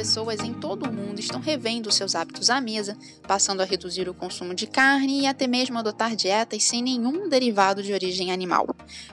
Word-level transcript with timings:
pessoas 0.00 0.40
em 0.40 0.54
todo 0.54 0.88
o 0.88 0.92
mundo 0.92 1.20
estão 1.20 1.40
revendo 1.40 1.92
seus 1.92 2.14
hábitos 2.14 2.48
à 2.48 2.58
mesa, 2.58 2.96
passando 3.28 3.60
a 3.60 3.66
reduzir 3.66 4.08
o 4.08 4.14
consumo 4.14 4.54
de 4.54 4.66
carne 4.66 5.20
e 5.20 5.26
até 5.26 5.46
mesmo 5.46 5.78
adotar 5.78 6.16
dietas 6.16 6.64
sem 6.64 6.82
nenhum 6.82 7.28
derivado 7.28 7.82
de 7.82 7.92
origem 7.92 8.32
animal. 8.32 8.66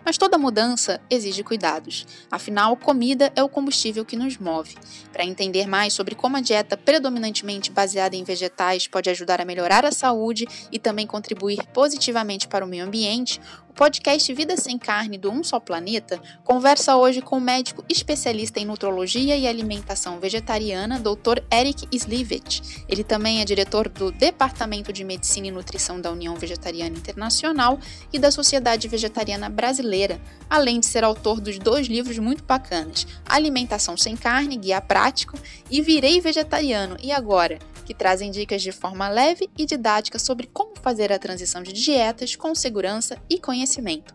Mas 0.06 0.18
toda 0.18 0.38
mudança 0.38 1.02
exige 1.10 1.44
cuidados, 1.44 2.08
afinal, 2.32 2.78
comida 2.78 3.34
é 3.36 3.44
o 3.44 3.50
combustível 3.50 4.06
que 4.06 4.16
nos 4.16 4.38
move. 4.38 4.78
Para 5.12 5.26
entender 5.26 5.68
mais 5.68 5.92
sobre 5.92 6.16
como 6.16 6.38
a 6.38 6.42
dieta 6.42 6.78
predominantemente 6.78 7.70
baseada 7.70 8.16
em 8.16 8.24
vegetais 8.24 8.88
pode 8.88 9.10
ajudar 9.10 9.42
a 9.42 9.46
melhorar 9.46 9.84
a 9.84 9.92
saúde 9.92 10.48
e 10.72 10.80
também 10.80 11.06
contribuir 11.06 11.68
positivamente 11.74 12.48
para 12.48 12.64
o 12.64 12.68
meio 12.68 12.86
ambiente, 12.86 13.42
podcast 13.78 14.34
Vida 14.34 14.58
Sem 14.58 14.76
Carne 14.76 15.20
do 15.20 15.30
Um 15.30 15.44
Só 15.44 15.60
Planeta 15.60 16.20
conversa 16.44 16.96
hoje 16.96 17.22
com 17.22 17.38
o 17.38 17.42
médico 17.42 17.86
especialista 17.88 18.60
em 18.60 18.66
nutrologia 18.66 19.38
e 19.38 19.48
alimentação 19.48 20.20
vegetariana, 20.20 21.00
Dr. 21.00 21.44
Eric 21.54 21.88
Slivet. 21.92 22.84
Ele 22.90 23.04
também 23.04 23.40
é 23.40 23.46
diretor 23.46 23.88
do 23.88 24.12
Departamento 24.12 24.92
de 24.92 25.04
Medicina 25.04 25.46
e 25.46 25.52
Nutrição 25.52 26.02
da 26.02 26.12
União 26.12 26.36
Vegetariana 26.36 26.98
Internacional 26.98 27.78
e 28.12 28.18
da 28.18 28.32
Sociedade 28.32 28.88
Vegetariana 28.88 29.48
Brasileira, 29.48 30.20
além 30.50 30.80
de 30.80 30.88
ser 30.88 31.04
autor 31.04 31.40
dos 31.40 31.60
dois 31.60 31.86
livros 31.86 32.18
muito 32.18 32.44
bacanas: 32.44 33.06
Alimentação 33.28 33.96
Sem 33.96 34.18
Carne, 34.18 34.58
Guia 34.58 34.82
Prático 34.82 35.38
e 35.70 35.84
Virei 35.84 36.20
Vegetariano. 36.20 36.98
E 37.00 37.12
agora? 37.12 37.60
Que 37.88 37.94
trazem 37.94 38.30
dicas 38.30 38.62
de 38.62 38.74
forma 38.74 39.08
leve 39.08 39.50
e 39.58 39.66
didática 39.66 40.20
sobre 40.20 40.46
como 40.48 40.76
fazer 40.76 41.10
a 41.14 41.18
transição 41.18 41.64
de 41.64 41.72
dietas 41.72 42.36
com 42.36 42.54
segurança 42.54 43.18
e 43.30 43.40
conhecimento. 43.40 44.14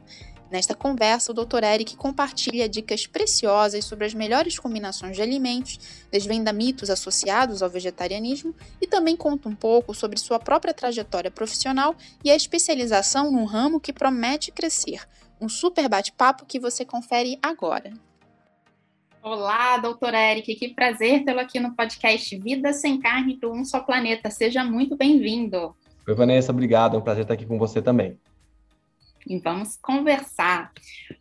Nesta 0.51 0.75
conversa, 0.75 1.33
o 1.33 1.35
Dr. 1.35 1.65
Eric 1.65 1.97
compartilha 1.97 2.69
dicas 2.69 3.07
preciosas 3.07 3.87
sobre 3.87 4.05
as 4.05 4.13
melhores 4.13 4.59
combinações 4.59 5.17
de 5.17 5.23
alimentos, 5.23 5.81
desvenda 6.11 6.53
mitos 6.53 6.91
associados 6.91 7.63
ao 7.63 7.71
vegetarianismo 7.71 8.55
e 8.79 8.87
também 8.87 9.17
conta 9.17 9.49
um 9.49 9.55
pouco 9.55 9.95
sobre 9.95 10.21
sua 10.21 10.39
própria 10.39 10.75
trajetória 10.75 11.31
profissional 11.31 11.97
e 12.23 12.31
a 12.31 12.37
especialização 12.37 13.33
num 13.33 13.47
ramo 13.47 13.81
que 13.81 13.95
promete 13.95 14.53
crescer. 14.53 15.09
Um 15.41 15.49
super 15.49 15.89
bate-papo 15.89 16.45
que 16.45 16.61
você 16.61 16.85
confere 16.85 17.39
agora. 17.43 17.91
Olá, 19.25 19.79
doutor 19.79 20.15
Eric, 20.15 20.53
que 20.57 20.75
prazer 20.75 21.25
tê-lo 21.25 21.39
aqui 21.39 21.61
no 21.61 21.77
podcast 21.77 22.37
Vida 22.41 22.73
Sem 22.73 22.99
Carne 22.99 23.37
do 23.37 23.53
Um 23.53 23.65
Só 23.65 23.79
Planeta. 23.79 24.29
Seja 24.31 24.65
muito 24.65 24.97
bem-vindo. 24.97 25.77
Oi, 26.09 26.15
Vanessa, 26.17 26.51
obrigado. 26.51 26.97
É 26.97 26.99
um 26.99 27.03
prazer 27.03 27.23
estar 27.23 27.35
aqui 27.35 27.47
com 27.47 27.57
você 27.57 27.81
também. 27.81 28.19
E 29.25 29.39
vamos 29.39 29.77
conversar. 29.77 30.73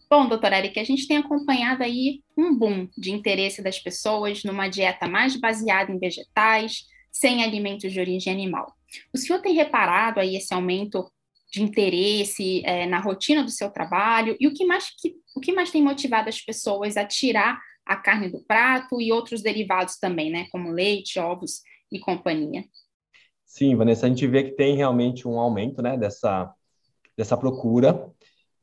Bom, 0.10 0.28
doutor 0.28 0.52
Eric, 0.52 0.80
a 0.80 0.84
gente 0.84 1.08
tem 1.08 1.18
acompanhado 1.18 1.84
aí 1.84 2.24
um 2.36 2.58
boom 2.58 2.88
de 2.98 3.12
interesse 3.12 3.62
das 3.62 3.78
pessoas 3.78 4.44
numa 4.44 4.68
dieta 4.68 5.08
mais 5.08 5.36
baseada 5.36 5.92
em 5.92 6.00
vegetais, 6.00 6.88
sem 7.12 7.44
alimentos 7.44 7.94
de 7.94 8.00
origem 8.00 8.34
animal. 8.34 8.76
O 9.14 9.18
senhor 9.20 9.44
tem 9.44 9.54
reparado 9.54 10.20
aí 10.20 10.36
esse 10.36 10.52
aumento 10.52 11.08
de 11.52 11.62
interesse 11.62 12.64
é, 12.66 12.88
na 12.88 13.00
rotina 13.00 13.44
do 13.44 13.52
seu 13.52 13.70
trabalho 13.70 14.36
e 14.40 14.48
o 14.48 14.54
que 14.54 14.66
mais 14.66 14.90
que, 14.90 15.14
o 15.36 15.40
que 15.40 15.52
mais 15.52 15.70
tem 15.70 15.84
motivado 15.84 16.30
as 16.30 16.42
pessoas 16.42 16.98
a 16.98 17.06
tirar 17.06 17.60
a 17.86 17.96
carne 17.96 18.30
do 18.30 18.44
prato 18.44 19.02
e 19.02 19.12
outros 19.12 19.42
derivados 19.42 19.98
também, 19.98 20.32
né, 20.32 20.48
como 20.52 20.72
leite, 20.72 21.20
ovos 21.20 21.62
e 21.92 22.00
companhia. 22.00 22.64
Sim, 23.46 23.76
Vanessa, 23.76 24.06
a 24.06 24.10
gente 24.10 24.26
vê 24.28 24.44
que 24.44 24.52
tem 24.52 24.76
realmente 24.76 25.28
um 25.28 25.38
aumento, 25.40 25.82
né, 25.82 25.98
dessa, 25.98 26.54
dessa 27.18 27.36
procura 27.36 28.10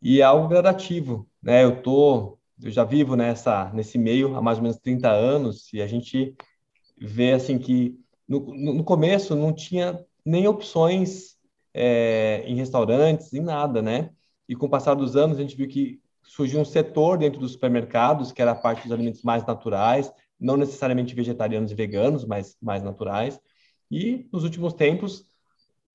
e 0.01 0.21
é 0.21 0.25
algo 0.25 0.49
gradativo, 0.49 1.29
né? 1.43 1.65
Eu 1.65 1.83
tô, 1.83 2.39
eu 2.63 2.71
já 2.71 2.85
vivo 2.85 3.17
nessa 3.17 3.71
nesse 3.73 3.99
meio 3.99 4.37
há 4.37 4.43
mais 4.43 4.59
ou 4.59 4.63
menos 4.63 4.79
30 4.79 5.11
anos 5.11 5.73
e 5.73 5.83
a 5.83 5.87
gente 5.87 6.35
vê 6.97 7.33
assim 7.33 7.59
que 7.59 7.99
no, 8.27 8.41
no 8.55 8.85
começo 8.85 9.35
não 9.35 9.53
tinha 9.53 10.05
nem 10.25 10.47
opções 10.47 11.37
é, 11.75 12.43
em 12.47 12.57
restaurantes, 12.57 13.33
em 13.33 13.41
nada, 13.41 13.83
né? 13.83 14.11
E 14.49 14.55
com 14.55 14.67
o 14.67 14.71
passar 14.71 14.95
dos 14.95 15.17
anos 15.17 15.39
a 15.39 15.43
gente 15.43 15.57
viu 15.57 15.69
que 15.69 16.01
surgiu 16.29 16.61
um 16.61 16.65
setor 16.65 17.17
dentro 17.17 17.41
dos 17.41 17.53
supermercados, 17.53 18.31
que 18.31 18.43
era 18.43 18.51
a 18.51 18.55
parte 18.55 18.83
dos 18.83 18.93
alimentos 18.93 19.23
mais 19.23 19.45
naturais, 19.47 20.13
não 20.39 20.57
necessariamente 20.57 21.15
vegetarianos 21.15 21.73
e 21.73 21.75
veganos, 21.75 22.25
mas 22.25 22.57
mais 22.61 22.83
naturais. 22.83 23.41
E 23.91 24.29
nos 24.31 24.45
últimos 24.45 24.75
tempos, 24.75 25.25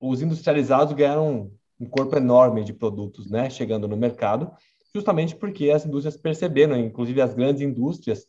os 0.00 0.20
industrializados 0.20 0.92
ganharam 0.92 1.52
um 1.78 1.86
corpo 1.86 2.16
enorme 2.16 2.64
de 2.64 2.72
produtos, 2.72 3.30
né, 3.30 3.48
chegando 3.48 3.86
no 3.86 3.96
mercado, 3.96 4.50
justamente 4.92 5.36
porque 5.36 5.70
as 5.70 5.86
indústrias 5.86 6.16
perceberam, 6.16 6.76
inclusive 6.76 7.20
as 7.20 7.32
grandes 7.32 7.62
indústrias, 7.62 8.26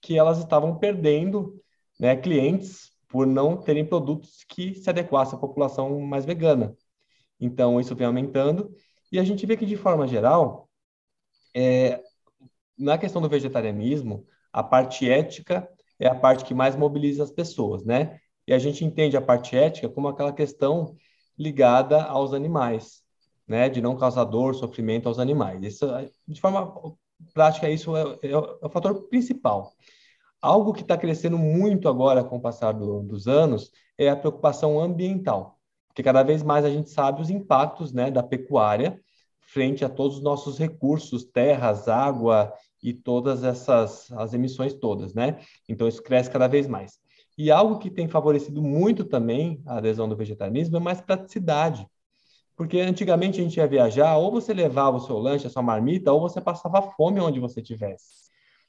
que 0.00 0.18
elas 0.18 0.38
estavam 0.38 0.76
perdendo, 0.76 1.60
né, 1.98 2.16
clientes 2.16 2.92
por 3.08 3.26
não 3.28 3.56
terem 3.56 3.86
produtos 3.86 4.44
que 4.48 4.74
se 4.74 4.90
adequassem 4.90 5.36
à 5.36 5.40
população 5.40 6.00
mais 6.00 6.24
vegana. 6.24 6.76
Então, 7.40 7.80
isso 7.80 7.94
vem 7.94 8.08
aumentando. 8.08 8.74
E 9.12 9.20
a 9.20 9.24
gente 9.24 9.46
vê 9.46 9.56
que, 9.56 9.64
de 9.64 9.76
forma 9.76 10.08
geral, 10.08 10.68
é, 11.54 12.02
na 12.78 12.98
questão 12.98 13.22
do 13.22 13.28
vegetarianismo, 13.28 14.26
a 14.52 14.62
parte 14.62 15.08
ética 15.08 15.68
é 15.98 16.08
a 16.08 16.14
parte 16.14 16.44
que 16.44 16.54
mais 16.54 16.76
mobiliza 16.76 17.22
as 17.22 17.30
pessoas, 17.30 17.84
né? 17.84 18.18
E 18.46 18.52
a 18.52 18.58
gente 18.58 18.84
entende 18.84 19.16
a 19.16 19.22
parte 19.22 19.56
ética 19.56 19.88
como 19.88 20.08
aquela 20.08 20.32
questão 20.32 20.96
ligada 21.38 22.02
aos 22.02 22.34
animais, 22.34 23.02
né? 23.46 23.68
De 23.68 23.80
não 23.80 23.96
causar 23.96 24.24
dor, 24.24 24.54
sofrimento 24.54 25.08
aos 25.08 25.18
animais. 25.18 25.62
Isso, 25.62 25.86
de 26.26 26.40
forma 26.40 26.96
prática, 27.32 27.70
isso 27.70 27.96
é, 27.96 28.02
é, 28.22 28.30
é 28.32 28.36
o 28.36 28.68
fator 28.68 29.08
principal. 29.08 29.72
Algo 30.40 30.72
que 30.72 30.82
está 30.82 30.96
crescendo 30.96 31.38
muito 31.38 31.88
agora 31.88 32.22
com 32.22 32.36
o 32.36 32.40
passar 32.40 32.72
do, 32.72 33.02
dos 33.02 33.26
anos 33.26 33.70
é 33.96 34.10
a 34.10 34.16
preocupação 34.16 34.78
ambiental, 34.80 35.58
porque 35.88 36.02
cada 36.02 36.22
vez 36.22 36.42
mais 36.42 36.64
a 36.64 36.70
gente 36.70 36.90
sabe 36.90 37.22
os 37.22 37.30
impactos 37.30 37.92
né, 37.92 38.10
da 38.10 38.22
pecuária 38.22 39.00
frente 39.54 39.84
a 39.84 39.88
todos 39.88 40.16
os 40.16 40.22
nossos 40.22 40.58
recursos, 40.58 41.24
terras, 41.24 41.86
água 41.86 42.52
e 42.82 42.92
todas 42.92 43.44
essas 43.44 44.10
as 44.10 44.34
emissões 44.34 44.74
todas, 44.74 45.14
né? 45.14 45.38
Então 45.68 45.86
isso 45.86 46.02
cresce 46.02 46.28
cada 46.28 46.48
vez 46.48 46.66
mais. 46.66 46.98
E 47.38 47.52
algo 47.52 47.78
que 47.78 47.88
tem 47.88 48.08
favorecido 48.08 48.60
muito 48.60 49.04
também 49.04 49.62
a 49.64 49.78
adesão 49.78 50.08
do 50.08 50.16
vegetarianismo 50.16 50.76
é 50.76 50.80
mais 50.80 51.00
praticidade. 51.00 51.86
Porque 52.56 52.80
antigamente 52.80 53.40
a 53.40 53.44
gente 53.44 53.56
ia 53.56 53.66
viajar, 53.66 54.16
ou 54.16 54.30
você 54.30 54.52
levava 54.52 54.96
o 54.96 55.00
seu 55.00 55.18
lanche, 55.18 55.46
a 55.46 55.50
sua 55.50 55.62
marmita, 55.62 56.12
ou 56.12 56.20
você 56.20 56.40
passava 56.40 56.82
fome 56.92 57.20
onde 57.20 57.40
você 57.40 57.60
estivesse. 57.60 58.24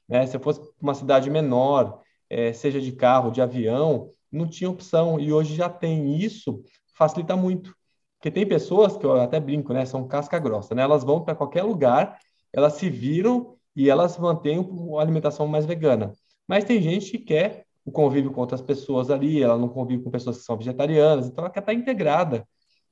Né? 0.08 0.24
Se 0.26 0.38
fosse 0.38 0.60
uma 0.80 0.94
cidade 0.94 1.28
menor, 1.30 2.00
é, 2.30 2.52
seja 2.52 2.80
de 2.80 2.92
carro, 2.92 3.30
de 3.30 3.42
avião, 3.42 4.10
não 4.30 4.48
tinha 4.48 4.70
opção. 4.70 5.18
E 5.18 5.32
hoje 5.32 5.54
já 5.54 5.68
tem 5.68 6.16
isso, 6.16 6.62
facilita 6.94 7.36
muito. 7.36 7.74
Porque 8.18 8.30
tem 8.30 8.46
pessoas 8.46 8.96
que 8.96 9.04
eu 9.04 9.20
até 9.20 9.38
brinco, 9.38 9.72
né? 9.72 9.84
São 9.84 10.06
casca 10.06 10.38
grossa, 10.38 10.74
né? 10.74 10.82
Elas 10.82 11.04
vão 11.04 11.22
para 11.22 11.34
qualquer 11.34 11.62
lugar, 11.62 12.18
elas 12.52 12.74
se 12.74 12.88
viram 12.88 13.56
e 13.74 13.90
elas 13.90 14.18
mantêm 14.18 14.58
a 14.96 15.00
alimentação 15.00 15.46
mais 15.46 15.66
vegana. 15.66 16.12
Mas 16.48 16.64
tem 16.64 16.80
gente 16.80 17.10
que 17.12 17.18
quer 17.18 17.66
o 17.84 17.92
convívio 17.92 18.32
com 18.32 18.40
outras 18.40 18.60
pessoas 18.60 19.10
ali, 19.10 19.42
ela 19.42 19.56
não 19.56 19.68
convive 19.68 20.02
com 20.02 20.10
pessoas 20.10 20.38
que 20.38 20.44
são 20.44 20.56
vegetarianas, 20.56 21.28
então 21.28 21.44
ela 21.44 21.52
quer 21.52 21.60
estar 21.60 21.72
integrada 21.72 22.46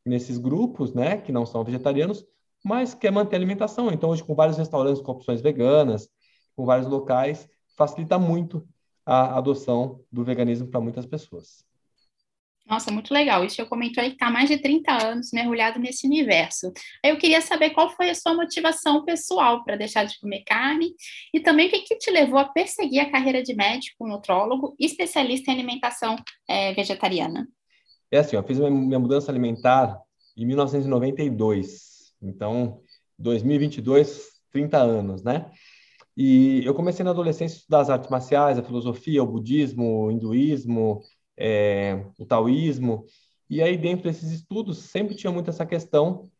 nesses 0.06 0.38
grupos, 0.38 0.94
né, 0.94 1.16
que 1.16 1.32
não 1.32 1.44
são 1.44 1.64
vegetarianos, 1.64 2.24
mas 2.64 2.94
quer 2.94 3.10
manter 3.10 3.34
a 3.34 3.38
alimentação. 3.38 3.90
Então, 3.90 4.10
hoje, 4.10 4.22
com 4.22 4.34
vários 4.34 4.56
restaurantes 4.56 5.02
com 5.02 5.12
opções 5.12 5.40
veganas, 5.40 6.08
com 6.54 6.64
vários 6.64 6.86
locais, 6.86 7.48
facilita 7.76 8.18
muito 8.18 8.66
a 9.04 9.36
adoção 9.36 10.00
do 10.12 10.22
veganismo 10.22 10.68
para 10.68 10.80
muitas 10.80 11.06
pessoas. 11.06 11.64
Nossa, 12.66 12.90
muito 12.90 13.12
legal. 13.12 13.44
Isso 13.44 13.60
eu 13.60 13.66
comentou 13.66 14.02
aí 14.02 14.10
que 14.10 14.16
está 14.16 14.28
há 14.28 14.30
mais 14.30 14.48
de 14.48 14.56
30 14.56 14.90
anos 14.90 15.30
mergulhado 15.32 15.78
nesse 15.78 16.06
universo. 16.06 16.72
Aí 17.04 17.10
eu 17.10 17.18
queria 17.18 17.42
saber 17.42 17.70
qual 17.70 17.90
foi 17.90 18.08
a 18.08 18.14
sua 18.14 18.34
motivação 18.34 19.04
pessoal 19.04 19.62
para 19.62 19.76
deixar 19.76 20.04
de 20.04 20.18
comer 20.18 20.42
carne 20.44 20.94
e 21.32 21.40
também 21.40 21.68
o 21.68 21.70
que, 21.70 21.80
que 21.80 21.98
te 21.98 22.10
levou 22.10 22.38
a 22.38 22.46
perseguir 22.46 23.00
a 23.00 23.10
carreira 23.10 23.42
de 23.42 23.54
médico, 23.54 24.08
nutrólogo 24.08 24.74
e 24.78 24.86
especialista 24.86 25.50
em 25.50 25.54
alimentação 25.54 26.16
é, 26.48 26.72
vegetariana. 26.72 27.46
É 28.10 28.18
assim, 28.18 28.36
eu 28.36 28.42
fiz 28.42 28.58
minha 28.58 28.98
mudança 28.98 29.30
alimentar 29.30 30.00
em 30.34 30.46
1992. 30.46 32.14
Então, 32.22 32.80
2022, 33.18 34.28
30 34.50 34.78
anos, 34.78 35.22
né? 35.22 35.50
E 36.16 36.64
eu 36.64 36.72
comecei 36.74 37.04
na 37.04 37.10
adolescência 37.10 37.56
a 37.56 37.58
estudar 37.58 37.80
as 37.80 37.90
artes 37.90 38.08
marciais, 38.08 38.58
a 38.58 38.62
filosofia, 38.62 39.22
o 39.22 39.26
budismo, 39.26 40.04
o 40.04 40.10
hinduísmo, 40.12 41.02
é, 41.36 42.04
o 42.18 42.26
taoísmo. 42.26 43.04
E 43.48 43.62
aí, 43.62 43.76
dentro 43.76 44.04
desses 44.04 44.30
estudos, 44.30 44.78
sempre 44.78 45.14
tinha 45.14 45.32
muito 45.32 45.50
essa 45.50 45.66
questão 45.66 46.30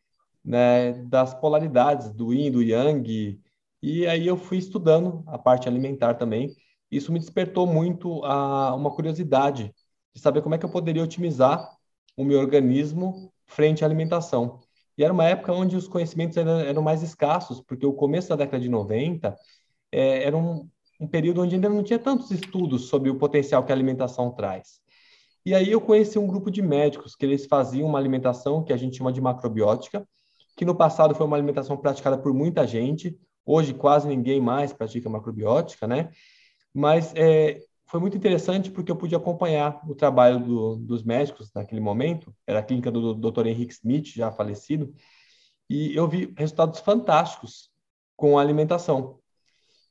né, 0.45 0.93
das 1.05 1.35
polaridades 1.35 2.13
do 2.13 2.33
yin, 2.33 2.51
do 2.51 2.63
yang. 2.63 3.41
E 3.83 4.07
aí 4.07 4.27
eu 4.27 4.37
fui 4.37 4.59
estudando 4.59 5.23
a 5.27 5.39
parte 5.39 5.69
alimentar 5.69 6.15
também. 6.15 6.55
Isso 6.91 7.13
me 7.13 7.19
despertou 7.19 7.67
muito 7.67 8.25
a 8.25 8.75
uma 8.75 8.91
curiosidade 8.91 9.75
de 10.15 10.21
saber 10.21 10.43
como 10.43 10.55
é 10.55 10.59
que 10.59 10.65
eu 10.65 10.71
poderia 10.71 11.03
otimizar 11.03 11.69
o 12.17 12.25
meu 12.25 12.39
organismo 12.39 13.33
frente 13.47 13.85
à 13.85 13.87
alimentação. 13.87 14.61
E 14.97 15.03
era 15.03 15.13
uma 15.13 15.25
época 15.25 15.53
onde 15.53 15.77
os 15.77 15.89
conhecimentos 15.89 16.37
eram, 16.37 16.83
mais 16.83 17.03
escassos, 17.03 17.61
porque 17.61 17.85
o 17.85 17.93
começo 17.93 18.29
da 18.29 18.37
década 18.37 18.63
de 18.63 18.69
90 18.69 19.37
é, 19.91 20.25
era 20.25 20.37
um, 20.37 20.69
um 21.01 21.09
período 21.09 21.43
onde 21.43 21.57
ainda 21.57 21.69
não 21.69 21.83
tinha 21.83 21.99
tantos 21.99 22.31
estudos 22.31 22.89
sobre 22.89 23.11
o 23.11 23.19
potencial 23.19 23.65
que 23.65 23.73
a 23.73 23.75
alimentação 23.75 24.31
traz. 24.31 24.81
E 25.45 25.55
aí 25.55 25.71
eu 25.71 25.81
conheci 25.81 26.19
um 26.19 26.27
grupo 26.27 26.51
de 26.51 26.63
médicos 26.63 27.15
que 27.15 27.25
eles 27.25 27.47
faziam 27.47 27.87
uma 27.87 27.99
alimentação 27.99 28.65
que 28.65 28.73
a 28.73 28.77
gente 28.77 28.97
chama 28.97 29.13
de 29.13 29.21
macrobiótica, 29.21 30.07
que 30.57 30.65
no 30.65 30.75
passado 30.75 31.15
foi 31.15 31.27
uma 31.27 31.37
alimentação 31.37 31.77
praticada 31.77 32.17
por 32.17 32.33
muita 32.33 32.67
gente, 32.67 33.19
hoje 33.45 33.75
quase 33.75 34.09
ninguém 34.09 34.41
mais 34.41 34.73
pratica 34.73 35.11
macrobiótica, 35.11 35.87
né? 35.87 36.11
Mas 36.73 37.13
é, 37.15 37.61
foi 37.87 38.01
muito 38.01 38.17
interessante 38.17 38.71
porque 38.71 38.91
eu 38.91 38.97
pude 38.97 39.15
acompanhar 39.15 39.81
o 39.89 39.95
trabalho 39.95 40.41
do, 40.41 40.77
dos 40.77 41.03
médicos 41.03 41.51
naquele 41.55 41.81
momento, 41.81 42.35
era 42.47 42.61
a 42.61 42.63
clínica 42.63 42.91
do 42.91 43.15
Dr. 43.15 43.47
Henrique 43.47 43.75
Smith, 43.75 44.07
já 44.15 44.33
falecido, 44.33 44.95
e 45.69 45.95
eu 45.95 46.09
vi 46.09 46.33
resultados 46.37 46.81
fantásticos 46.81 47.71
com 48.17 48.39
a 48.39 48.43
alimentação. 48.43 49.19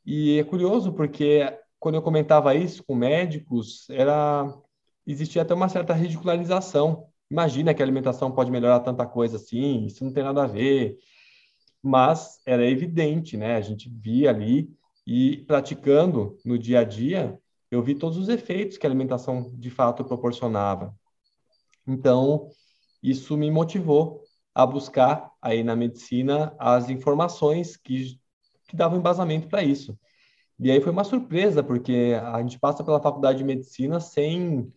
E 0.05 0.39
é 0.39 0.43
curioso 0.43 0.93
porque 0.93 1.57
quando 1.79 1.95
eu 1.95 2.01
comentava 2.01 2.55
isso 2.55 2.83
com 2.83 2.95
médicos, 2.95 3.89
era 3.89 4.51
existia 5.05 5.41
até 5.41 5.53
uma 5.53 5.69
certa 5.69 5.93
ridicularização. 5.93 7.07
Imagina 7.29 7.73
que 7.73 7.81
a 7.81 7.85
alimentação 7.85 8.31
pode 8.31 8.51
melhorar 8.51 8.79
tanta 8.81 9.05
coisa 9.05 9.37
assim, 9.37 9.85
isso 9.85 10.03
não 10.03 10.13
tem 10.13 10.23
nada 10.23 10.43
a 10.43 10.47
ver. 10.47 10.97
Mas 11.81 12.39
era 12.45 12.65
evidente, 12.65 13.35
né? 13.35 13.55
A 13.55 13.61
gente 13.61 13.89
via 13.89 14.29
ali 14.29 14.69
e 15.05 15.37
praticando 15.47 16.37
no 16.45 16.57
dia 16.57 16.79
a 16.79 16.83
dia, 16.83 17.37
eu 17.69 17.81
vi 17.81 17.95
todos 17.95 18.17
os 18.17 18.29
efeitos 18.29 18.77
que 18.77 18.85
a 18.85 18.89
alimentação 18.89 19.51
de 19.55 19.69
fato 19.69 20.03
proporcionava. 20.05 20.95
Então, 21.85 22.49
isso 23.01 23.35
me 23.35 23.51
motivou 23.51 24.21
a 24.55 24.65
buscar 24.65 25.29
aí 25.41 25.63
na 25.63 25.75
medicina 25.75 26.55
as 26.57 26.89
informações 26.89 27.75
que, 27.75 28.19
que 28.67 28.75
davam 28.75 28.99
embasamento 28.99 29.47
para 29.47 29.63
isso. 29.63 29.97
E 30.59 30.71
aí 30.71 30.79
foi 30.79 30.91
uma 30.91 31.03
surpresa, 31.03 31.63
porque 31.63 32.13
a 32.23 32.39
gente 32.41 32.59
passa 32.59 32.83
pela 32.83 33.01
faculdade 33.01 33.39
de 33.39 33.43
medicina 33.43 33.99
sem, 33.99 34.71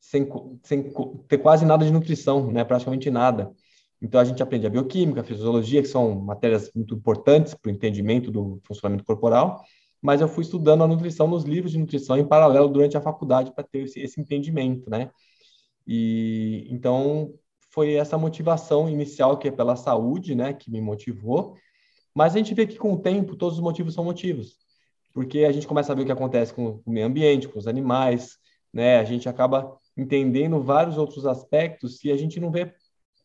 sem, 0.00 0.28
sem 0.62 0.92
ter 1.26 1.38
quase 1.38 1.64
nada 1.64 1.84
de 1.84 1.92
nutrição, 1.92 2.50
né? 2.50 2.64
praticamente 2.64 3.10
nada. 3.10 3.52
Então 4.00 4.20
a 4.20 4.24
gente 4.24 4.42
aprende 4.42 4.66
a 4.66 4.70
bioquímica, 4.70 5.20
a 5.20 5.24
fisiologia, 5.24 5.82
que 5.82 5.88
são 5.88 6.14
matérias 6.20 6.70
muito 6.74 6.94
importantes 6.94 7.54
para 7.54 7.68
o 7.68 7.72
entendimento 7.72 8.30
do 8.30 8.60
funcionamento 8.64 9.04
corporal, 9.04 9.64
mas 10.00 10.20
eu 10.20 10.28
fui 10.28 10.44
estudando 10.44 10.84
a 10.84 10.88
nutrição 10.88 11.26
nos 11.26 11.44
livros 11.44 11.72
de 11.72 11.78
nutrição 11.78 12.16
em 12.16 12.26
paralelo 12.26 12.68
durante 12.68 12.96
a 12.96 13.00
faculdade 13.00 13.52
para 13.52 13.64
ter 13.64 13.80
esse, 13.84 14.00
esse 14.00 14.20
entendimento, 14.20 14.88
né? 14.88 15.10
E 15.86 16.68
então 16.70 17.34
foi 17.70 17.94
essa 17.94 18.16
motivação 18.16 18.88
inicial 18.88 19.36
que 19.38 19.48
é 19.48 19.50
pela 19.50 19.76
saúde, 19.76 20.34
né, 20.34 20.52
que 20.52 20.70
me 20.70 20.80
motivou. 20.80 21.56
Mas 22.14 22.34
a 22.34 22.38
gente 22.38 22.54
vê 22.54 22.66
que 22.66 22.76
com 22.76 22.92
o 22.92 22.98
tempo 22.98 23.36
todos 23.36 23.56
os 23.58 23.62
motivos 23.62 23.94
são 23.94 24.04
motivos, 24.04 24.56
porque 25.12 25.44
a 25.44 25.52
gente 25.52 25.66
começa 25.66 25.92
a 25.92 25.94
ver 25.94 26.02
o 26.02 26.06
que 26.06 26.12
acontece 26.12 26.54
com 26.54 26.80
o 26.84 26.90
meio 26.90 27.06
ambiente, 27.06 27.48
com 27.48 27.58
os 27.58 27.66
animais, 27.66 28.38
né? 28.72 28.98
A 28.98 29.04
gente 29.04 29.28
acaba 29.28 29.76
entendendo 29.98 30.62
vários 30.62 30.96
outros 30.96 31.26
aspectos 31.26 32.02
e 32.04 32.12
a 32.12 32.16
gente 32.16 32.38
não 32.38 32.52
vê 32.52 32.72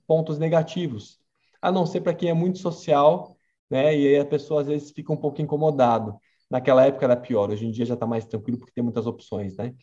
pontos 0.07 0.39
negativos, 0.39 1.19
a 1.61 1.71
não 1.71 1.85
ser 1.85 2.01
para 2.01 2.15
quem 2.15 2.29
é 2.29 2.33
muito 2.33 2.57
social, 2.57 3.37
né? 3.69 3.95
E 3.95 4.07
aí 4.07 4.19
a 4.19 4.25
pessoa 4.25 4.61
às 4.61 4.67
vezes 4.67 4.91
fica 4.91 5.13
um 5.13 5.17
pouco 5.17 5.41
incomodado. 5.41 6.17
Naquela 6.49 6.85
época 6.85 7.05
era 7.05 7.15
pior, 7.15 7.49
hoje 7.51 7.65
em 7.65 7.71
dia 7.71 7.85
já 7.85 7.93
está 7.93 8.05
mais 8.05 8.25
tranquilo 8.25 8.57
porque 8.57 8.73
tem 8.73 8.83
muitas 8.83 9.05
opções, 9.05 9.55
né? 9.55 9.73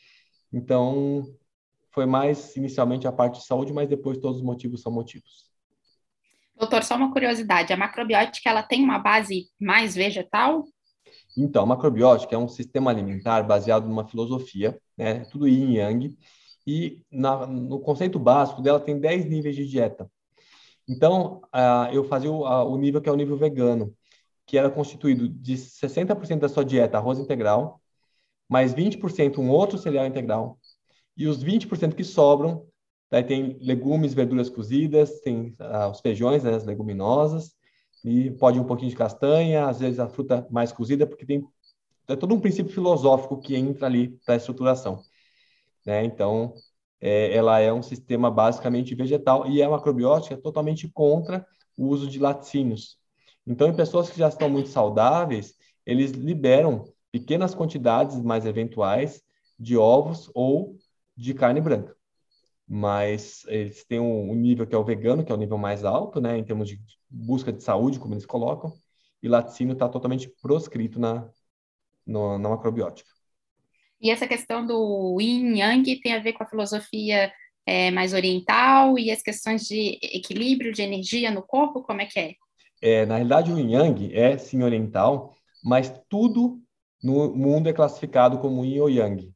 Então, 0.52 1.25
foi 1.92 2.06
mais 2.06 2.56
inicialmente 2.56 3.06
a 3.06 3.12
parte 3.12 3.38
de 3.38 3.46
saúde, 3.46 3.72
mas 3.72 3.88
depois 3.88 4.19
todos 4.19 4.38
os 4.38 4.44
motivos 4.44 4.82
são 4.82 4.93
motivos. 4.93 5.48
Doutor, 6.56 6.82
só 6.82 6.96
uma 6.96 7.12
curiosidade, 7.12 7.72
a 7.72 7.76
macrobiótica 7.76 8.50
ela 8.50 8.62
tem 8.62 8.84
uma 8.84 8.98
base 8.98 9.48
mais 9.58 9.94
vegetal? 9.94 10.64
Então, 11.36 11.62
a 11.62 11.66
macrobiótica 11.66 12.34
é 12.34 12.38
um 12.38 12.48
sistema 12.48 12.90
alimentar 12.90 13.43
baseado 13.44 13.88
numa 13.88 14.06
filosofia, 14.06 14.78
né? 14.96 15.25
Tudo 15.31 15.48
yin 15.48 15.72
e 15.72 15.76
yang, 15.78 16.16
e 16.70 17.02
na, 17.11 17.49
no 17.49 17.81
conceito 17.81 18.17
básico 18.17 18.62
dela 18.62 18.78
tem 18.78 19.00
10 19.00 19.25
níveis 19.25 19.56
de 19.56 19.67
dieta. 19.67 20.08
Então, 20.88 21.43
uh, 21.46 21.93
eu 21.93 22.05
fazia 22.05 22.31
o, 22.31 22.44
uh, 22.44 22.64
o 22.70 22.78
nível 22.78 23.00
que 23.00 23.08
é 23.08 23.12
o 23.12 23.17
nível 23.17 23.37
vegano, 23.37 23.93
que 24.46 24.56
era 24.56 24.70
constituído 24.70 25.28
de 25.28 25.56
60% 25.56 26.38
da 26.38 26.49
sua 26.49 26.64
dieta 26.64 26.96
arroz 26.96 27.19
integral, 27.19 27.81
mais 28.49 28.72
20% 28.72 29.38
um 29.38 29.50
outro 29.50 29.78
cereal 29.78 30.06
integral, 30.06 30.61
e 31.17 31.26
os 31.26 31.43
20% 31.43 31.94
que 31.94 32.05
sobram, 32.05 32.64
daí 33.11 33.25
tem 33.25 33.58
legumes, 33.61 34.14
verduras 34.14 34.49
cozidas, 34.49 35.20
tem 35.20 35.56
ah, 35.58 35.88
os 35.88 36.00
feijões, 36.00 36.44
né, 36.44 36.55
as 36.55 36.64
leguminosas, 36.64 37.52
e 38.05 38.31
pode 38.31 38.61
um 38.61 38.64
pouquinho 38.64 38.90
de 38.90 38.96
castanha, 38.96 39.67
às 39.67 39.81
vezes 39.81 39.99
a 39.99 40.08
fruta 40.08 40.46
mais 40.50 40.70
cozida, 40.70 41.06
porque 41.06 41.26
tem 41.26 41.44
é 42.08 42.17
todo 42.17 42.34
um 42.34 42.40
princípio 42.40 42.72
filosófico 42.72 43.40
que 43.40 43.56
entra 43.56 43.87
ali 43.87 44.19
para 44.25 44.34
a 44.34 44.37
estruturação. 44.37 45.02
Né? 45.87 46.05
Então, 46.05 46.55
é, 47.00 47.35
ela 47.35 47.61
é 47.61 47.73
um 47.73 47.82
sistema 47.82 48.31
basicamente 48.31 48.94
vegetal 48.94 49.47
e 49.47 49.62
a 49.62 49.71
macrobiótica 49.71 50.35
é 50.35 50.38
totalmente 50.38 50.88
contra 50.88 51.47
o 51.77 51.88
uso 51.88 52.06
de 52.09 52.19
laticínios, 52.19 53.00
então, 53.47 53.69
em 53.69 53.75
pessoas 53.75 54.11
que 54.11 54.19
já 54.19 54.29
estão 54.29 54.49
muito 54.49 54.69
saudáveis, 54.69 55.55
eles 55.85 56.12
liberam 56.12 56.85
pequenas 57.11 57.55
quantidades 57.55 58.21
mais 58.23 58.47
eventuais 58.47 59.23
de 59.59 59.77
ovos 59.77 60.31
ou 60.35 60.77
de 61.17 61.35
carne 61.35 61.61
branca. 61.61 61.97
Mas 62.67 63.44
eles 63.49 63.85
têm 63.85 63.99
um, 63.99 64.35
nível 64.35 64.67
que 64.67 64.75
é 64.75 64.79
o 64.79 64.85
vegano, 64.85 65.25
que 65.25 65.32
é 65.32 65.35
o 65.35 65.38
nível 65.38 65.59
mais 65.59 65.85
alto, 65.85 66.21
né, 66.21 66.38
em 66.38 66.44
termos 66.44 66.69
de 66.69 66.81
busca 67.09 67.53
de 67.53 67.62
saúde, 67.62 67.99
como 67.99 68.15
eles 68.15 68.27
colocam, 68.27 68.73
e 69.23 69.29
laticínio 69.29 69.73
está 69.73 69.88
totalmente 69.88 70.29
proscrito 70.41 71.00
na, 71.00 71.29
no, 72.06 72.38
na 72.38 72.50
macrobiótica. 72.50 73.11
E 74.00 74.11
essa 74.11 74.26
questão 74.26 74.67
do 74.67 75.19
yin 75.20 75.58
yang 75.58 76.00
tem 76.00 76.14
a 76.14 76.19
ver 76.19 76.32
com 76.32 76.43
a 76.43 76.47
filosofia 76.47 77.32
é, 77.67 77.91
mais 77.91 78.12
oriental 78.12 78.99
e 78.99 79.11
as 79.11 79.23
questões 79.23 79.67
de 79.67 79.99
equilíbrio 80.02 80.73
de 80.73 80.82
energia 80.82 81.31
no 81.31 81.43
corpo, 81.43 81.82
como 81.82 82.00
é 82.00 82.06
que 82.06 82.19
é? 82.19 82.35
É, 82.82 83.05
na 83.05 83.17
realidade, 83.17 83.52
o 83.52 83.58
Yin 83.58 83.73
Yang 83.73 84.14
é 84.14 84.38
sim 84.38 84.62
oriental, 84.62 85.35
mas 85.62 85.93
tudo 86.08 86.61
no 87.02 87.35
mundo 87.35 87.69
é 87.69 87.73
classificado 87.73 88.38
como 88.38 88.64
Yin 88.64 88.81
ou 88.81 88.91
Yang. 88.91 89.32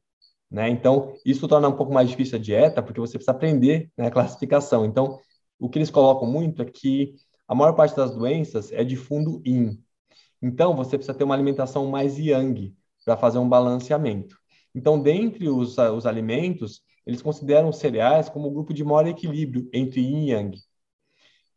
Né? 0.49 0.69
Então, 0.69 1.13
isso 1.23 1.47
torna 1.47 1.67
um 1.67 1.75
pouco 1.75 1.93
mais 1.93 2.09
difícil 2.09 2.37
a 2.37 2.41
dieta, 2.41 2.81
porque 2.81 2.99
você 2.99 3.13
precisa 3.13 3.31
aprender 3.31 3.91
né, 3.97 4.07
a 4.07 4.11
classificação. 4.11 4.85
Então, 4.85 5.19
o 5.59 5.69
que 5.69 5.77
eles 5.77 5.91
colocam 5.91 6.27
muito 6.27 6.61
é 6.61 6.65
que 6.65 7.13
a 7.47 7.53
maior 7.53 7.73
parte 7.73 7.95
das 7.95 8.11
doenças 8.15 8.71
é 8.71 8.83
de 8.83 8.95
fundo 8.95 9.41
Yin. 9.45 9.79
Então, 10.41 10.75
você 10.75 10.97
precisa 10.97 11.17
ter 11.17 11.23
uma 11.23 11.35
alimentação 11.35 11.87
mais 11.87 12.17
Yang 12.17 12.75
para 13.03 13.15
fazer 13.15 13.37
um 13.37 13.47
balanceamento. 13.47 14.37
Então, 14.75 15.01
dentre 15.01 15.47
os, 15.49 15.77
os 15.77 16.05
alimentos, 16.05 16.83
eles 17.05 17.21
consideram 17.21 17.69
os 17.69 17.77
cereais 17.77 18.27
como 18.27 18.49
o 18.49 18.51
grupo 18.51 18.73
de 18.73 18.83
maior 18.83 19.07
equilíbrio 19.07 19.69
entre 19.71 20.01
Yin 20.01 20.25
e 20.25 20.31
Yang. 20.31 20.59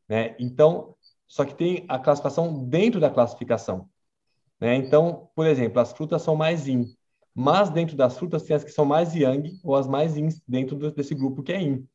Né? 0.09 0.37
Então, 0.39 0.95
só 1.27 1.45
que 1.45 1.55
tem 1.55 1.85
a 1.89 1.99
classificação 1.99 2.65
dentro 2.65 3.01
da 3.01 3.11
classificação. 3.11 3.89
Né? 4.61 4.77
Então, 4.77 5.29
por 5.35 5.47
exemplo, 5.47 5.81
as 5.81 5.93
frutas 5.93 6.23
são 6.23 6.37
mais 6.37 6.67
yin, 6.67 6.87
mas 7.35 7.71
dentro 7.71 7.97
das 7.97 8.17
frutas 8.17 8.43
tem 8.45 8.57
as 8.57 8.65
que 8.65 8.71
são 8.71 8.85
mais 8.85 9.15
yang 9.15 9.59
ou 9.63 9.77
as 9.77 9.87
mais 9.87 10.17
yin 10.17 10.29
dentro 10.47 10.77
desse 10.93 11.15
grupo 11.15 11.43
que 11.43 11.53
é 11.53 11.61
yin. 11.61 11.87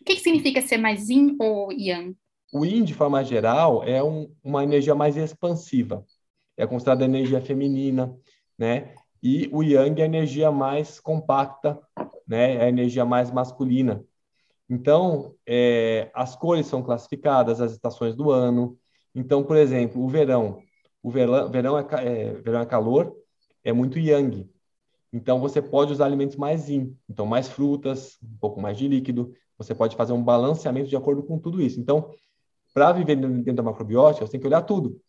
O 0.00 0.04
que, 0.04 0.14
que 0.14 0.20
significa 0.20 0.62
ser 0.62 0.78
mais 0.78 1.08
yin 1.08 1.36
ou 1.38 1.72
yang? 1.72 2.16
O 2.52 2.64
yin, 2.64 2.84
de 2.84 2.94
forma 2.94 3.22
geral, 3.22 3.84
é 3.84 4.02
um, 4.02 4.32
uma 4.42 4.64
energia 4.64 4.94
mais 4.94 5.16
expansiva. 5.16 6.04
É 6.56 6.66
considerada 6.66 7.04
energia 7.04 7.40
feminina, 7.40 8.16
né? 8.58 8.94
E 9.22 9.48
o 9.52 9.62
yang 9.62 10.00
é 10.00 10.04
a 10.04 10.06
energia 10.06 10.50
mais 10.50 10.98
compacta, 10.98 11.78
né? 12.26 12.54
É 12.56 12.64
a 12.64 12.68
energia 12.68 13.04
mais 13.04 13.30
masculina. 13.30 14.04
Então, 14.68 15.34
é, 15.46 16.10
as 16.14 16.36
cores 16.36 16.66
são 16.66 16.82
classificadas, 16.82 17.60
as 17.60 17.72
estações 17.72 18.14
do 18.14 18.30
ano. 18.30 18.78
Então, 19.14 19.42
por 19.42 19.56
exemplo, 19.56 20.02
o 20.02 20.08
verão. 20.08 20.62
O 21.02 21.10
verão, 21.10 21.50
verão, 21.50 21.78
é, 21.78 21.82
é, 22.04 22.32
verão 22.34 22.60
é 22.60 22.66
calor, 22.66 23.14
é 23.64 23.72
muito 23.72 23.98
yang. 23.98 24.48
Então, 25.12 25.40
você 25.40 25.60
pode 25.60 25.92
usar 25.92 26.06
alimentos 26.06 26.36
mais 26.36 26.68
yin. 26.68 26.96
Então, 27.08 27.26
mais 27.26 27.48
frutas, 27.48 28.16
um 28.22 28.38
pouco 28.38 28.60
mais 28.60 28.78
de 28.78 28.86
líquido. 28.86 29.34
Você 29.58 29.74
pode 29.74 29.96
fazer 29.96 30.12
um 30.12 30.22
balanceamento 30.22 30.88
de 30.88 30.96
acordo 30.96 31.22
com 31.22 31.38
tudo 31.38 31.60
isso. 31.60 31.80
Então, 31.80 32.14
para 32.72 32.92
viver 32.92 33.16
dentro 33.16 33.54
da 33.54 33.62
macrobiótica, 33.62 34.24
você 34.24 34.32
tem 34.32 34.40
que 34.40 34.46
olhar 34.46 34.62
tudo. 34.62 35.00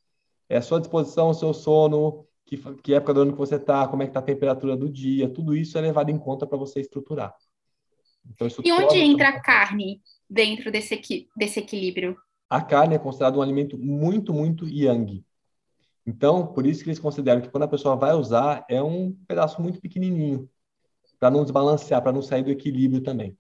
É 0.50 0.58
a 0.58 0.62
sua 0.62 0.80
disposição, 0.80 1.30
o 1.30 1.34
seu 1.34 1.54
sono, 1.54 2.26
que, 2.46 2.58
que 2.58 2.94
época 2.94 3.14
do 3.14 3.22
ano 3.22 3.32
que 3.34 3.38
você 3.38 3.56
está, 3.56 3.88
como 3.88 4.04
é 4.04 4.06
que 4.06 4.12
está 4.12 4.20
a 4.20 4.24
temperatura 4.24 4.76
do 4.76 4.90
dia. 4.90 5.30
Tudo 5.30 5.56
isso 5.56 5.78
é 5.78 5.82
levado 5.82 6.10
em 6.10 6.18
conta 6.18 6.46
para 6.46 6.58
você 6.58 6.80
estruturar. 6.82 7.34
Então, 8.30 8.48
e 8.64 8.72
onde 8.72 9.00
entra 9.00 9.30
a 9.30 9.40
carne 9.42 10.02
dentro 10.30 10.72
desse, 10.72 10.94
equi 10.94 11.28
desse 11.36 11.60
equilíbrio? 11.60 12.16
A 12.50 12.62
carne 12.62 12.96
é 12.96 13.00
considerada 13.00 13.38
um 13.38 13.42
alimento 13.42 13.78
muito, 13.78 14.34
muito 14.34 14.68
yang. 14.68 15.24
Então, 16.06 16.48
por 16.48 16.66
isso 16.66 16.84
que 16.84 16.90
eles 16.90 17.00
consideram 17.00 17.42
que 17.42 17.50
quando 17.50 17.64
a 17.64 17.68
pessoa 17.68 17.96
vai 17.96 18.14
usar, 18.14 18.66
é 18.70 18.82
um 18.82 19.14
pedaço 19.28 19.62
muito 19.62 19.80
pequenininho, 19.80 20.50
para 21.20 21.32
não 21.32 21.44
desbalancear, 21.44 22.02
para 22.02 22.12
não 22.12 22.22
sair 22.22 22.44
do 22.44 22.52
equilíbrio 22.52 23.02
também. 23.02 23.38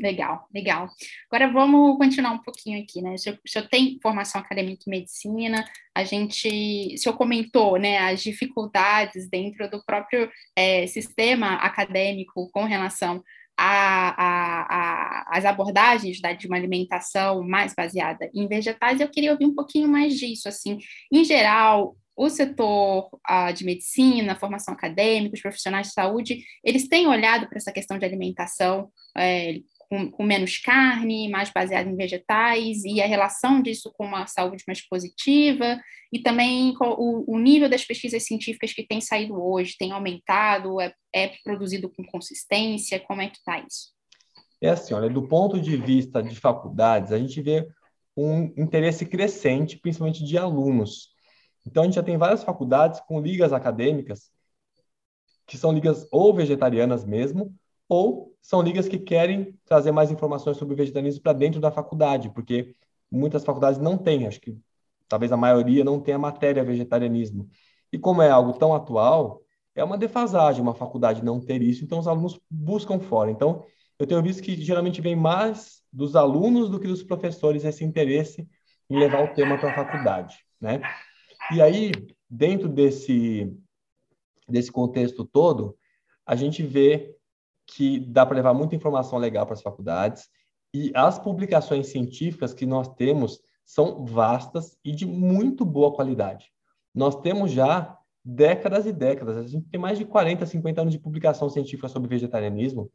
Legal, 0.00 0.48
legal. 0.52 0.88
Agora 1.30 1.52
vamos 1.52 1.96
continuar 1.98 2.32
um 2.32 2.42
pouquinho 2.42 2.82
aqui, 2.82 3.00
né? 3.00 3.16
Se 3.16 3.30
eu, 3.30 3.38
se 3.46 3.58
eu 3.58 3.68
tenho 3.68 3.98
formação 4.02 4.40
acadêmica 4.40 4.82
em 4.86 4.90
medicina, 4.90 5.64
a 5.94 6.02
gente, 6.02 6.98
se 6.98 7.08
eu 7.08 7.12
comentou, 7.12 7.78
né, 7.78 7.98
as 7.98 8.22
dificuldades 8.22 9.28
dentro 9.28 9.70
do 9.70 9.84
próprio 9.84 10.28
é, 10.56 10.86
sistema 10.86 11.54
acadêmico 11.54 12.50
com 12.50 12.64
relação 12.64 13.22
a, 13.56 14.14
a, 14.20 15.38
a, 15.38 15.48
abordagens 15.48 16.20
da, 16.20 16.32
de 16.32 16.46
uma 16.46 16.56
alimentação 16.56 17.42
mais 17.42 17.72
baseada 17.74 18.28
em 18.34 18.48
vegetais, 18.48 19.00
eu 19.00 19.08
queria 19.08 19.32
ouvir 19.32 19.46
um 19.46 19.54
pouquinho 19.54 19.88
mais 19.88 20.18
disso, 20.18 20.48
assim, 20.48 20.78
em 21.12 21.24
geral, 21.24 21.96
o 22.16 22.28
setor 22.28 23.10
de 23.54 23.64
medicina, 23.64 24.36
formação 24.36 24.74
acadêmica, 24.74 25.34
os 25.34 25.42
profissionais 25.42 25.88
de 25.88 25.92
saúde, 25.94 26.44
eles 26.62 26.88
têm 26.88 27.06
olhado 27.06 27.48
para 27.48 27.58
essa 27.58 27.72
questão 27.72 27.98
de 27.98 28.04
alimentação 28.04 28.88
é, 29.16 29.60
com, 29.94 30.10
com, 30.10 30.24
menos 30.24 30.58
carne, 30.58 31.28
mais 31.28 31.50
baseada 31.52 31.88
em 31.88 31.94
vegetais, 31.94 32.84
e 32.84 33.00
a 33.00 33.06
relação 33.06 33.62
disso 33.62 33.92
com 33.96 34.04
uma 34.04 34.26
saúde 34.26 34.64
mais 34.66 34.86
positiva, 34.86 35.80
e 36.12 36.18
também 36.18 36.74
o, 36.80 37.34
o 37.34 37.38
nível 37.38 37.68
das 37.68 37.84
pesquisas 37.84 38.24
científicas 38.24 38.72
que 38.72 38.84
tem 38.84 39.00
saído 39.00 39.40
hoje, 39.40 39.76
tem 39.78 39.92
aumentado, 39.92 40.80
é, 40.80 40.92
é 41.14 41.30
produzido 41.44 41.88
com 41.88 42.04
consistência, 42.04 42.98
como 42.98 43.22
é 43.22 43.28
que 43.28 43.36
está 43.36 43.60
isso? 43.60 43.94
É 44.60 44.70
assim, 44.70 44.94
olha, 44.94 45.08
do 45.08 45.28
ponto 45.28 45.60
de 45.60 45.76
vista 45.76 46.20
de 46.22 46.34
faculdades, 46.34 47.12
a 47.12 47.18
gente 47.18 47.40
vê 47.40 47.68
um 48.16 48.52
interesse 48.56 49.06
crescente, 49.06 49.78
principalmente 49.78 50.24
de 50.24 50.36
alunos. 50.36 51.10
Então, 51.64 51.82
a 51.82 51.86
gente 51.86 51.96
já 51.96 52.02
tem 52.02 52.18
várias 52.18 52.42
faculdades 52.42 53.00
com 53.00 53.20
ligas 53.20 53.52
acadêmicas, 53.52 54.30
que 55.46 55.56
são 55.56 55.72
ligas 55.72 56.06
ou 56.10 56.34
vegetarianas 56.34 57.04
mesmo, 57.04 57.54
ou 57.88 58.34
são 58.40 58.62
ligas 58.62 58.88
que 58.88 58.98
querem 58.98 59.58
trazer 59.64 59.92
mais 59.92 60.10
informações 60.10 60.56
sobre 60.56 60.74
o 60.74 60.76
vegetarianismo 60.76 61.22
para 61.22 61.32
dentro 61.32 61.60
da 61.60 61.70
faculdade, 61.70 62.30
porque 62.30 62.74
muitas 63.10 63.44
faculdades 63.44 63.80
não 63.80 63.96
têm, 63.96 64.26
acho 64.26 64.40
que 64.40 64.56
talvez 65.08 65.32
a 65.32 65.36
maioria 65.36 65.84
não 65.84 66.00
tenha 66.00 66.18
matéria 66.18 66.64
vegetarianismo. 66.64 67.48
E 67.92 67.98
como 67.98 68.22
é 68.22 68.30
algo 68.30 68.52
tão 68.54 68.74
atual, 68.74 69.42
é 69.74 69.82
uma 69.82 69.98
defasagem 69.98 70.62
uma 70.62 70.74
faculdade 70.74 71.24
não 71.24 71.40
ter 71.40 71.62
isso, 71.62 71.84
então 71.84 71.98
os 71.98 72.08
alunos 72.08 72.40
buscam 72.50 72.98
fora. 73.00 73.30
Então, 73.30 73.64
eu 73.98 74.06
tenho 74.06 74.22
visto 74.22 74.42
que 74.42 74.56
geralmente 74.56 75.00
vem 75.00 75.16
mais 75.16 75.82
dos 75.92 76.16
alunos 76.16 76.68
do 76.68 76.80
que 76.80 76.88
dos 76.88 77.02
professores 77.02 77.64
esse 77.64 77.84
interesse 77.84 78.48
em 78.90 78.98
levar 78.98 79.24
o 79.24 79.34
tema 79.34 79.56
para 79.58 79.70
a 79.70 79.74
faculdade, 79.74 80.38
né? 80.60 80.80
E 81.52 81.60
aí, 81.60 81.92
dentro 82.28 82.68
desse, 82.68 83.52
desse 84.48 84.72
contexto 84.72 85.24
todo, 85.24 85.76
a 86.26 86.34
gente 86.34 86.62
vê 86.62 87.14
que 87.74 87.98
dá 87.98 88.24
para 88.24 88.36
levar 88.36 88.54
muita 88.54 88.76
informação 88.76 89.18
legal 89.18 89.44
para 89.44 89.54
as 89.54 89.62
faculdades 89.62 90.28
e 90.72 90.92
as 90.94 91.18
publicações 91.18 91.88
científicas 91.88 92.54
que 92.54 92.64
nós 92.64 92.88
temos 92.94 93.40
são 93.64 94.04
vastas 94.04 94.78
e 94.84 94.92
de 94.92 95.04
muito 95.04 95.64
boa 95.64 95.92
qualidade. 95.92 96.52
Nós 96.94 97.16
temos 97.16 97.50
já 97.50 97.98
décadas 98.24 98.86
e 98.86 98.92
décadas, 98.92 99.36
a 99.36 99.42
gente 99.42 99.68
tem 99.68 99.80
mais 99.80 99.98
de 99.98 100.04
40, 100.04 100.46
50 100.46 100.80
anos 100.82 100.92
de 100.92 101.00
publicação 101.00 101.50
científica 101.50 101.88
sobre 101.88 102.08
vegetarianismo 102.08 102.90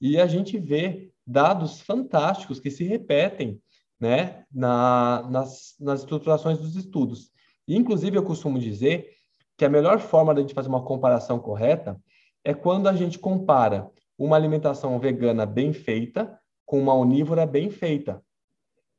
e 0.00 0.20
a 0.20 0.26
gente 0.26 0.58
vê 0.58 1.12
dados 1.24 1.80
fantásticos 1.80 2.58
que 2.58 2.72
se 2.72 2.82
repetem 2.82 3.60
né, 4.00 4.44
na, 4.52 5.28
nas, 5.30 5.76
nas 5.78 6.00
estruturações 6.00 6.58
dos 6.58 6.74
estudos. 6.74 7.30
E, 7.68 7.76
inclusive, 7.76 8.18
eu 8.18 8.24
costumo 8.24 8.58
dizer 8.58 9.10
que 9.56 9.64
a 9.64 9.70
melhor 9.70 10.00
forma 10.00 10.34
de 10.34 10.40
a 10.40 10.42
gente 10.42 10.54
fazer 10.54 10.68
uma 10.68 10.84
comparação 10.84 11.38
correta 11.38 11.98
é 12.42 12.52
quando 12.52 12.88
a 12.88 12.94
gente 12.94 13.18
compara 13.18 13.88
uma 14.18 14.36
alimentação 14.36 14.98
vegana 14.98 15.44
bem 15.44 15.72
feita 15.72 16.38
com 16.64 16.80
uma 16.80 16.94
onívora 16.94 17.46
bem 17.46 17.70
feita. 17.70 18.22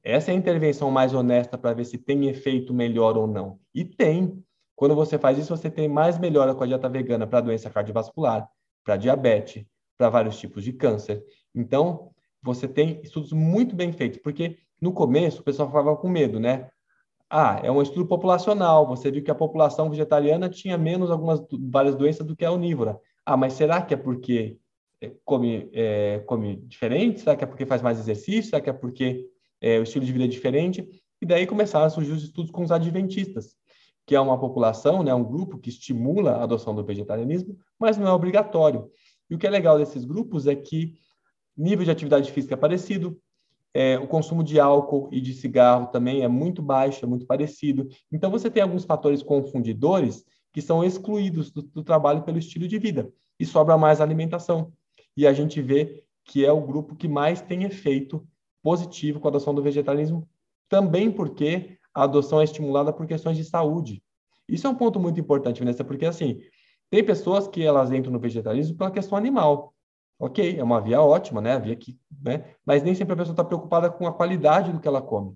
Essa 0.03 0.31
é 0.31 0.33
a 0.33 0.37
intervenção 0.37 0.91
mais 0.91 1.13
honesta 1.13 1.57
para 1.57 1.73
ver 1.73 1.85
se 1.85 1.97
tem 1.97 2.27
efeito 2.27 2.73
melhor 2.73 3.17
ou 3.17 3.25
não. 3.25 3.59
E 3.73 3.83
tem. 3.83 4.43
Quando 4.75 4.93
você 4.93 5.17
faz 5.17 5.37
isso, 5.37 5.55
você 5.55 5.69
tem 5.69 5.87
mais 5.87 6.19
melhora 6.19 6.53
com 6.53 6.63
a 6.63 6.67
dieta 6.67 6.87
vegana 6.87 7.25
para 7.25 7.41
doença 7.41 7.69
cardiovascular, 7.69 8.47
para 8.83 8.97
diabetes, 8.97 9.65
para 9.97 10.09
vários 10.09 10.37
tipos 10.37 10.63
de 10.63 10.73
câncer. 10.73 11.23
Então, 11.55 12.11
você 12.41 12.67
tem 12.67 12.99
estudos 13.01 13.31
muito 13.31 13.75
bem 13.75 13.91
feitos, 13.91 14.19
porque 14.21 14.59
no 14.79 14.91
começo 14.91 15.41
o 15.41 15.43
pessoal 15.43 15.71
falava 15.71 15.97
com 15.97 16.07
medo, 16.07 16.39
né? 16.39 16.69
Ah, 17.27 17.59
é 17.63 17.71
um 17.71 17.81
estudo 17.81 18.05
populacional. 18.05 18.85
Você 18.87 19.09
viu 19.09 19.23
que 19.23 19.31
a 19.31 19.35
população 19.35 19.89
vegetariana 19.89 20.47
tinha 20.47 20.77
menos 20.77 21.09
algumas 21.09 21.41
várias 21.71 21.95
doenças 21.95 22.25
do 22.25 22.35
que 22.35 22.45
a 22.45 22.51
onívora. 22.51 22.99
Ah, 23.25 23.35
mas 23.35 23.53
será 23.53 23.81
que 23.81 23.93
é 23.93 23.97
porque 23.97 24.59
come, 25.23 25.69
é, 25.73 26.19
come 26.25 26.57
diferente? 26.67 27.21
Será 27.21 27.35
que 27.35 27.43
é 27.43 27.47
porque 27.47 27.65
faz 27.65 27.81
mais 27.81 27.99
exercício? 27.99 28.49
Será 28.49 28.61
que 28.61 28.69
é 28.69 28.73
porque 28.73 29.27
é, 29.61 29.79
o 29.79 29.83
estilo 29.83 30.05
de 30.05 30.11
vida 30.11 30.25
é 30.25 30.27
diferente? 30.27 30.87
E 31.21 31.25
daí 31.25 31.47
começaram 31.47 31.85
a 31.85 31.89
surgir 31.89 32.11
os 32.11 32.23
estudos 32.23 32.51
com 32.51 32.63
os 32.63 32.71
adventistas, 32.71 33.55
que 34.05 34.15
é 34.15 34.19
uma 34.19 34.39
população, 34.39 35.03
né, 35.03 35.13
um 35.13 35.23
grupo 35.23 35.57
que 35.57 35.69
estimula 35.69 36.33
a 36.33 36.43
adoção 36.43 36.75
do 36.75 36.83
vegetarianismo, 36.83 37.57
mas 37.79 37.97
não 37.97 38.07
é 38.07 38.11
obrigatório. 38.11 38.89
E 39.29 39.35
o 39.35 39.37
que 39.37 39.47
é 39.47 39.49
legal 39.49 39.77
desses 39.77 40.05
grupos 40.05 40.45
é 40.45 40.55
que 40.55 40.93
nível 41.57 41.85
de 41.85 41.91
atividade 41.91 42.31
física 42.31 42.53
é 42.53 42.57
parecido, 42.57 43.19
é, 43.73 43.99
o 43.99 44.07
consumo 44.07 44.41
de 44.41 44.57
álcool 44.57 45.09
e 45.11 45.19
de 45.19 45.33
cigarro 45.33 45.87
também 45.87 46.23
é 46.23 46.27
muito 46.29 46.61
baixo, 46.61 47.03
é 47.03 47.07
muito 47.07 47.25
parecido. 47.25 47.87
Então, 48.09 48.31
você 48.31 48.49
tem 48.49 48.63
alguns 48.63 48.85
fatores 48.85 49.21
confundidores 49.21 50.23
que 50.53 50.61
são 50.61 50.81
excluídos 50.81 51.51
do, 51.51 51.61
do 51.61 51.83
trabalho 51.83 52.23
pelo 52.23 52.37
estilo 52.37 52.69
de 52.69 52.79
vida 52.79 53.11
e 53.37 53.45
sobra 53.45 53.77
mais 53.77 53.99
alimentação. 53.99 54.71
E 55.15 55.25
a 55.25 55.33
gente 55.33 55.61
vê 55.61 56.03
que 56.23 56.45
é 56.45 56.51
o 56.51 56.61
grupo 56.61 56.95
que 56.95 57.07
mais 57.07 57.41
tem 57.41 57.63
efeito 57.63 58.27
positivo 58.61 59.19
com 59.19 59.27
a 59.27 59.29
adoção 59.29 59.53
do 59.53 59.61
vegetarianismo, 59.61 60.27
também 60.67 61.11
porque 61.11 61.77
a 61.93 62.03
adoção 62.03 62.41
é 62.41 62.43
estimulada 62.43 62.91
por 62.91 63.05
questões 63.05 63.37
de 63.37 63.43
saúde. 63.43 64.03
Isso 64.49 64.65
é 64.67 64.69
um 64.69 64.75
ponto 64.75 64.99
muito 64.99 65.19
importante, 65.19 65.59
Vanessa, 65.59 65.83
porque 65.83 66.05
assim, 66.05 66.41
tem 66.89 67.03
pessoas 67.03 67.47
que 67.47 67.63
elas 67.63 67.91
entram 67.91 68.11
no 68.11 68.19
vegetarianismo 68.19 68.77
pela 68.77 68.91
questão 68.91 69.17
animal. 69.17 69.73
Ok, 70.19 70.57
é 70.57 70.63
uma 70.63 70.79
via 70.79 71.01
ótima, 71.01 71.41
né? 71.41 71.53
A 71.53 71.59
via 71.59 71.75
que, 71.75 71.99
né? 72.21 72.55
Mas 72.65 72.81
nem 72.81 72.95
sempre 72.95 73.13
a 73.13 73.17
pessoa 73.17 73.33
está 73.33 73.43
preocupada 73.43 73.89
com 73.89 74.07
a 74.07 74.13
qualidade 74.13 74.71
do 74.71 74.79
que 74.79 74.87
ela 74.87 75.01
come. 75.01 75.35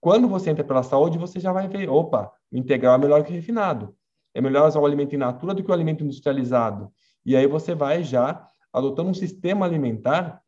Quando 0.00 0.28
você 0.28 0.50
entra 0.50 0.62
pela 0.62 0.82
saúde, 0.82 1.18
você 1.18 1.40
já 1.40 1.52
vai 1.52 1.66
ver, 1.66 1.88
opa, 1.88 2.32
o 2.52 2.56
integral 2.56 2.94
é 2.94 2.98
melhor 2.98 3.24
que 3.24 3.32
o 3.32 3.34
refinado. 3.34 3.96
É 4.32 4.40
melhor 4.40 4.68
usar 4.68 4.80
o 4.80 4.86
alimento 4.86 5.14
in 5.14 5.18
natura 5.18 5.54
do 5.54 5.64
que 5.64 5.70
o 5.70 5.74
alimento 5.74 6.04
industrializado. 6.04 6.92
E 7.24 7.34
aí 7.34 7.46
você 7.46 7.74
vai 7.74 8.04
já 8.04 8.48
adotando 8.72 9.10
um 9.10 9.14
sistema 9.14 9.66
alimentar 9.66 10.42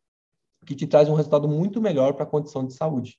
que 0.67 0.75
te 0.75 0.87
traz 0.87 1.09
um 1.09 1.15
resultado 1.15 1.49
muito 1.49 1.81
melhor 1.81 2.15
para 2.15 2.25
a 2.25 2.27
condição 2.27 2.67
de 2.67 2.75
saúde. 2.75 3.19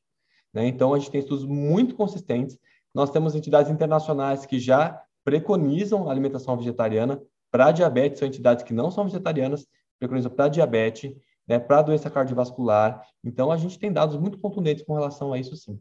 Né? 0.53 0.67
Então, 0.67 0.93
a 0.93 0.99
gente 0.99 1.11
tem 1.11 1.19
estudos 1.19 1.45
muito 1.45 1.95
consistentes. 1.95 2.57
Nós 2.93 3.09
temos 3.09 3.35
entidades 3.35 3.71
internacionais 3.71 4.45
que 4.45 4.59
já 4.59 5.01
preconizam 5.23 6.07
a 6.07 6.11
alimentação 6.11 6.57
vegetariana 6.57 7.21
para 7.51 7.71
diabetes, 7.71 8.19
são 8.19 8.27
entidades 8.27 8.63
que 8.63 8.73
não 8.73 8.91
são 8.91 9.05
vegetarianas, 9.05 9.67
preconizam 9.97 10.31
para 10.31 10.47
diabetes, 10.47 11.15
né, 11.47 11.57
para 11.57 11.81
doença 11.81 12.09
cardiovascular. 12.09 13.03
Então, 13.23 13.51
a 13.51 13.57
gente 13.57 13.79
tem 13.79 13.91
dados 13.91 14.17
muito 14.17 14.39
contundentes 14.39 14.83
com 14.83 14.93
relação 14.93 15.33
a 15.33 15.39
isso, 15.39 15.55
sim. 15.55 15.79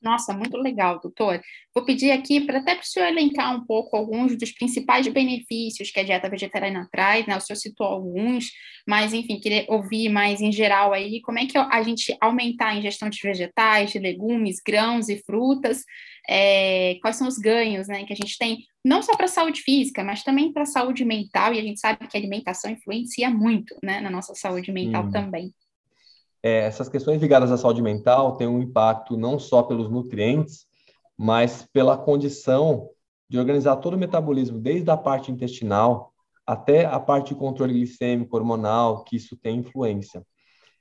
Nossa, 0.00 0.32
muito 0.32 0.56
legal, 0.56 1.00
doutor. 1.00 1.40
Vou 1.74 1.84
pedir 1.84 2.12
aqui 2.12 2.40
para 2.40 2.58
até 2.58 2.74
para 2.74 2.82
o 2.82 2.86
senhor 2.86 3.06
elencar 3.08 3.54
um 3.56 3.64
pouco 3.64 3.96
alguns 3.96 4.36
dos 4.38 4.52
principais 4.52 5.08
benefícios 5.08 5.90
que 5.90 5.98
a 5.98 6.04
dieta 6.04 6.30
vegetariana 6.30 6.88
traz, 6.92 7.26
né? 7.26 7.36
O 7.36 7.40
senhor 7.40 7.56
citou 7.56 7.84
alguns, 7.84 8.46
mas 8.86 9.12
enfim, 9.12 9.40
queria 9.40 9.64
ouvir 9.68 10.08
mais 10.08 10.40
em 10.40 10.52
geral 10.52 10.92
aí 10.92 11.20
como 11.22 11.40
é 11.40 11.46
que 11.46 11.58
a 11.58 11.82
gente 11.82 12.16
aumentar 12.20 12.68
a 12.68 12.76
ingestão 12.76 13.10
de 13.10 13.18
vegetais, 13.20 13.90
de 13.90 13.98
legumes, 13.98 14.60
grãos 14.64 15.08
e 15.08 15.20
frutas, 15.24 15.82
é, 16.28 16.96
quais 17.02 17.16
são 17.16 17.26
os 17.26 17.38
ganhos 17.38 17.88
né, 17.88 18.04
que 18.04 18.12
a 18.12 18.16
gente 18.16 18.38
tem, 18.38 18.58
não 18.84 19.02
só 19.02 19.16
para 19.16 19.24
a 19.24 19.28
saúde 19.28 19.62
física, 19.62 20.04
mas 20.04 20.22
também 20.22 20.52
para 20.52 20.62
a 20.62 20.66
saúde 20.66 21.04
mental, 21.04 21.52
e 21.52 21.58
a 21.58 21.62
gente 21.62 21.80
sabe 21.80 22.06
que 22.06 22.16
a 22.16 22.20
alimentação 22.20 22.70
influencia 22.70 23.30
muito 23.30 23.74
né, 23.82 24.00
na 24.00 24.10
nossa 24.10 24.34
saúde 24.34 24.70
mental 24.70 25.06
hum. 25.06 25.10
também 25.10 25.52
é, 26.42 26.58
essas 26.60 26.88
questões 26.88 27.20
ligadas 27.20 27.50
à 27.50 27.56
saúde 27.56 27.82
mental 27.82 28.36
têm 28.36 28.46
um 28.46 28.62
impacto 28.62 29.16
não 29.16 29.38
só 29.38 29.62
pelos 29.62 29.90
nutrientes, 29.90 30.66
mas 31.16 31.66
pela 31.72 31.96
condição 31.96 32.88
de 33.28 33.38
organizar 33.38 33.76
todo 33.76 33.94
o 33.94 33.98
metabolismo, 33.98 34.58
desde 34.58 34.90
a 34.90 34.96
parte 34.96 35.30
intestinal 35.30 36.12
até 36.46 36.86
a 36.86 36.98
parte 36.98 37.34
de 37.34 37.34
controle 37.34 37.74
glicêmico, 37.74 38.34
hormonal, 38.34 39.04
que 39.04 39.16
isso 39.16 39.36
tem 39.36 39.58
influência. 39.58 40.24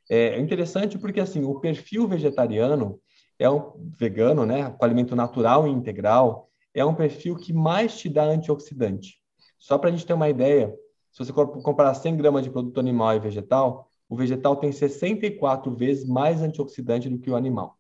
É 0.10 0.40
interessante 0.40 0.98
porque, 0.98 1.20
assim, 1.20 1.44
o 1.44 1.60
perfil 1.60 2.08
vegetariano 2.08 3.02
é 3.38 3.50
um 3.50 3.74
vegano, 4.00 4.46
né, 4.46 4.70
com 4.70 4.86
alimento 4.86 5.14
natural 5.14 5.68
e 5.68 5.72
integral, 5.72 6.50
é 6.74 6.86
um 6.86 6.96
perfil 6.96 7.36
que 7.36 7.52
mais 7.52 7.98
te 7.98 8.08
dá 8.08 8.24
antioxidante. 8.24 9.20
Só 9.60 9.78
para 9.78 9.90
a 9.90 9.92
gente 9.92 10.06
ter 10.06 10.14
uma 10.14 10.30
ideia, 10.30 10.74
se 11.12 11.26
você 11.26 11.34
comparar 11.34 11.94
100 11.94 12.16
gramas 12.16 12.44
de 12.44 12.50
produto 12.50 12.80
animal 12.80 13.16
e 13.16 13.20
vegetal, 13.20 13.87
o 14.10 14.16
vegetal 14.16 14.56
tem 14.56 14.72
64 14.72 15.76
vezes 15.76 16.08
mais 16.08 16.42
antioxidante 16.42 17.10
do 17.10 17.20
que 17.20 17.30
o 17.30 17.36
animal. 17.36 17.78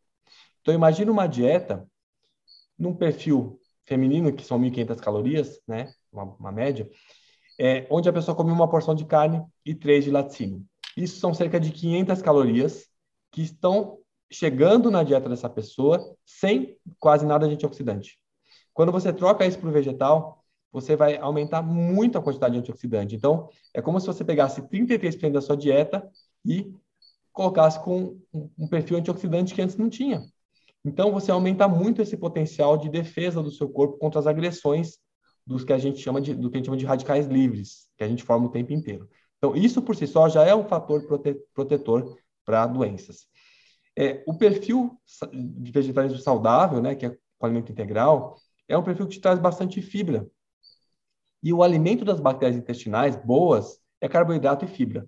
Então, 0.62 0.74
imagine 0.74 1.10
uma 1.10 1.28
dieta 1.28 1.88
num 2.78 2.94
perfil 2.94 3.60
feminino, 3.86 4.34
que 4.34 4.44
são 4.44 4.60
1.500 4.60 5.00
calorias, 5.00 5.62
né? 5.68 5.92
Uma, 6.12 6.24
uma 6.24 6.52
média, 6.52 6.90
é, 7.60 7.88
onde 7.90 8.10
a 8.10 8.14
pessoa 8.14 8.36
come 8.36 8.52
uma 8.52 8.70
porção 8.70 8.94
de 8.94 9.06
carne 9.06 9.44
e 9.66 9.74
três 9.74 10.04
de 10.04 10.12
laticínio. 10.12 10.64
Isso 10.96 11.20
são 11.20 11.34
cerca 11.34 11.60
de 11.60 11.72
500 11.72 12.22
calorias 12.22 12.88
que 13.32 13.42
estão 13.42 14.00
chegando 14.32 14.92
na 14.92 15.04
dieta 15.04 15.30
dessa 15.30 15.50
pessoa 15.50 16.16
sem 16.26 16.78
quase 17.00 17.26
nada 17.26 17.48
de 17.48 17.54
antioxidante. 17.54 18.20
Quando 18.74 18.92
você 18.92 19.14
troca 19.14 19.46
isso 19.46 19.58
para 19.58 19.70
o 19.70 19.72
vegetal, 19.72 20.44
você 20.72 20.96
vai 20.96 21.18
aumentar 21.18 21.62
muito 21.62 22.18
a 22.18 22.22
quantidade 22.22 22.54
de 22.54 22.60
antioxidante. 22.60 23.16
Então, 23.16 23.50
é 23.74 23.82
como 23.82 24.00
se 24.00 24.08
você 24.08 24.24
pegasse 24.24 24.62
33% 24.62 25.32
da 25.32 25.42
sua 25.42 25.56
dieta 25.56 26.08
e 26.46 26.72
colocasse 27.32 27.80
com 27.84 28.20
um 28.58 28.68
perfil 28.68 28.98
antioxidante 28.98 29.54
que 29.54 29.62
antes 29.62 29.78
não 29.78 29.90
tinha. 29.90 30.22
Então, 30.84 31.12
você 31.12 31.32
aumenta 31.32 31.68
muito 31.68 32.02
esse 32.02 32.18
potencial 32.18 32.78
de 32.78 32.90
defesa 32.90 33.42
do 33.44 33.52
seu 33.52 33.70
corpo 33.70 33.98
contra 33.98 34.20
as 34.20 34.28
agressões 34.28 34.98
dos 35.46 35.64
que 35.64 35.74
a 35.74 35.78
gente 35.78 36.00
chama 36.00 36.20
de, 36.20 36.34
do 36.34 36.50
que 36.50 36.58
a 36.58 36.60
gente 36.60 36.66
chama 36.66 36.78
de 36.78 36.86
radicais 36.86 37.28
livres, 37.28 37.88
que 37.98 38.04
a 38.04 38.08
gente 38.08 38.24
forma 38.24 38.48
o 38.48 38.52
tempo 38.52 38.74
inteiro. 38.74 39.08
Então, 39.38 39.56
isso 39.56 39.82
por 39.82 39.96
si 39.96 40.06
só 40.06 40.28
já 40.28 40.44
é 40.44 40.54
um 40.54 40.68
fator 40.68 41.06
prote, 41.06 41.36
protetor 41.54 42.18
para 42.44 42.68
doenças. 42.68 43.28
É, 43.98 44.24
o 44.28 44.34
perfil 44.38 45.00
de 45.34 45.72
vegetarianismo 45.72 46.22
saudável, 46.22 46.82
né, 46.82 46.96
que 46.96 47.06
é 47.06 47.10
o 47.10 47.46
alimento 47.46 47.72
integral, 47.72 48.38
é 48.68 48.78
um 48.78 48.84
perfil 48.84 49.08
que 49.08 49.16
te 49.16 49.22
traz 49.22 49.40
bastante 49.40 49.82
fibra. 49.82 50.28
E 51.44 51.54
o 51.54 51.64
alimento 51.64 52.04
das 52.04 52.20
bactérias 52.20 52.58
intestinais 52.58 53.16
boas 53.16 53.80
é 54.02 54.08
carboidrato 54.08 54.66
e 54.66 54.68
fibra. 54.68 55.08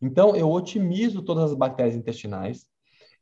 Então, 0.00 0.36
eu 0.36 0.50
otimizo 0.50 1.22
todas 1.22 1.50
as 1.50 1.54
bactérias 1.54 1.96
intestinais. 1.96 2.66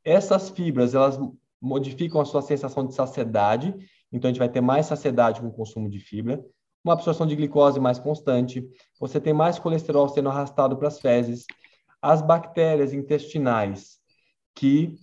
Essas 0.05 0.51
fibras, 0.51 0.95
elas 0.95 1.19
modificam 1.61 2.21
a 2.21 2.25
sua 2.25 2.43
sensação 2.43 2.87
de 2.87 2.95
saciedade. 2.95 3.75
Então, 4.13 4.29
a 4.29 4.33
gente 4.33 4.39
vai 4.39 4.49
ter 4.49 4.61
mais 4.61 4.87
saciedade 4.87 5.41
com 5.41 5.49
o 5.49 5.53
consumo 5.53 5.89
de 5.89 5.99
fibra. 5.99 6.45
Uma 6.85 6.93
absorção 6.93 7.27
de 7.27 7.35
glicose 7.35 7.81
mais 7.81 7.99
constante. 7.99 8.65
Você 9.01 9.21
tem 9.21 9.33
mais 9.33 9.59
colesterol 9.59 10.09
sendo 10.09 10.29
arrastado 10.29 10.77
para 10.77 10.89
as 10.89 11.01
fezes. 11.01 11.47
As 12.01 12.23
bactérias 12.23 12.93
intestinais 12.93 13.99
que 14.55 14.95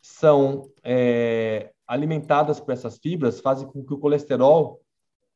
são 0.00 0.70
é, 0.82 1.70
alimentadas 1.86 2.58
por 2.58 2.72
essas 2.72 2.98
fibras 2.98 3.40
fazem 3.40 3.68
com 3.68 3.84
que 3.84 3.94
o 3.94 3.98
colesterol, 3.98 4.80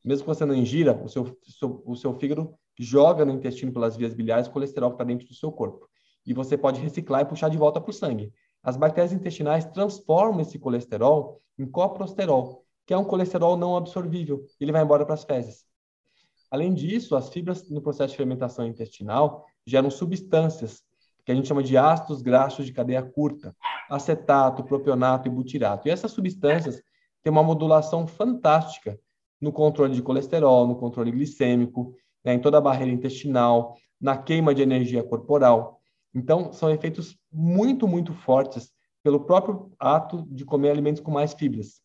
mesmo 0.06 0.24
que 0.24 0.28
você 0.28 0.44
não 0.44 0.54
ingira, 0.54 0.96
o 1.04 1.08
seu, 1.08 1.36
seu, 1.42 1.82
o 1.84 1.96
seu 1.96 2.14
fígado 2.14 2.54
joga 2.78 3.24
no 3.24 3.32
intestino 3.32 3.72
pelas 3.72 3.96
vias 3.96 4.14
biliares 4.14 4.46
o 4.46 4.52
colesterol 4.52 4.90
que 4.90 4.94
está 4.94 5.04
dentro 5.04 5.26
do 5.26 5.34
seu 5.34 5.50
corpo. 5.50 5.88
E 6.24 6.32
você 6.32 6.56
pode 6.56 6.80
reciclar 6.80 7.22
e 7.22 7.24
puxar 7.24 7.48
de 7.48 7.58
volta 7.58 7.80
para 7.80 7.90
o 7.90 7.92
sangue. 7.92 8.32
As 8.62 8.76
bactérias 8.76 9.12
intestinais 9.12 9.64
transformam 9.64 10.40
esse 10.40 10.60
colesterol 10.60 11.40
em 11.58 11.66
coprosterol, 11.66 12.64
que 12.86 12.94
é 12.94 12.96
um 12.96 13.04
colesterol 13.04 13.56
não 13.56 13.76
absorvível. 13.76 14.44
Ele 14.60 14.70
vai 14.70 14.82
embora 14.82 15.04
para 15.04 15.14
as 15.14 15.24
fezes. 15.24 15.64
Além 16.52 16.72
disso, 16.72 17.16
as 17.16 17.28
fibras 17.28 17.68
no 17.68 17.82
processo 17.82 18.12
de 18.12 18.16
fermentação 18.16 18.64
intestinal 18.64 19.44
geram 19.66 19.90
substâncias 19.90 20.84
que 21.24 21.32
a 21.32 21.34
gente 21.34 21.48
chama 21.48 21.64
de 21.64 21.76
ácidos 21.76 22.22
graxos 22.22 22.64
de 22.64 22.72
cadeia 22.72 23.02
curta, 23.02 23.56
acetato, 23.90 24.62
propionato 24.62 25.26
e 25.26 25.30
butirato. 25.30 25.88
E 25.88 25.90
essas 25.90 26.12
substâncias 26.12 26.80
têm 27.24 27.32
uma 27.32 27.42
modulação 27.42 28.06
fantástica 28.06 28.96
no 29.40 29.52
controle 29.52 29.94
de 29.94 30.02
colesterol, 30.02 30.66
no 30.66 30.76
controle 30.76 31.10
glicêmico, 31.10 31.94
né, 32.24 32.34
em 32.34 32.40
toda 32.40 32.58
a 32.58 32.60
barreira 32.60 32.92
intestinal, 32.92 33.76
na 34.00 34.16
queima 34.16 34.54
de 34.54 34.62
energia 34.62 35.02
corporal. 35.02 35.80
Então, 36.14 36.52
são 36.52 36.70
efeitos 36.70 37.16
muito, 37.30 37.86
muito 37.86 38.12
fortes 38.12 38.72
pelo 39.02 39.20
próprio 39.20 39.72
ato 39.78 40.26
de 40.30 40.44
comer 40.44 40.70
alimentos 40.70 41.00
com 41.00 41.10
mais 41.10 41.34
fibras. 41.34 41.80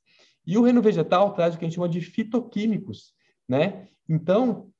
E 0.45 0.57
o 0.57 0.63
reino 0.63 0.81
vegetal 0.81 1.33
traz 1.33 1.53
o 1.53 1.57
que 1.57 1.65
a 1.65 1.67
gente 1.67 1.75
chama 1.75 1.89
de 1.89 2.01
fitoquímicos, 2.01 3.13
né? 3.47 3.87
Então, 4.09 4.71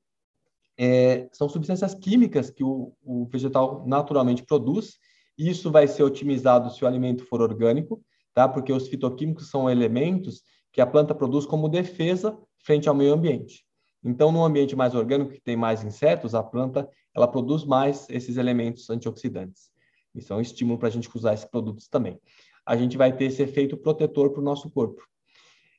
é, 0.76 1.28
são 1.32 1.48
substâncias 1.48 1.94
químicas 1.94 2.50
que 2.50 2.64
o, 2.64 2.92
o, 3.02 3.26
vegetal 3.26 3.84
naturalmente 3.86 4.42
produz, 4.42 4.98
e 5.38 5.48
isso 5.48 5.70
vai 5.70 5.86
ser 5.86 6.02
otimizado 6.02 6.70
se 6.70 6.82
o 6.84 6.86
alimento 6.86 7.24
for 7.26 7.40
orgânico, 7.40 8.02
tá? 8.34 8.48
Porque 8.48 8.72
os 8.72 8.88
fitoquímicos 8.88 9.48
são 9.48 9.70
elementos 9.70 10.42
que 10.72 10.80
a 10.80 10.86
planta 10.86 11.14
produz 11.14 11.46
como 11.46 11.68
defesa 11.68 12.36
frente 12.62 12.88
ao 12.88 12.94
meio 12.94 13.12
ambiente. 13.12 13.64
Então, 14.04 14.32
num 14.32 14.44
ambiente 14.44 14.74
mais 14.74 14.94
orgânico, 14.94 15.32
que 15.32 15.40
tem 15.40 15.56
mais 15.56 15.84
insetos, 15.84 16.34
a 16.34 16.42
planta 16.42 16.88
ela 17.14 17.28
produz 17.28 17.64
mais 17.64 18.06
esses 18.08 18.36
elementos 18.36 18.88
antioxidantes. 18.90 19.70
Isso 20.14 20.32
é 20.32 20.36
um 20.36 20.40
estímulo 20.40 20.78
para 20.78 20.88
a 20.88 20.90
gente 20.90 21.08
usar 21.14 21.34
esses 21.34 21.44
produtos 21.44 21.88
também. 21.88 22.20
A 22.66 22.76
gente 22.76 22.96
vai 22.96 23.14
ter 23.14 23.26
esse 23.26 23.42
efeito 23.42 23.76
protetor 23.76 24.30
para 24.30 24.40
o 24.40 24.44
nosso 24.44 24.70
corpo. 24.70 25.02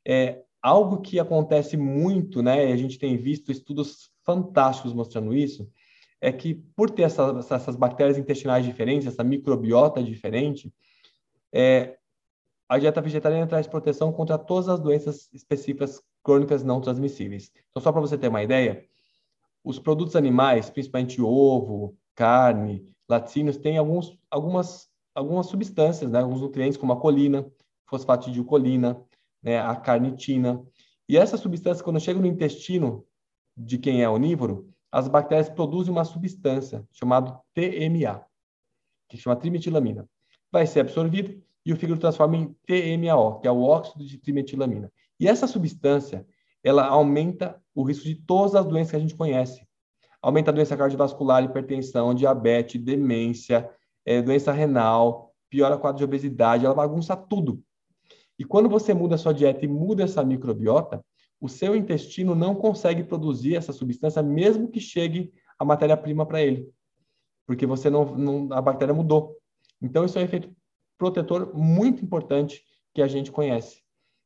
É, 0.06 0.42
algo 0.62 1.02
que 1.02 1.20
acontece 1.20 1.76
muito, 1.76 2.42
né, 2.42 2.70
e 2.70 2.74
a 2.74 2.78
gente 2.78 2.98
tem 2.98 3.18
visto 3.18 3.52
estudos 3.52 4.12
fantásticos 4.24 4.94
mostrando 4.94 5.34
isso, 5.34 5.70
é 6.22 6.32
que 6.32 6.56
por 6.76 6.90
ter 6.90 7.04
essa, 7.04 7.38
essas 7.52 7.76
bactérias 7.76 8.18
intestinais 8.18 8.66
diferentes, 8.66 9.08
essa 9.08 9.24
microbiota 9.24 10.02
diferente, 10.02 10.74
é, 11.54 11.98
a 12.70 12.80
dieta 12.80 13.02
vegetariana 13.02 13.46
traz 13.46 13.68
proteção 13.68 14.12
contra 14.14 14.38
todas 14.38 14.70
as 14.70 14.80
doenças 14.80 15.30
específicas 15.34 16.02
crônicas 16.24 16.64
não 16.64 16.82
transmissíveis. 16.82 17.52
Então, 17.70 17.82
só 17.82 17.92
para 17.92 18.02
você 18.02 18.18
ter 18.18 18.28
uma 18.28 18.44
ideia, 18.44 18.86
os 19.64 19.80
produtos 19.80 20.16
animais, 20.16 20.70
principalmente 20.70 21.22
ovo, 21.22 21.98
carne, 22.16 22.86
laticínios, 23.08 23.58
têm 23.58 23.78
alguns, 23.78 24.18
algumas, 24.30 24.90
algumas 25.14 25.48
substâncias, 25.48 26.12
né? 26.12 26.20
alguns 26.20 26.42
nutrientes, 26.42 26.78
como 26.78 26.94
a 26.94 27.00
colina, 27.00 27.46
fosfatidilcolina, 27.86 29.02
né? 29.42 29.60
a 29.60 29.76
carnitina. 29.76 30.64
E 31.08 31.18
essas 31.18 31.40
substâncias, 31.40 31.82
quando 31.82 32.00
chegam 32.00 32.22
no 32.22 32.28
intestino 32.28 33.06
de 33.56 33.78
quem 33.78 34.02
é 34.02 34.10
onívoro, 34.10 34.70
as 34.92 35.08
bactérias 35.08 35.50
produzem 35.50 35.92
uma 35.92 36.06
substância 36.06 36.88
chamada 36.92 37.40
TMA, 37.54 38.26
que 39.10 39.18
chama 39.18 39.36
trimetilamina. 39.36 40.08
Vai 40.52 40.68
ser 40.68 40.82
absorvido 40.82 41.42
e 41.66 41.74
o 41.74 41.76
fígado 41.76 42.00
transforma 42.00 42.36
em 42.36 42.56
TMAO, 42.66 43.40
que 43.40 43.48
é 43.48 43.52
o 43.52 43.62
óxido 43.62 44.06
de 44.06 44.18
trimetilamina. 44.18 44.92
E 45.24 45.28
essa 45.30 45.48
substância, 45.48 46.28
ela 46.62 46.86
aumenta 46.86 47.58
o 47.74 47.82
risco 47.82 48.04
de 48.04 48.14
todas 48.14 48.56
as 48.56 48.66
doenças 48.66 48.92
que 48.92 48.98
a 48.98 49.00
gente 49.00 49.16
conhece. 49.16 49.66
Aumenta 50.22 50.52
a 50.52 50.54
doença 50.54 50.76
cardiovascular, 50.76 51.42
hipertensão, 51.46 52.14
diabetes, 52.14 52.84
demência, 52.84 53.70
é, 54.06 54.22
doença 54.22 54.52
renal, 54.52 55.34
piora 55.50 55.78
o 55.78 55.80
quadro 55.80 56.00
de 56.00 56.04
obesidade, 56.04 56.66
ela 56.66 56.76
bagunça 56.76 57.16
tudo. 57.16 57.64
E 58.38 58.44
quando 58.44 58.68
você 58.68 58.94
muda 58.94 59.16
a 59.16 59.18
sua 59.18 59.34
dieta 59.34 59.64
e 59.64 59.68
muda 59.68 60.04
essa 60.04 60.26
microbiota, 60.26 61.02
o 61.40 61.48
seu 61.48 61.74
intestino 61.74 62.36
não 62.36 62.54
consegue 62.54 63.02
produzir 63.02 63.56
essa 63.56 63.72
substância, 63.72 64.22
mesmo 64.22 64.68
que 64.68 64.82
chegue 64.82 65.32
a 65.58 65.64
matéria-prima 65.64 66.26
para 66.26 66.42
ele. 66.42 66.70
Porque 67.48 67.66
você 67.66 67.90
não, 67.90 68.14
não, 68.14 68.52
a 68.52 68.62
bactéria 68.62 68.94
mudou. 68.94 69.38
Então, 69.82 70.04
isso 70.04 70.20
é 70.20 70.22
um 70.22 70.26
efeito 70.26 70.54
protetor 70.98 71.56
muito 71.56 72.04
importante 72.04 72.62
que 72.94 73.02
a 73.02 73.08
gente 73.08 73.32
conhece. 73.32 73.83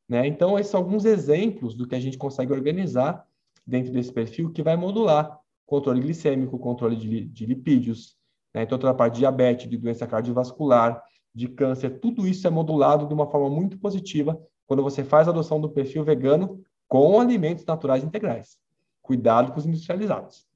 Né? 0.08 0.26
Então, 0.26 0.58
esses 0.58 0.70
são 0.70 0.80
alguns 0.80 1.04
exemplos 1.04 1.74
do 1.74 1.86
que 1.86 1.94
a 1.94 2.00
gente 2.00 2.16
consegue 2.16 2.52
organizar 2.52 3.26
dentro 3.66 3.92
desse 3.92 4.10
perfil 4.10 4.50
que 4.50 4.62
vai 4.62 4.76
modular 4.76 5.38
controle 5.66 6.00
glicêmico, 6.00 6.58
controle 6.58 6.96
de, 6.96 7.26
de 7.26 7.44
lipídios, 7.44 8.16
né? 8.54 8.62
então 8.62 8.78
toda 8.78 8.90
a 8.90 8.94
parte 8.94 9.14
de 9.14 9.20
diabetes, 9.20 9.68
de 9.68 9.76
doença 9.76 10.06
cardiovascular, 10.06 11.02
de 11.34 11.46
câncer, 11.46 12.00
tudo 12.00 12.26
isso 12.26 12.46
é 12.46 12.50
modulado 12.50 13.06
de 13.06 13.12
uma 13.12 13.30
forma 13.30 13.50
muito 13.50 13.78
positiva 13.78 14.40
quando 14.66 14.82
você 14.82 15.04
faz 15.04 15.28
a 15.28 15.30
adoção 15.30 15.60
do 15.60 15.68
perfil 15.68 16.02
vegano 16.02 16.64
com 16.88 17.20
alimentos 17.20 17.66
naturais 17.66 18.02
integrais. 18.02 18.58
Cuidado 19.02 19.52
com 19.52 19.58
os 19.58 19.66
industrializados. 19.66 20.48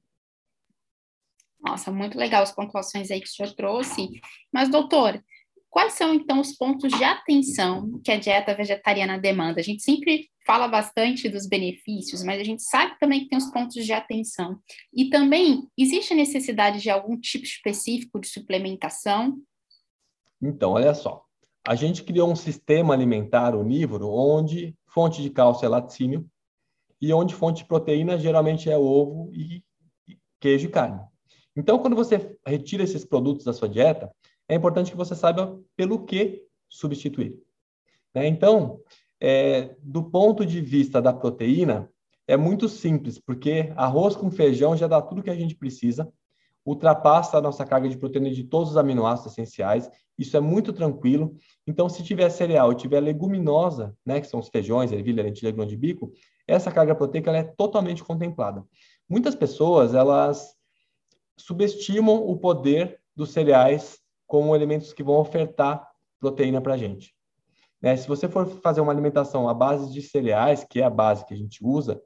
Nossa, 1.63 1.91
muito 1.91 2.17
legal 2.17 2.43
as 2.43 2.51
pontuações 2.51 3.09
aí 3.09 3.21
que 3.21 3.27
o 3.27 3.31
senhor 3.31 3.53
trouxe. 3.53 4.19
Mas, 4.51 4.69
doutor, 4.69 5.23
Quais 5.73 5.93
são, 5.93 6.13
então, 6.13 6.39
os 6.39 6.55
pontos 6.55 6.95
de 6.95 7.03
atenção 7.03 7.99
que 8.03 8.11
a 8.11 8.19
dieta 8.19 8.53
vegetariana 8.53 9.17
demanda? 9.17 9.59
A 9.59 9.63
gente 9.63 9.81
sempre 9.81 10.29
fala 10.45 10.67
bastante 10.67 11.27
dos 11.27 11.47
benefícios, 11.47 12.23
mas 12.23 12.39
a 12.39 12.43
gente 12.43 12.61
sabe 12.61 12.95
também 12.99 13.21
que 13.21 13.29
tem 13.29 13.39
os 13.39 13.49
pontos 13.49 13.83
de 13.83 13.91
atenção. 13.91 14.59
E 14.93 15.09
também, 15.09 15.67
existe 15.75 16.13
a 16.13 16.15
necessidade 16.15 16.79
de 16.79 16.91
algum 16.91 17.19
tipo 17.19 17.43
específico 17.43 18.19
de 18.19 18.27
suplementação? 18.27 19.35
Então, 20.39 20.73
olha 20.73 20.93
só. 20.93 21.25
A 21.67 21.73
gente 21.73 22.03
criou 22.03 22.31
um 22.31 22.35
sistema 22.35 22.93
alimentar 22.93 23.55
onívoro 23.55 24.11
onde 24.11 24.75
fonte 24.85 25.23
de 25.23 25.31
cálcio 25.31 25.65
é 25.65 25.69
laticínio 25.69 26.29
e 27.01 27.11
onde 27.11 27.33
fonte 27.33 27.63
de 27.63 27.67
proteína 27.67 28.15
geralmente 28.19 28.69
é 28.69 28.77
ovo 28.77 29.31
e 29.33 29.63
queijo 30.39 30.67
e 30.67 30.69
carne. 30.69 31.01
Então, 31.55 31.79
quando 31.79 31.95
você 31.95 32.37
retira 32.45 32.83
esses 32.83 33.03
produtos 33.03 33.43
da 33.43 33.53
sua 33.53 33.67
dieta, 33.67 34.11
é 34.53 34.57
importante 34.57 34.91
que 34.91 34.97
você 34.97 35.15
saiba 35.15 35.59
pelo 35.75 36.05
que 36.05 36.43
substituir. 36.69 37.37
Né? 38.13 38.27
Então, 38.27 38.79
é, 39.19 39.75
do 39.81 40.03
ponto 40.03 40.45
de 40.45 40.61
vista 40.61 41.01
da 41.01 41.11
proteína, 41.11 41.89
é 42.27 42.37
muito 42.37 42.69
simples, 42.69 43.19
porque 43.19 43.73
arroz 43.75 44.15
com 44.15 44.31
feijão 44.31 44.77
já 44.77 44.87
dá 44.87 45.01
tudo 45.01 45.23
que 45.23 45.29
a 45.29 45.35
gente 45.35 45.55
precisa, 45.55 46.11
ultrapassa 46.65 47.37
a 47.37 47.41
nossa 47.41 47.65
carga 47.65 47.89
de 47.89 47.97
proteína 47.97 48.29
de 48.29 48.43
todos 48.43 48.71
os 48.71 48.77
aminoácidos 48.77 49.33
essenciais, 49.33 49.89
isso 50.17 50.37
é 50.37 50.39
muito 50.39 50.71
tranquilo. 50.71 51.35
Então, 51.67 51.89
se 51.89 52.03
tiver 52.03 52.29
cereal 52.29 52.71
e 52.71 52.75
tiver 52.75 53.01
leguminosa, 53.01 53.97
né, 54.05 54.21
que 54.21 54.27
são 54.27 54.39
os 54.39 54.47
feijões, 54.47 54.91
ervilha, 54.91 55.23
lentilha, 55.23 55.51
grão 55.51 55.65
de 55.65 55.75
bico, 55.75 56.13
essa 56.47 56.71
carga 56.71 56.95
proteica 56.95 57.31
é 57.31 57.43
totalmente 57.43 58.03
contemplada. 58.03 58.63
Muitas 59.09 59.35
pessoas, 59.35 59.93
elas 59.93 60.55
subestimam 61.37 62.15
o 62.15 62.37
poder 62.37 62.99
dos 63.15 63.31
cereais 63.31 64.02
como 64.27 64.55
elementos 64.55 64.93
que 64.93 65.03
vão 65.03 65.15
ofertar 65.15 65.87
proteína 66.19 66.61
para 66.61 66.73
a 66.73 66.77
gente. 66.77 67.13
Né? 67.81 67.95
Se 67.97 68.07
você 68.07 68.29
for 68.29 68.47
fazer 68.61 68.81
uma 68.81 68.91
alimentação 68.91 69.49
à 69.49 69.53
base 69.53 69.91
de 69.91 70.01
cereais, 70.01 70.63
que 70.63 70.79
é 70.79 70.83
a 70.83 70.89
base 70.89 71.25
que 71.25 71.33
a 71.33 71.37
gente 71.37 71.59
usa, 71.63 72.01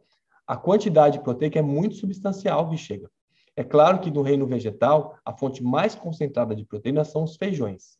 a 0.45 0.57
quantidade 0.57 1.19
proteica 1.19 1.59
é 1.59 1.61
muito 1.61 1.95
substancial 1.95 2.69
que 2.69 2.77
chega. 2.77 3.09
É 3.55 3.63
claro 3.63 3.99
que 3.99 4.11
no 4.11 4.21
reino 4.21 4.45
vegetal, 4.45 5.17
a 5.25 5.33
fonte 5.33 5.63
mais 5.63 5.95
concentrada 5.95 6.55
de 6.55 6.65
proteína 6.65 7.03
são 7.03 7.23
os 7.23 7.35
feijões. 7.35 7.97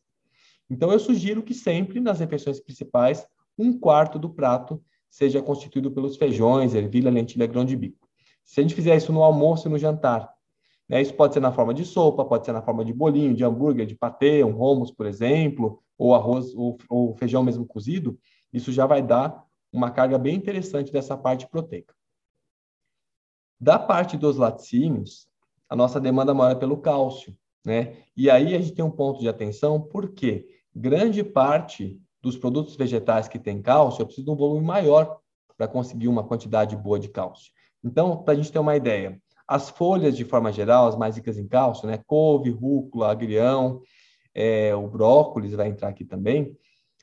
Então, 0.70 0.92
eu 0.92 0.98
sugiro 0.98 1.42
que 1.42 1.54
sempre, 1.54 1.98
nas 2.00 2.20
refeições 2.20 2.60
principais, 2.60 3.26
um 3.58 3.78
quarto 3.78 4.18
do 4.18 4.30
prato 4.30 4.82
seja 5.10 5.42
constituído 5.42 5.90
pelos 5.90 6.16
feijões, 6.16 6.74
ervilha, 6.74 7.10
lentilha, 7.10 7.46
grão 7.46 7.64
de 7.64 7.76
bico. 7.76 8.08
Se 8.44 8.60
a 8.60 8.62
gente 8.62 8.74
fizer 8.74 8.96
isso 8.96 9.12
no 9.12 9.22
almoço 9.22 9.68
e 9.68 9.70
no 9.70 9.78
jantar, 9.78 10.32
né, 10.88 11.02
isso 11.02 11.14
pode 11.14 11.34
ser 11.34 11.40
na 11.40 11.52
forma 11.52 11.74
de 11.74 11.84
sopa, 11.84 12.24
pode 12.24 12.46
ser 12.46 12.52
na 12.52 12.62
forma 12.62 12.84
de 12.84 12.92
bolinho, 12.92 13.34
de 13.34 13.44
hambúrguer, 13.44 13.86
de 13.86 13.94
patê, 13.94 14.42
um 14.42 14.60
hummus, 14.60 14.90
por 14.90 15.06
exemplo, 15.06 15.82
ou 15.98 16.14
arroz 16.14 16.54
ou, 16.54 16.78
ou 16.88 17.14
feijão 17.14 17.42
mesmo 17.42 17.66
cozido, 17.66 18.18
isso 18.52 18.72
já 18.72 18.86
vai 18.86 19.02
dar 19.02 19.44
uma 19.72 19.90
carga 19.90 20.16
bem 20.18 20.34
interessante 20.34 20.92
dessa 20.92 21.16
parte 21.16 21.46
proteica. 21.46 21.94
Da 23.60 23.78
parte 23.78 24.16
dos 24.16 24.36
laticínios, 24.36 25.28
a 25.68 25.76
nossa 25.76 26.00
demanda 26.00 26.32
maior 26.32 26.52
é 26.52 26.54
pelo 26.54 26.78
cálcio, 26.78 27.36
né? 27.64 27.96
E 28.16 28.30
aí 28.30 28.54
a 28.54 28.60
gente 28.60 28.74
tem 28.74 28.84
um 28.84 28.90
ponto 28.90 29.20
de 29.20 29.28
atenção, 29.28 29.80
porque 29.80 30.46
grande 30.74 31.22
parte 31.22 32.00
dos 32.22 32.36
produtos 32.36 32.76
vegetais 32.76 33.28
que 33.28 33.38
tem 33.38 33.60
cálcio, 33.60 34.00
eu 34.00 34.06
preciso 34.06 34.24
de 34.24 34.30
um 34.30 34.36
volume 34.36 34.64
maior 34.64 35.18
para 35.56 35.68
conseguir 35.68 36.08
uma 36.08 36.24
quantidade 36.24 36.76
boa 36.76 36.98
de 36.98 37.08
cálcio. 37.08 37.52
Então, 37.84 38.22
para 38.22 38.34
a 38.34 38.36
gente 38.36 38.50
ter 38.50 38.58
uma 38.58 38.76
ideia, 38.76 39.20
as 39.48 39.70
folhas, 39.70 40.14
de 40.14 40.26
forma 40.26 40.52
geral, 40.52 40.86
as 40.86 40.96
mais 40.96 41.16
ricas 41.16 41.38
em 41.38 41.48
cálcio, 41.48 41.88
né? 41.88 41.98
Couve, 42.06 42.50
rúcula, 42.50 43.10
agrião, 43.10 43.80
é, 44.34 44.74
o 44.74 44.86
brócolis 44.86 45.54
vai 45.54 45.68
entrar 45.68 45.88
aqui 45.88 46.04
também. 46.04 46.54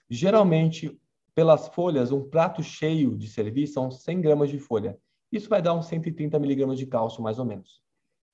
Geralmente, 0.07 0.95
pelas 1.33 1.67
folhas, 1.69 2.11
um 2.11 2.23
prato 2.23 2.61
cheio 2.61 3.17
de 3.17 3.27
serviço 3.27 3.73
são 3.73 3.89
100 3.89 4.21
gramas 4.21 4.49
de 4.51 4.59
folha. 4.59 4.97
Isso 5.31 5.49
vai 5.49 5.59
dar 5.59 5.73
uns 5.73 5.87
130 5.87 6.37
miligramas 6.37 6.77
de 6.77 6.85
cálcio, 6.85 7.23
mais 7.23 7.39
ou 7.39 7.45
menos. 7.45 7.81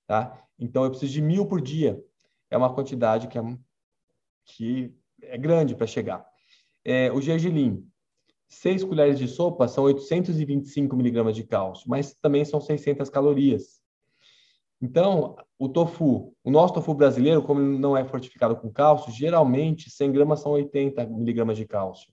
Tá? 0.06 0.45
Então, 0.60 0.84
eu 0.84 0.89
preciso 0.89 1.13
de 1.13 1.21
mil 1.21 1.45
por 1.45 1.62
dia. 1.62 2.04
É 2.50 2.58
uma 2.58 2.74
quantidade 2.74 3.30
que 3.30 3.39
é, 3.39 3.58
que 4.45 4.93
é 5.21 5.38
grande 5.38 5.74
para 5.74 5.88
chegar. 5.88 6.26
É, 6.84 7.10
o 7.13 7.21
gergelim, 7.21 7.88
6 8.50 8.84
colheres 8.84 9.17
de 9.17 9.28
sopa 9.28 9.69
são 9.69 9.86
825 9.86 10.95
miligramas 10.97 11.36
de 11.36 11.43
cálcio, 11.43 11.89
mas 11.89 12.13
também 12.15 12.43
são 12.43 12.60
600 12.60 13.10
calorias. 13.10 13.81
Então, 14.82 15.36
o 15.60 15.70
tofu, 15.70 16.34
o 16.44 16.50
nosso 16.50 16.74
tofu 16.74 16.94
brasileiro, 16.96 17.44
como 17.44 17.62
ele 17.62 17.78
não 17.78 17.96
é 17.96 18.04
fortificado 18.04 18.56
com 18.56 18.72
cálcio, 18.72 19.12
geralmente 19.12 19.91
100 19.91 20.12
gramas 20.12 20.39
são 20.39 20.54
80 20.54 21.06
miligramas 21.06 21.56
de 21.56 21.65
cálcio. 21.65 22.12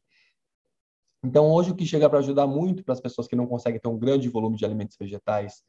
Então, 1.25 1.51
hoje 1.51 1.71
o 1.71 1.75
que 1.75 1.87
chega 1.87 2.09
para 2.11 2.19
ajudar 2.19 2.47
muito 2.47 2.85
para 2.85 2.93
as 2.93 3.01
pessoas 3.01 3.27
que 3.27 3.35
não 3.35 3.47
conseguem 3.47 3.81
ter 3.81 3.89
um 3.89 3.99
grande 3.99 4.29
volume 4.29 4.57
de 4.57 4.65
alimentos 4.65 4.97
vegetais 4.99 5.63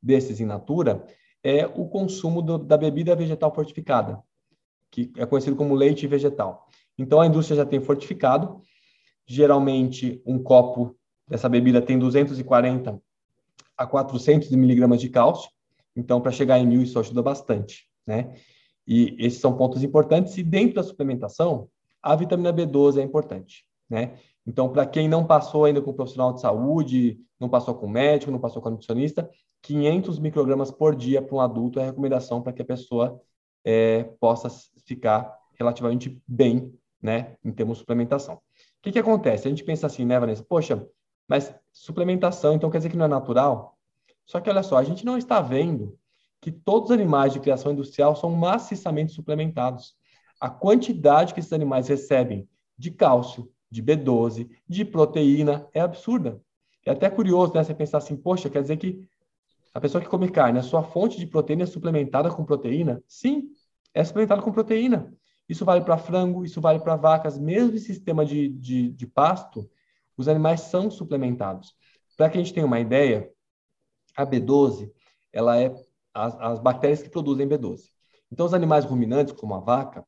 desses 0.00 0.38
in 0.38 0.46
natura 0.46 1.04
é 1.42 1.66
o 1.66 1.88
consumo 1.88 2.40
do, 2.40 2.56
da 2.56 2.76
bebida 2.76 3.16
vegetal 3.16 3.52
fortificada, 3.52 4.22
que 4.90 5.12
é 5.16 5.26
conhecido 5.26 5.56
como 5.56 5.74
leite 5.74 6.06
vegetal. 6.06 6.68
Então, 6.96 7.20
a 7.20 7.26
indústria 7.26 7.56
já 7.56 7.66
tem 7.66 7.80
fortificado. 7.80 8.62
Geralmente, 9.26 10.22
um 10.24 10.40
copo 10.40 10.96
dessa 11.28 11.48
bebida 11.48 11.82
tem 11.82 11.98
240 11.98 13.02
a 13.76 13.86
400 13.86 14.50
miligramas 14.52 15.00
de 15.00 15.08
cálcio. 15.08 15.50
Então, 15.96 16.20
para 16.20 16.32
chegar 16.32 16.58
em 16.58 16.66
mil, 16.66 16.82
isso 16.82 16.98
ajuda 16.98 17.22
bastante, 17.22 17.88
né? 18.06 18.34
E 18.86 19.16
esses 19.18 19.40
são 19.40 19.56
pontos 19.56 19.82
importantes. 19.82 20.36
E 20.36 20.42
dentro 20.42 20.76
da 20.76 20.82
suplementação, 20.82 21.68
a 22.02 22.14
vitamina 22.14 22.52
B12 22.52 22.98
é 22.98 23.02
importante, 23.02 23.64
né? 23.88 24.18
Então, 24.46 24.68
para 24.70 24.84
quem 24.84 25.08
não 25.08 25.26
passou 25.26 25.64
ainda 25.64 25.80
com 25.80 25.90
um 25.90 25.94
profissional 25.94 26.32
de 26.32 26.40
saúde, 26.40 27.18
não 27.40 27.48
passou 27.48 27.74
com 27.74 27.88
médico, 27.88 28.30
não 28.30 28.38
passou 28.38 28.60
com 28.60 28.70
nutricionista, 28.70 29.28
500 29.62 30.18
microgramas 30.18 30.70
por 30.70 30.94
dia 30.94 31.22
para 31.22 31.34
um 31.34 31.40
adulto 31.40 31.80
é 31.80 31.84
a 31.84 31.86
recomendação 31.86 32.42
para 32.42 32.52
que 32.52 32.60
a 32.60 32.64
pessoa 32.64 33.18
é, 33.64 34.04
possa 34.20 34.50
ficar 34.86 35.34
relativamente 35.58 36.20
bem, 36.28 36.72
né, 37.00 37.36
em 37.42 37.52
termos 37.52 37.76
de 37.76 37.80
suplementação. 37.80 38.34
O 38.34 38.40
que, 38.82 38.92
que 38.92 38.98
acontece? 38.98 39.46
A 39.46 39.50
gente 39.50 39.64
pensa 39.64 39.86
assim, 39.86 40.04
né, 40.04 40.20
Vanessa? 40.20 40.44
Poxa, 40.46 40.86
mas 41.26 41.54
suplementação, 41.72 42.54
então 42.54 42.70
quer 42.70 42.78
dizer 42.78 42.90
que 42.90 42.96
não 42.96 43.06
é 43.06 43.08
natural? 43.08 43.73
Só 44.26 44.40
que 44.40 44.50
olha 44.50 44.62
só, 44.62 44.76
a 44.76 44.84
gente 44.84 45.04
não 45.04 45.18
está 45.18 45.40
vendo 45.40 45.98
que 46.40 46.52
todos 46.52 46.90
os 46.90 46.94
animais 46.94 47.32
de 47.32 47.40
criação 47.40 47.72
industrial 47.72 48.14
são 48.14 48.30
maciçamente 48.30 49.12
suplementados. 49.12 49.96
A 50.40 50.50
quantidade 50.50 51.32
que 51.32 51.40
esses 51.40 51.52
animais 51.52 51.88
recebem 51.88 52.48
de 52.76 52.90
cálcio, 52.90 53.50
de 53.70 53.82
B12, 53.82 54.50
de 54.68 54.84
proteína 54.84 55.66
é 55.72 55.80
absurda. 55.80 56.40
É 56.84 56.90
até 56.90 57.08
curioso, 57.08 57.54
né? 57.54 57.64
Você 57.64 57.74
pensar 57.74 57.98
assim, 57.98 58.16
poxa, 58.16 58.50
quer 58.50 58.60
dizer 58.60 58.76
que 58.76 59.08
a 59.72 59.80
pessoa 59.80 60.02
que 60.02 60.08
come 60.08 60.30
carne, 60.30 60.58
a 60.58 60.62
sua 60.62 60.82
fonte 60.82 61.18
de 61.18 61.26
proteína 61.26 61.62
é 61.62 61.66
suplementada 61.66 62.30
com 62.30 62.44
proteína? 62.44 63.02
Sim, 63.08 63.48
é 63.92 64.04
suplementada 64.04 64.42
com 64.42 64.52
proteína. 64.52 65.12
Isso 65.48 65.64
vale 65.64 65.82
para 65.82 65.98
frango, 65.98 66.44
isso 66.44 66.60
vale 66.60 66.78
para 66.78 66.96
vacas, 66.96 67.38
mesmo 67.38 67.74
em 67.74 67.78
sistema 67.78 68.24
de, 68.24 68.48
de, 68.48 68.92
de 68.92 69.06
pasto, 69.06 69.68
os 70.16 70.28
animais 70.28 70.60
são 70.60 70.90
suplementados. 70.90 71.74
Para 72.16 72.30
que 72.30 72.38
a 72.38 72.40
gente 72.40 72.54
tenha 72.54 72.66
uma 72.66 72.80
ideia, 72.80 73.30
a 74.16 74.26
B12, 74.26 74.90
ela 75.32 75.60
é 75.60 75.74
as, 76.12 76.34
as 76.40 76.58
bactérias 76.58 77.02
que 77.02 77.08
produzem 77.08 77.48
B12. 77.48 77.90
Então, 78.30 78.46
os 78.46 78.54
animais 78.54 78.84
ruminantes, 78.84 79.34
como 79.34 79.54
a 79.54 79.60
vaca, 79.60 80.04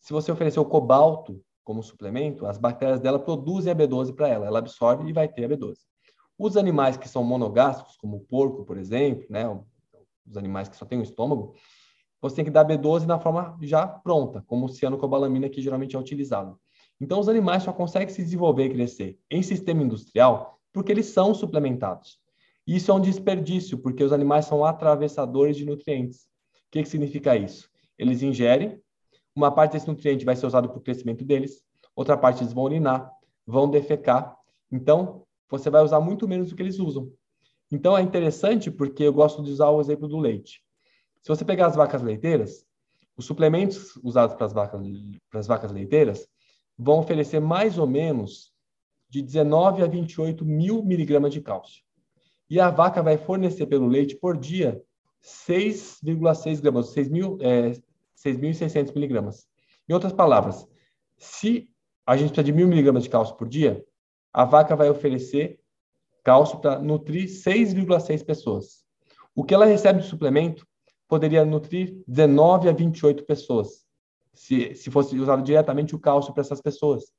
se 0.00 0.12
você 0.12 0.30
oferecer 0.32 0.60
o 0.60 0.64
cobalto 0.64 1.42
como 1.64 1.82
suplemento, 1.82 2.46
as 2.46 2.58
bactérias 2.58 3.00
dela 3.00 3.18
produzem 3.18 3.72
a 3.72 3.76
B12 3.76 4.14
para 4.14 4.28
ela, 4.28 4.46
ela 4.46 4.58
absorve 4.58 5.08
e 5.08 5.12
vai 5.12 5.28
ter 5.28 5.44
a 5.44 5.48
B12. 5.48 5.76
Os 6.38 6.56
animais 6.56 6.96
que 6.96 7.08
são 7.08 7.22
monogástricos, 7.22 7.96
como 7.96 8.16
o 8.16 8.20
porco, 8.20 8.64
por 8.64 8.76
exemplo, 8.76 9.26
né, 9.30 9.48
os 10.26 10.36
animais 10.36 10.68
que 10.68 10.76
só 10.76 10.84
têm 10.84 10.98
um 10.98 11.02
estômago, 11.02 11.54
você 12.20 12.36
tem 12.36 12.44
que 12.44 12.50
dar 12.50 12.64
B12 12.64 13.04
na 13.04 13.18
forma 13.18 13.56
já 13.62 13.86
pronta, 13.86 14.42
como 14.46 14.66
o 14.66 14.68
cianocobalamina 14.68 15.48
que 15.48 15.60
geralmente 15.60 15.96
é 15.96 15.98
utilizado. 15.98 16.58
Então, 17.00 17.18
os 17.18 17.28
animais 17.28 17.64
só 17.64 17.72
conseguem 17.72 18.08
se 18.08 18.22
desenvolver 18.22 18.66
e 18.66 18.70
crescer 18.70 19.18
em 19.30 19.42
sistema 19.42 19.82
industrial 19.82 20.60
porque 20.72 20.92
eles 20.92 21.06
são 21.06 21.34
suplementados. 21.34 22.21
Isso 22.66 22.90
é 22.90 22.94
um 22.94 23.00
desperdício, 23.00 23.78
porque 23.78 24.04
os 24.04 24.12
animais 24.12 24.46
são 24.46 24.64
atravessadores 24.64 25.56
de 25.56 25.64
nutrientes. 25.64 26.22
O 26.22 26.70
que, 26.70 26.82
que 26.82 26.88
significa 26.88 27.36
isso? 27.36 27.68
Eles 27.98 28.22
ingerem, 28.22 28.80
uma 29.34 29.50
parte 29.50 29.72
desse 29.72 29.88
nutriente 29.88 30.24
vai 30.24 30.36
ser 30.36 30.46
usado 30.46 30.68
para 30.68 30.78
o 30.78 30.82
crescimento 30.82 31.24
deles, 31.24 31.62
outra 31.96 32.16
parte 32.16 32.42
eles 32.42 32.52
vão 32.52 32.64
urinar, 32.64 33.10
vão 33.46 33.68
defecar. 33.68 34.36
Então, 34.70 35.24
você 35.50 35.68
vai 35.68 35.82
usar 35.82 36.00
muito 36.00 36.28
menos 36.28 36.50
do 36.50 36.56
que 36.56 36.62
eles 36.62 36.78
usam. 36.78 37.10
Então, 37.70 37.96
é 37.96 38.02
interessante 38.02 38.70
porque 38.70 39.02
eu 39.02 39.12
gosto 39.12 39.42
de 39.42 39.50
usar 39.50 39.70
o 39.70 39.80
exemplo 39.80 40.06
do 40.06 40.18
leite. 40.18 40.62
Se 41.22 41.28
você 41.28 41.44
pegar 41.44 41.66
as 41.66 41.76
vacas 41.76 42.02
leiteiras, 42.02 42.66
os 43.16 43.24
suplementos 43.24 43.96
usados 44.02 44.34
para 44.36 44.46
as 44.46 44.52
vacas, 44.52 44.80
para 45.30 45.40
as 45.40 45.46
vacas 45.46 45.72
leiteiras 45.72 46.28
vão 46.78 47.00
oferecer 47.00 47.40
mais 47.40 47.78
ou 47.78 47.86
menos 47.86 48.52
de 49.08 49.22
19 49.22 49.82
a 49.82 49.86
28 49.86 50.44
mil 50.44 50.82
miligramas 50.82 51.32
de 51.32 51.40
cálcio. 51.40 51.82
E 52.52 52.60
a 52.60 52.68
vaca 52.68 53.02
vai 53.02 53.16
fornecer 53.16 53.64
pelo 53.64 53.86
leite 53.86 54.14
por 54.14 54.36
dia 54.36 54.78
6,6 55.24 56.60
gramas, 56.60 56.94
6.600 56.94 58.90
é, 58.90 58.92
miligramas. 58.92 59.48
Em 59.88 59.94
outras 59.94 60.12
palavras, 60.12 60.68
se 61.16 61.70
a 62.06 62.14
gente 62.14 62.28
precisa 62.28 62.44
de 62.44 62.52
mil 62.52 62.68
miligramas 62.68 63.04
de 63.04 63.08
cálcio 63.08 63.34
por 63.36 63.48
dia, 63.48 63.82
a 64.34 64.44
vaca 64.44 64.76
vai 64.76 64.90
oferecer 64.90 65.60
cálcio 66.22 66.60
para 66.60 66.78
nutrir 66.78 67.26
6,6 67.26 68.22
pessoas. 68.22 68.84
O 69.34 69.44
que 69.44 69.54
ela 69.54 69.64
recebe 69.64 70.00
de 70.00 70.06
suplemento 70.06 70.66
poderia 71.08 71.46
nutrir 71.46 72.02
19 72.06 72.68
a 72.68 72.72
28 72.72 73.24
pessoas, 73.24 73.86
se, 74.34 74.74
se 74.74 74.90
fosse 74.90 75.18
usado 75.18 75.42
diretamente 75.42 75.94
o 75.94 75.98
cálcio 75.98 76.34
para 76.34 76.42
essas 76.42 76.60
pessoas. 76.60 77.14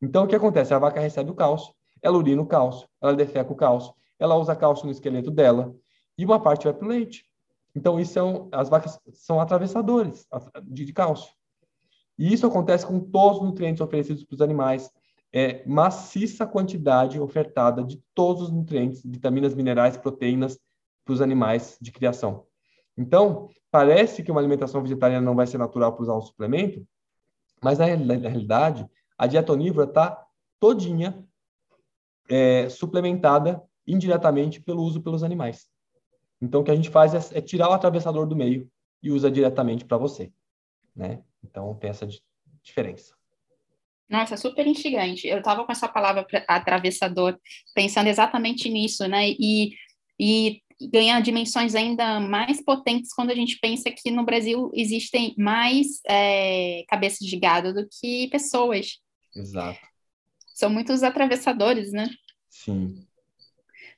Então, 0.00 0.24
o 0.24 0.26
que 0.26 0.34
acontece? 0.34 0.72
A 0.72 0.78
vaca 0.78 0.98
recebe 0.98 1.30
o 1.30 1.34
cálcio, 1.34 1.74
ela 2.00 2.16
urina 2.16 2.40
o 2.40 2.46
cálcio, 2.46 2.88
ela 3.02 3.14
defeca 3.14 3.52
o 3.52 3.54
cálcio, 3.54 3.92
ela 4.22 4.36
usa 4.36 4.54
cálcio 4.54 4.86
no 4.86 4.92
esqueleto 4.92 5.30
dela 5.30 5.74
e 6.16 6.24
uma 6.24 6.40
parte 6.40 6.64
vai 6.64 6.72
para 6.72 6.86
o 6.86 6.88
leite. 6.88 7.24
Então, 7.74 7.98
isso 7.98 8.18
é 8.18 8.22
um, 8.22 8.48
as 8.52 8.68
vacas 8.68 9.00
são 9.12 9.40
atravessadores 9.40 10.28
de, 10.64 10.84
de 10.84 10.92
cálcio. 10.92 11.32
E 12.18 12.32
isso 12.32 12.46
acontece 12.46 12.86
com 12.86 13.00
todos 13.00 13.38
os 13.38 13.44
nutrientes 13.44 13.80
oferecidos 13.80 14.22
para 14.22 14.34
os 14.34 14.40
animais. 14.40 14.90
É 15.32 15.66
maciça 15.66 16.46
quantidade 16.46 17.18
ofertada 17.18 17.82
de 17.82 18.00
todos 18.14 18.42
os 18.42 18.50
nutrientes, 18.50 19.02
vitaminas, 19.02 19.54
minerais, 19.54 19.96
proteínas 19.96 20.58
para 21.04 21.14
os 21.14 21.20
animais 21.20 21.78
de 21.80 21.90
criação. 21.90 22.46
Então, 22.96 23.48
parece 23.70 24.22
que 24.22 24.30
uma 24.30 24.40
alimentação 24.40 24.82
vegetariana 24.82 25.24
não 25.24 25.34
vai 25.34 25.46
ser 25.46 25.58
natural 25.58 25.94
para 25.94 26.02
usar 26.02 26.14
um 26.14 26.20
suplemento, 26.20 26.86
mas 27.60 27.78
na 27.78 27.86
realidade, 27.86 28.86
a 29.16 29.26
dieta 29.26 29.52
onívora 29.52 29.88
está 29.88 30.24
todinha 30.60 31.26
é, 32.28 32.68
suplementada 32.68 33.62
indiretamente 33.86 34.60
pelo 34.60 34.82
uso 34.82 35.02
pelos 35.02 35.22
animais. 35.22 35.68
Então, 36.40 36.60
o 36.60 36.64
que 36.64 36.70
a 36.70 36.74
gente 36.74 36.90
faz 36.90 37.14
é, 37.14 37.38
é 37.38 37.40
tirar 37.40 37.68
o 37.68 37.72
atravessador 37.72 38.26
do 38.26 38.36
meio 38.36 38.70
e 39.02 39.10
usa 39.10 39.30
diretamente 39.30 39.84
para 39.84 39.96
você, 39.96 40.32
né? 40.94 41.22
Então, 41.42 41.74
tem 41.74 41.90
essa 41.90 42.06
diferença. 42.62 43.14
Nossa, 44.08 44.36
super 44.36 44.66
instigante. 44.66 45.26
Eu 45.26 45.38
estava 45.38 45.64
com 45.64 45.72
essa 45.72 45.88
palavra 45.88 46.26
atravessador, 46.48 47.38
pensando 47.74 48.08
exatamente 48.08 48.68
nisso, 48.68 49.08
né? 49.08 49.30
E, 49.30 49.72
e 50.20 50.60
ganha 50.90 51.20
dimensões 51.20 51.74
ainda 51.74 52.20
mais 52.20 52.62
potentes 52.62 53.14
quando 53.14 53.30
a 53.30 53.34
gente 53.34 53.58
pensa 53.60 53.90
que 53.90 54.10
no 54.10 54.24
Brasil 54.24 54.70
existem 54.74 55.34
mais 55.38 56.00
é, 56.06 56.84
cabeças 56.88 57.26
de 57.26 57.38
gado 57.38 57.72
do 57.72 57.88
que 57.88 58.28
pessoas. 58.28 58.98
Exato. 59.34 59.80
São 60.54 60.68
muitos 60.68 61.02
atravessadores, 61.02 61.92
né? 61.92 62.10
Sim. 62.50 63.06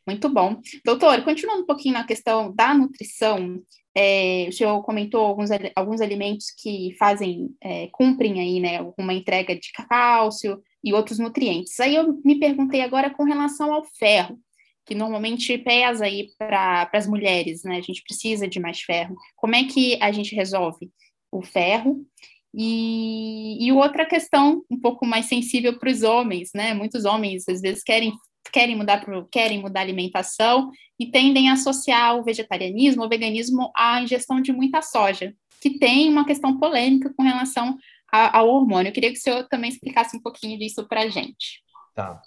Muito 0.06 0.28
bom. 0.28 0.60
Doutor, 0.84 1.22
continuando 1.24 1.62
um 1.62 1.66
pouquinho 1.66 1.94
na 1.94 2.04
questão 2.04 2.54
da 2.54 2.74
nutrição, 2.74 3.62
é, 3.96 4.46
o 4.48 4.52
senhor 4.52 4.82
comentou 4.82 5.24
alguns, 5.24 5.50
alguns 5.74 6.00
alimentos 6.00 6.46
que 6.58 6.94
fazem, 6.98 7.48
é, 7.62 7.88
cumprem 7.92 8.40
aí, 8.40 8.60
né, 8.60 8.80
uma 8.98 9.14
entrega 9.14 9.54
de 9.54 9.72
cálcio 9.72 10.60
e 10.82 10.92
outros 10.92 11.18
nutrientes. 11.18 11.80
Aí 11.80 11.94
eu 11.94 12.20
me 12.24 12.38
perguntei 12.38 12.82
agora 12.82 13.08
com 13.08 13.24
relação 13.24 13.72
ao 13.72 13.84
ferro 13.98 14.38
que 14.86 14.94
normalmente 14.94 15.56
pesa 15.58 16.04
aí 16.04 16.28
para 16.38 16.90
as 16.92 17.06
mulheres, 17.06 17.62
né? 17.64 17.78
A 17.78 17.80
gente 17.80 18.02
precisa 18.02 18.46
de 18.46 18.60
mais 18.60 18.80
ferro. 18.80 19.16
Como 19.36 19.54
é 19.54 19.64
que 19.64 19.98
a 20.00 20.12
gente 20.12 20.34
resolve 20.34 20.90
o 21.32 21.42
ferro? 21.42 22.06
E, 22.52 23.66
e 23.66 23.72
outra 23.72 24.06
questão 24.06 24.62
um 24.70 24.78
pouco 24.78 25.06
mais 25.06 25.26
sensível 25.26 25.78
para 25.78 25.90
os 25.90 26.02
homens, 26.02 26.50
né? 26.54 26.74
Muitos 26.74 27.04
homens 27.04 27.48
às 27.48 27.60
vezes 27.60 27.82
querem 27.82 28.12
querem 28.52 28.76
mudar 28.76 29.04
pro, 29.04 29.26
querem 29.26 29.60
mudar 29.60 29.80
a 29.80 29.82
alimentação 29.82 30.70
e 30.98 31.10
tendem 31.10 31.48
a 31.48 31.54
associar 31.54 32.16
o 32.16 32.22
vegetarianismo, 32.22 33.04
o 33.04 33.08
veganismo 33.08 33.70
à 33.74 34.00
ingestão 34.00 34.40
de 34.40 34.52
muita 34.52 34.82
soja, 34.82 35.34
que 35.60 35.78
tem 35.78 36.08
uma 36.08 36.24
questão 36.24 36.58
polêmica 36.58 37.12
com 37.16 37.22
relação 37.22 37.76
a, 38.12 38.38
ao 38.38 38.48
hormônio. 38.48 38.90
Eu 38.90 38.92
queria 38.92 39.10
que 39.10 39.18
o 39.18 39.20
senhor 39.20 39.48
também 39.48 39.70
explicasse 39.70 40.16
um 40.16 40.20
pouquinho 40.20 40.58
disso 40.58 40.86
para 40.86 41.02
a 41.02 41.08
gente. 41.08 41.62
Tá. 41.94 42.20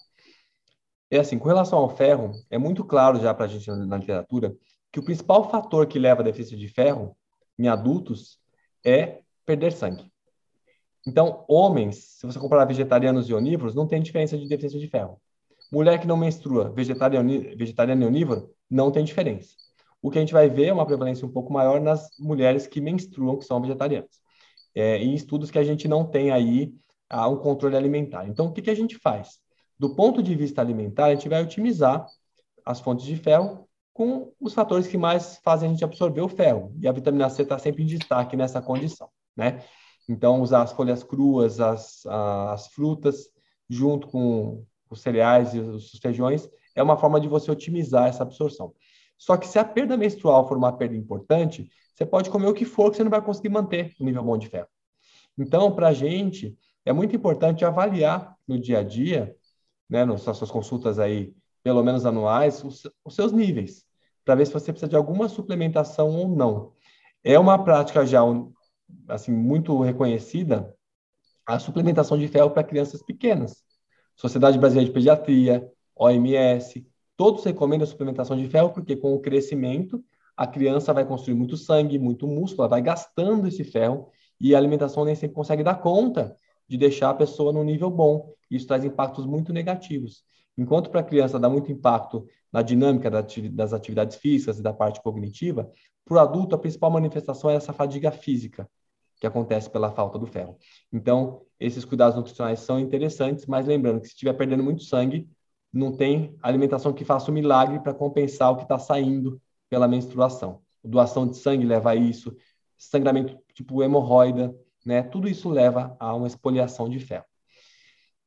É 1.09 1.19
assim, 1.19 1.39
com 1.39 1.47
relação 1.47 1.79
ao 1.79 1.95
ferro, 1.95 2.31
é 2.49 2.57
muito 2.57 2.83
claro 2.83 3.19
já 3.19 3.33
para 3.33 3.45
a 3.45 3.47
gente 3.47 3.69
na 3.69 3.97
literatura 3.97 4.55
que 4.91 4.99
o 4.99 5.03
principal 5.03 5.49
fator 5.49 5.87
que 5.87 5.99
leva 5.99 6.21
a 6.21 6.23
deficiência 6.25 6.57
de 6.57 6.67
ferro 6.67 7.15
em 7.57 7.67
adultos 7.67 8.39
é 8.83 9.21
perder 9.45 9.71
sangue. 9.71 10.11
Então, 11.05 11.45
homens, 11.47 12.17
se 12.19 12.25
você 12.25 12.37
comparar 12.37 12.65
vegetarianos 12.65 13.29
e 13.29 13.33
onívoros, 13.33 13.73
não 13.73 13.87
tem 13.87 14.01
diferença 14.01 14.37
de 14.37 14.47
deficiência 14.47 14.79
de 14.79 14.89
ferro. 14.89 15.21
Mulher 15.71 15.99
que 15.99 16.07
não 16.07 16.17
menstrua, 16.17 16.69
vegetariano, 16.71 17.29
vegetariano 17.57 18.03
e 18.03 18.05
onívoro, 18.05 18.49
não 18.69 18.91
tem 18.91 19.03
diferença. 19.03 19.49
O 20.01 20.09
que 20.09 20.17
a 20.17 20.21
gente 20.21 20.33
vai 20.33 20.49
ver 20.49 20.67
é 20.67 20.73
uma 20.73 20.85
prevalência 20.85 21.25
um 21.25 21.31
pouco 21.31 21.51
maior 21.51 21.81
nas 21.81 22.07
mulheres 22.19 22.67
que 22.67 22.79
menstruam, 22.79 23.37
que 23.37 23.45
são 23.45 23.61
vegetarianas. 23.61 24.21
É, 24.75 24.97
em 24.97 25.13
estudos 25.13 25.49
que 25.51 25.59
a 25.59 25.63
gente 25.63 25.87
não 25.87 26.05
tem 26.05 26.31
aí 26.31 26.73
ah, 27.09 27.27
um 27.27 27.37
controle 27.37 27.75
alimentar. 27.75 28.27
Então, 28.27 28.47
o 28.47 28.53
que, 28.53 28.61
que 28.61 28.69
a 28.69 28.75
gente 28.75 28.97
faz? 28.97 29.39
do 29.79 29.95
ponto 29.95 30.23
de 30.23 30.35
vista 30.35 30.61
alimentar, 30.61 31.05
a 31.05 31.13
gente 31.13 31.29
vai 31.29 31.43
otimizar 31.43 32.07
as 32.65 32.79
fontes 32.79 33.05
de 33.05 33.15
ferro 33.15 33.67
com 33.93 34.31
os 34.39 34.53
fatores 34.53 34.87
que 34.87 34.97
mais 34.97 35.37
fazem 35.43 35.69
a 35.69 35.71
gente 35.71 35.83
absorver 35.83 36.21
o 36.21 36.29
ferro. 36.29 36.73
E 36.79 36.87
a 36.87 36.91
vitamina 36.91 37.29
C 37.29 37.43
está 37.43 37.57
sempre 37.57 37.83
em 37.83 37.85
destaque 37.85 38.35
nessa 38.35 38.61
condição, 38.61 39.09
né? 39.35 39.63
Então, 40.09 40.41
usar 40.41 40.63
as 40.63 40.71
folhas 40.71 41.03
cruas, 41.03 41.59
as, 41.59 42.05
as 42.05 42.67
frutas, 42.67 43.29
junto 43.69 44.07
com 44.07 44.63
os 44.89 45.01
cereais 45.01 45.53
e 45.53 45.59
os 45.59 45.91
feijões, 45.99 46.49
é 46.75 46.83
uma 46.83 46.97
forma 46.97 47.19
de 47.19 47.27
você 47.27 47.51
otimizar 47.51 48.07
essa 48.07 48.23
absorção. 48.23 48.73
Só 49.17 49.35
que 49.35 49.47
se 49.47 49.57
a 49.57 49.65
perda 49.65 49.97
menstrual 49.97 50.47
for 50.47 50.57
uma 50.57 50.71
perda 50.71 50.95
importante, 50.95 51.69
você 51.93 52.05
pode 52.05 52.29
comer 52.29 52.47
o 52.47 52.53
que 52.53 52.65
for 52.65 52.91
que 52.91 52.97
você 52.97 53.03
não 53.03 53.11
vai 53.11 53.21
conseguir 53.21 53.49
manter 53.49 53.93
o 53.99 54.03
nível 54.03 54.23
bom 54.23 54.37
de 54.37 54.47
ferro. 54.47 54.67
Então, 55.37 55.71
para 55.71 55.89
a 55.89 55.93
gente, 55.93 56.57
é 56.85 56.93
muito 56.93 57.15
importante 57.15 57.65
avaliar 57.65 58.35
no 58.47 58.59
dia 58.59 58.79
a 58.79 58.83
dia 58.83 59.35
né, 59.89 60.05
nas 60.05 60.21
suas 60.21 60.51
consultas 60.51 60.99
aí, 60.99 61.33
pelo 61.63 61.83
menos 61.83 62.05
anuais, 62.05 62.63
os, 62.63 62.83
os 63.03 63.15
seus 63.15 63.31
níveis, 63.31 63.85
para 64.23 64.35
ver 64.35 64.45
se 64.45 64.53
você 64.53 64.71
precisa 64.71 64.89
de 64.89 64.95
alguma 64.95 65.27
suplementação 65.29 66.15
ou 66.15 66.27
não. 66.27 66.73
É 67.23 67.37
uma 67.39 67.63
prática 67.63 68.05
já 68.05 68.21
assim 69.07 69.31
muito 69.31 69.81
reconhecida 69.81 70.73
a 71.45 71.59
suplementação 71.59 72.17
de 72.17 72.27
ferro 72.27 72.51
para 72.51 72.63
crianças 72.63 73.01
pequenas. 73.01 73.63
Sociedade 74.17 74.57
Brasileira 74.57 74.89
de 74.89 74.93
Pediatria, 74.93 75.71
OMS, 75.95 76.85
todos 77.15 77.43
recomendam 77.43 77.83
a 77.83 77.87
suplementação 77.87 78.35
de 78.35 78.47
ferro 78.47 78.71
porque 78.71 78.95
com 78.95 79.13
o 79.13 79.19
crescimento 79.19 80.03
a 80.35 80.47
criança 80.47 80.91
vai 80.91 81.05
construir 81.05 81.35
muito 81.35 81.55
sangue, 81.55 81.99
muito 81.99 82.27
músculo, 82.27 82.63
ela 82.63 82.69
vai 82.69 82.81
gastando 82.81 83.47
esse 83.47 83.63
ferro 83.63 84.09
e 84.39 84.55
a 84.55 84.57
alimentação 84.57 85.05
nem 85.05 85.13
sempre 85.13 85.35
consegue 85.35 85.63
dar 85.63 85.75
conta 85.75 86.35
de 86.67 86.77
deixar 86.77 87.11
a 87.11 87.13
pessoa 87.13 87.53
no 87.53 87.63
nível 87.63 87.91
bom. 87.91 88.33
Isso 88.49 88.65
traz 88.65 88.83
impactos 88.83 89.25
muito 89.25 89.53
negativos. 89.53 90.23
Enquanto 90.57 90.89
para 90.89 91.01
a 91.01 91.03
criança 91.03 91.39
dá 91.39 91.47
muito 91.47 91.71
impacto 91.71 92.27
na 92.51 92.63
dinâmica 92.63 93.11
das 93.11 93.71
atividades 93.71 94.17
físicas 94.17 94.57
e 94.57 94.63
da 94.63 94.73
parte 94.73 95.01
cognitiva, 95.01 95.71
para 96.03 96.17
o 96.17 96.19
adulto 96.19 96.55
a 96.55 96.57
principal 96.57 96.89
manifestação 96.89 97.51
é 97.51 97.55
essa 97.55 97.73
fadiga 97.73 98.11
física 98.11 98.67
que 99.19 99.27
acontece 99.27 99.69
pela 99.69 99.91
falta 99.91 100.19
do 100.19 100.25
ferro. 100.25 100.57
Então, 100.91 101.41
esses 101.59 101.83
cuidados 101.83 102.15
nutricionais 102.15 102.59
são 102.59 102.79
interessantes, 102.79 103.45
mas 103.45 103.65
lembrando 103.65 104.01
que 104.01 104.07
se 104.07 104.13
estiver 104.13 104.33
perdendo 104.33 104.63
muito 104.63 104.83
sangue, 104.83 105.27
não 105.73 105.95
tem 105.95 106.35
alimentação 106.41 106.93
que 106.93 107.05
faça 107.05 107.31
um 107.31 107.33
milagre 107.33 107.79
para 107.79 107.93
compensar 107.93 108.51
o 108.51 108.57
que 108.57 108.63
está 108.63 108.77
saindo 108.77 109.41
pela 109.69 109.87
menstruação. 109.87 110.61
Doação 110.83 111.27
de 111.27 111.37
sangue 111.37 111.65
leva 111.65 111.91
a 111.91 111.95
isso, 111.95 112.35
sangramento 112.77 113.37
tipo 113.53 113.83
hemorroida, 113.83 114.55
né? 114.85 115.03
Tudo 115.03 115.27
isso 115.27 115.49
leva 115.49 115.95
a 115.99 116.15
uma 116.15 116.27
expoliação 116.27 116.89
de 116.89 116.99
ferro. 116.99 117.25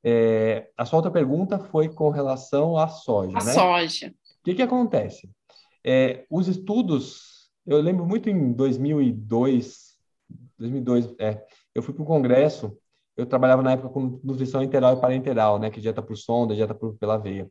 É, 0.03 0.69
a 0.77 0.85
sua 0.85 0.99
outra 0.99 1.11
pergunta 1.11 1.59
foi 1.59 1.89
com 1.89 2.11
relação 2.11 2.77
à 2.77 2.89
soja, 2.89 3.39
a 3.39 3.45
né? 3.45 3.53
soja. 3.53 4.09
O 4.09 4.45
que, 4.45 4.55
que 4.55 4.63
acontece? 4.63 5.31
É, 5.85 6.27
os 6.31 6.49
estudos, 6.49 7.51
eu 7.67 7.81
lembro 7.81 8.07
muito 8.07 8.29
em 8.29 8.53
2002, 8.53 9.90
2002, 10.61 11.15
é, 11.19 11.45
eu 11.75 11.83
fui 11.83 11.95
para 11.95 12.03
um 12.03 12.07
congresso, 12.07 12.77
eu 13.17 13.27
trabalhava 13.27 13.63
na 13.63 13.73
época 13.73 13.89
com 13.89 14.21
nutrição 14.23 14.63
interal 14.63 14.97
e 14.97 15.01
parenteral, 15.01 15.59
né, 15.59 15.71
que 15.71 15.81
dieta 15.81 16.03
por 16.03 16.17
sonda, 16.17 16.55
dieta 16.55 16.75
por, 16.75 16.97
pela 16.97 17.17
veia. 17.17 17.51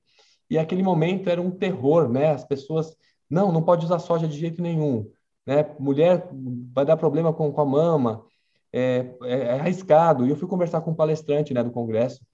E 0.49 0.57
aquele 0.57 0.81
momento 0.81 1.29
era 1.29 1.41
um 1.41 1.51
terror, 1.51 2.09
né? 2.09 2.31
As 2.31 2.43
pessoas, 2.43 2.95
não, 3.29 3.51
não 3.51 3.61
pode 3.61 3.85
usar 3.85 3.99
soja 3.99 4.27
de 4.27 4.37
jeito 4.37 4.61
nenhum, 4.61 5.09
né? 5.45 5.75
Mulher 5.79 6.27
vai 6.73 6.85
dar 6.85 6.97
problema 6.97 7.31
com, 7.31 7.51
com 7.51 7.61
a 7.61 7.65
mama, 7.65 8.25
é, 8.73 9.15
é, 9.23 9.39
é, 9.39 9.59
arriscado. 9.59 10.25
E 10.25 10.29
eu 10.29 10.35
fui 10.35 10.47
conversar 10.47 10.81
com 10.81 10.91
um 10.91 10.95
palestrante 10.95 11.53
né, 11.53 11.63
do 11.63 11.71
congresso, 11.71 12.25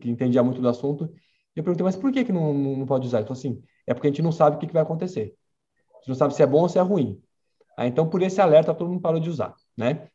que 0.00 0.10
entendia 0.10 0.42
muito 0.42 0.60
do 0.60 0.68
assunto, 0.68 1.10
e 1.56 1.60
eu 1.60 1.64
perguntei, 1.64 1.84
mas 1.84 1.96
por 1.96 2.12
que, 2.12 2.24
que 2.24 2.32
não, 2.32 2.54
não 2.54 2.86
pode 2.86 3.06
usar? 3.06 3.18
Ele 3.18 3.26
falou 3.26 3.38
assim, 3.38 3.62
é 3.86 3.94
porque 3.94 4.06
a 4.06 4.10
gente 4.10 4.22
não 4.22 4.32
sabe 4.32 4.56
o 4.56 4.58
que, 4.58 4.66
que 4.66 4.72
vai 4.72 4.82
acontecer. 4.82 5.34
A 5.94 5.98
gente 5.98 6.08
não 6.08 6.14
sabe 6.14 6.34
se 6.34 6.42
é 6.42 6.46
bom 6.46 6.62
ou 6.62 6.68
se 6.68 6.78
é 6.78 6.82
ruim. 6.82 7.20
Ah, 7.76 7.86
então, 7.86 8.08
por 8.08 8.22
esse 8.22 8.40
alerta, 8.40 8.74
todo 8.74 8.88
mundo 8.88 9.00
parou 9.00 9.20
de 9.20 9.28
usar, 9.30 9.54
né? 9.78 10.08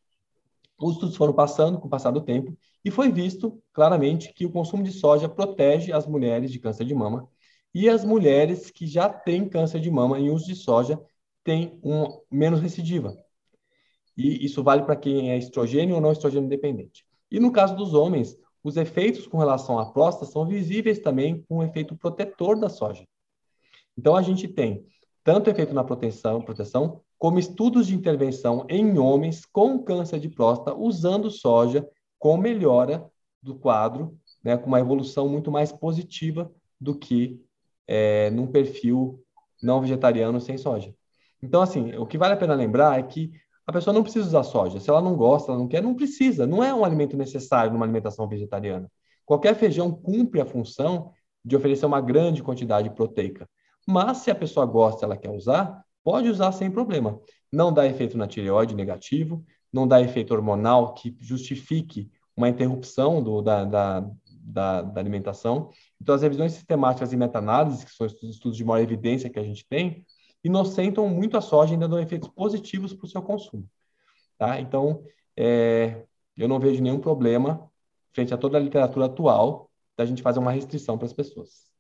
Os 0.78 0.96
estudos 0.96 1.16
foram 1.16 1.34
passando 1.34 1.80
com 1.80 1.88
o 1.88 1.90
passar 1.90 2.12
do 2.12 2.22
tempo 2.22 2.56
e 2.84 2.92
foi 2.92 3.10
visto 3.10 3.64
claramente 3.72 4.34
que 4.34 4.46
o 4.46 4.52
consumo 4.52 4.84
de 4.84 4.92
soja 4.92 5.30
protege 5.30 5.94
as 5.94 6.06
mulheres 6.06 6.52
de 6.52 6.60
câncer 6.60 6.84
de 6.86 6.94
mama 6.94 7.30
e 7.74 7.90
as 7.90 8.04
mulheres 8.04 8.70
que 8.70 8.86
já 8.86 9.08
têm 9.08 9.48
câncer 9.48 9.80
de 9.80 9.90
mama 9.90 10.20
em 10.20 10.30
uso 10.30 10.46
de 10.46 10.56
soja 10.56 11.02
têm 11.44 11.80
um 11.82 12.20
menos 12.30 12.60
recidiva. 12.60 13.18
E 14.16 14.46
isso 14.46 14.62
vale 14.62 14.84
para 14.84 14.96
quem 14.96 15.32
é 15.32 15.38
estrogênio 15.38 15.96
ou 15.96 16.02
não 16.02 16.12
estrogênio 16.12 16.50
dependente. 16.50 17.06
E 17.32 17.40
no 17.40 17.52
caso 17.52 17.76
dos 17.76 17.94
homens, 17.94 18.38
os 18.64 18.78
efeitos 18.78 19.26
com 19.26 19.38
relação 19.38 19.80
à 19.80 19.92
próstata 19.92 20.32
são 20.32 20.46
visíveis 20.46 21.00
também 21.00 21.42
com 21.48 21.58
o 21.58 21.64
efeito 21.64 21.96
protetor 21.96 22.60
da 22.60 22.70
soja. 22.70 23.06
Então, 23.98 24.16
a 24.16 24.22
gente 24.22 24.48
tem 24.48 24.86
tanto 25.24 25.50
efeito 25.50 25.74
na 25.74 25.84
proteção, 25.84 26.42
proteção 26.42 27.02
como 27.24 27.40
estudos 27.40 27.88
de 27.88 27.96
intervenção 27.96 28.66
em 28.68 28.98
homens 28.98 29.46
com 29.46 29.82
câncer 29.82 30.20
de 30.20 30.28
próstata 30.28 30.76
usando 30.78 31.32
soja 31.32 31.88
com 32.20 32.36
melhora 32.36 33.10
do 33.42 33.56
quadro, 33.56 34.20
né, 34.44 34.58
com 34.58 34.68
uma 34.68 34.82
evolução 34.82 35.30
muito 35.30 35.50
mais 35.50 35.72
positiva 35.72 36.52
do 36.82 36.94
que 36.94 37.42
é, 37.88 38.30
num 38.32 38.46
perfil 38.46 39.24
não 39.62 39.80
vegetariano 39.80 40.42
sem 40.42 40.58
soja. 40.58 40.94
Então, 41.42 41.62
assim, 41.62 41.96
o 41.96 42.06
que 42.06 42.18
vale 42.18 42.34
a 42.34 42.38
pena 42.38 42.56
lembrar 42.56 43.00
é 43.00 43.04
que 43.04 43.32
a 43.66 43.72
pessoa 43.72 43.94
não 43.94 44.04
precisa 44.04 44.28
usar 44.28 44.44
soja. 44.44 44.82
Se 44.82 44.90
ela 44.90 45.02
não 45.02 45.16
gosta, 45.16 45.50
ela 45.50 45.60
não 45.60 45.68
quer, 45.70 45.82
não 45.82 45.96
precisa. 45.96 46.46
Não 46.46 46.62
é 46.62 46.74
um 46.74 46.84
alimento 46.84 47.16
necessário 47.16 47.72
numa 47.72 47.86
alimentação 47.86 48.28
vegetariana. 48.28 48.92
Qualquer 49.26 49.56
feijão 49.56 49.90
cumpre 49.90 50.42
a 50.42 50.46
função 50.46 51.14
de 51.46 51.56
oferecer 51.56 51.86
uma 51.86 52.02
grande 52.02 52.44
quantidade 52.44 52.90
proteica. 52.90 53.50
Mas 53.88 54.18
se 54.18 54.30
a 54.30 54.36
pessoa 54.36 54.66
gosta, 54.66 55.06
ela 55.06 55.16
quer 55.16 55.32
usar, 55.32 55.83
pode 56.04 56.30
usar 56.30 56.52
sem 56.52 56.70
problema. 56.70 57.20
Não 57.52 57.72
dá 57.72 57.86
efeito 57.86 58.18
na 58.18 58.28
tireoide 58.28 58.76
negativo, 58.76 59.46
não 59.72 59.88
dá 59.88 60.02
efeito 60.02 60.34
hormonal 60.34 60.94
que 60.94 61.16
justifique 61.20 62.10
uma 62.36 62.50
interrupção 62.50 63.22
do, 63.22 63.42
da, 63.42 63.64
da, 63.64 64.12
da, 64.28 64.82
da, 64.82 65.00
alimentação. 65.00 65.70
Então, 66.02 66.14
as 66.16 66.22
revisões 66.22 66.54
sistemáticas 66.54 67.14
e 67.14 67.18
meta-análises, 67.18 67.84
que 67.84 67.92
são 67.92 68.08
estudos 68.08 68.58
de 68.58 68.66
maior 68.66 68.84
evidência 68.84 69.30
que 69.30 69.40
a 69.40 69.44
gente 69.44 69.66
tem, 69.68 70.06
inocentam 70.44 71.08
muito 71.08 71.38
a 71.38 71.42
soja 71.42 71.72
e 71.72 71.74
ainda 71.74 71.88
dão 71.88 72.00
efeitos 72.00 72.30
positivos 72.30 72.94
para 72.94 73.06
o 73.06 73.10
seu 73.10 73.22
consumo. 73.22 73.68
Tá? 74.38 74.60
Então, 74.60 75.04
é, 75.38 76.04
eu 76.36 76.48
não 76.48 76.60
vejo 76.60 76.82
nenhum 76.82 77.00
problema, 77.00 77.70
frente 78.12 78.34
a 78.34 78.38
toda 78.38 78.58
a 78.58 78.62
literatura 78.62 79.06
atual, 79.06 79.70
da 79.98 80.06
gente 80.06 80.22
fazer 80.22 80.40
uma 80.40 80.52
restrição 80.52 80.98
para 80.98 81.06
as 81.06 81.14
pessoas. 81.14 81.73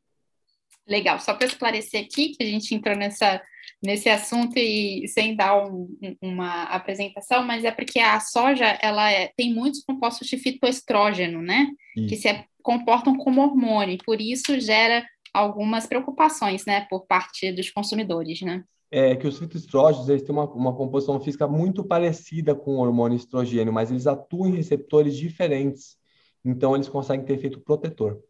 Legal, 0.87 1.19
só 1.19 1.33
para 1.33 1.47
esclarecer 1.47 2.03
aqui, 2.03 2.29
que 2.29 2.43
a 2.43 2.45
gente 2.45 2.75
entrou 2.75 2.95
nessa, 2.95 3.41
nesse 3.81 4.09
assunto 4.09 4.57
e 4.57 5.07
sem 5.07 5.35
dar 5.35 5.65
um, 5.65 5.87
uma 6.21 6.63
apresentação, 6.63 7.43
mas 7.43 7.63
é 7.63 7.71
porque 7.71 7.99
a 7.99 8.19
soja 8.19 8.65
ela 8.81 9.09
é, 9.09 9.31
tem 9.37 9.53
muitos 9.53 9.83
compostos 9.83 10.27
de 10.27 10.37
fitoestrógeno, 10.37 11.41
né? 11.41 11.69
Isso. 11.95 12.07
Que 12.07 12.15
se 12.17 12.45
comportam 12.61 13.15
como 13.15 13.41
hormônio, 13.41 13.97
por 14.05 14.19
isso 14.19 14.59
gera 14.59 15.05
algumas 15.33 15.87
preocupações, 15.87 16.65
né, 16.65 16.85
por 16.89 17.05
parte 17.05 17.51
dos 17.51 17.69
consumidores, 17.71 18.41
né? 18.41 18.63
É 18.91 19.15
que 19.15 19.25
os 19.25 19.39
fitoestrógenos 19.39 20.07
eles 20.07 20.21
têm 20.21 20.35
uma, 20.35 20.45
uma 20.45 20.75
composição 20.75 21.19
física 21.19 21.47
muito 21.47 21.83
parecida 21.83 22.53
com 22.53 22.75
o 22.75 22.79
hormônio 22.79 23.15
estrogênio, 23.15 23.73
mas 23.73 23.89
eles 23.89 24.05
atuam 24.05 24.49
em 24.49 24.55
receptores 24.55 25.17
diferentes, 25.17 25.97
então 26.45 26.75
eles 26.75 26.87
conseguem 26.87 27.25
ter 27.25 27.33
efeito 27.33 27.59
protetor. 27.59 28.21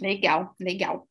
Legal, 0.00 0.54
legal. 0.58 1.06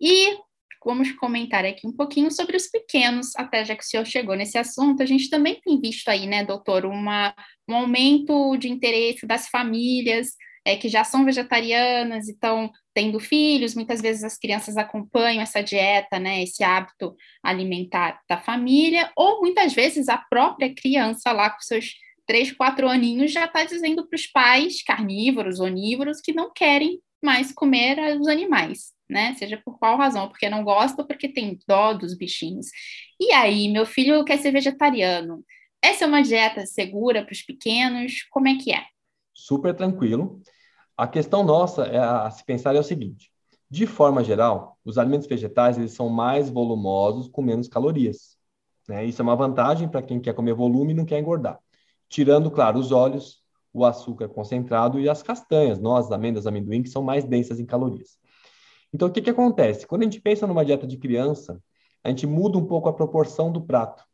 E 0.00 0.36
vamos 0.84 1.12
comentar 1.12 1.64
aqui 1.64 1.86
um 1.86 1.92
pouquinho 1.92 2.30
sobre 2.30 2.56
os 2.56 2.66
pequenos, 2.66 3.34
até 3.36 3.64
já 3.64 3.74
que 3.74 3.82
o 3.82 3.86
senhor 3.86 4.04
chegou 4.04 4.36
nesse 4.36 4.58
assunto, 4.58 5.02
a 5.02 5.06
gente 5.06 5.30
também 5.30 5.58
tem 5.64 5.80
visto 5.80 6.08
aí, 6.08 6.26
né, 6.26 6.44
doutor, 6.44 6.84
uma, 6.84 7.34
um 7.68 7.74
aumento 7.74 8.56
de 8.58 8.68
interesse 8.68 9.26
das 9.26 9.48
famílias 9.48 10.28
é, 10.66 10.76
que 10.76 10.88
já 10.88 11.04
são 11.04 11.24
vegetarianas 11.24 12.28
e 12.28 12.32
estão 12.32 12.70
tendo 12.94 13.18
filhos, 13.18 13.74
muitas 13.74 14.00
vezes 14.00 14.24
as 14.24 14.38
crianças 14.38 14.76
acompanham 14.76 15.42
essa 15.42 15.62
dieta, 15.62 16.18
né, 16.18 16.42
esse 16.42 16.62
hábito 16.62 17.14
alimentar 17.42 18.20
da 18.28 18.38
família, 18.38 19.10
ou 19.16 19.40
muitas 19.40 19.72
vezes 19.72 20.08
a 20.08 20.18
própria 20.18 20.74
criança 20.74 21.32
lá 21.32 21.50
com 21.50 21.60
seus 21.60 21.94
três, 22.26 22.52
quatro 22.52 22.88
aninhos 22.88 23.32
já 23.32 23.44
está 23.44 23.64
dizendo 23.64 24.06
para 24.06 24.16
os 24.16 24.26
pais 24.26 24.82
carnívoros, 24.82 25.60
onívoros, 25.60 26.20
que 26.20 26.32
não 26.32 26.50
querem 26.52 27.00
mais 27.22 27.52
comer 27.52 27.98
os 28.18 28.28
animais 28.28 28.94
né? 29.14 29.32
Seja 29.34 29.62
por 29.64 29.78
qual 29.78 29.96
razão, 29.96 30.28
porque 30.28 30.50
não 30.50 30.64
gosta 30.64 31.00
ou 31.00 31.06
porque 31.06 31.28
tem 31.28 31.56
dó 31.68 31.94
dos 31.94 32.16
bichinhos. 32.18 32.66
E 33.20 33.32
aí, 33.32 33.72
meu 33.72 33.86
filho 33.86 34.24
quer 34.24 34.38
ser 34.38 34.50
vegetariano. 34.50 35.44
Essa 35.80 36.04
é 36.04 36.08
uma 36.08 36.20
dieta 36.20 36.66
segura 36.66 37.24
para 37.24 37.32
os 37.32 37.42
pequenos? 37.42 38.24
Como 38.30 38.48
é 38.48 38.56
que 38.56 38.72
é? 38.72 38.84
Super 39.32 39.72
tranquilo. 39.72 40.42
A 40.96 41.06
questão 41.06 41.44
nossa 41.44 41.84
é 41.84 41.98
a 41.98 42.28
se 42.30 42.44
pensar 42.44 42.74
é 42.74 42.80
o 42.80 42.84
seguinte: 42.84 43.30
de 43.70 43.86
forma 43.86 44.24
geral, 44.24 44.78
os 44.84 44.98
alimentos 44.98 45.28
vegetais 45.28 45.78
eles 45.78 45.92
são 45.92 46.08
mais 46.08 46.50
volumosos 46.50 47.28
com 47.28 47.40
menos 47.40 47.68
calorias. 47.68 48.36
Né? 48.88 49.04
Isso 49.06 49.22
é 49.22 49.24
uma 49.24 49.36
vantagem 49.36 49.88
para 49.88 50.02
quem 50.02 50.20
quer 50.20 50.34
comer 50.34 50.54
volume 50.54 50.92
e 50.92 50.96
não 50.96 51.04
quer 51.04 51.20
engordar. 51.20 51.58
Tirando, 52.08 52.50
claro, 52.50 52.78
os 52.78 52.90
óleos, 52.90 53.42
o 53.72 53.84
açúcar 53.84 54.28
concentrado 54.28 54.98
e 54.98 55.08
as 55.08 55.22
castanhas, 55.22 55.78
nozes, 55.78 56.10
amêndoas, 56.10 56.46
amendoim, 56.46 56.82
que 56.82 56.88
são 56.88 57.02
mais 57.02 57.24
densas 57.24 57.60
em 57.60 57.66
calorias. 57.66 58.18
Então, 58.94 59.08
o 59.08 59.10
que, 59.10 59.20
que 59.20 59.30
acontece? 59.30 59.88
Quando 59.88 60.02
a 60.02 60.04
gente 60.04 60.20
pensa 60.20 60.46
numa 60.46 60.64
dieta 60.64 60.86
de 60.86 60.96
criança, 60.96 61.60
a 62.04 62.10
gente 62.10 62.28
muda 62.28 62.56
um 62.56 62.64
pouco 62.64 62.88
a 62.88 62.92
proporção 62.92 63.50
do 63.50 63.60
prato. 63.60 64.04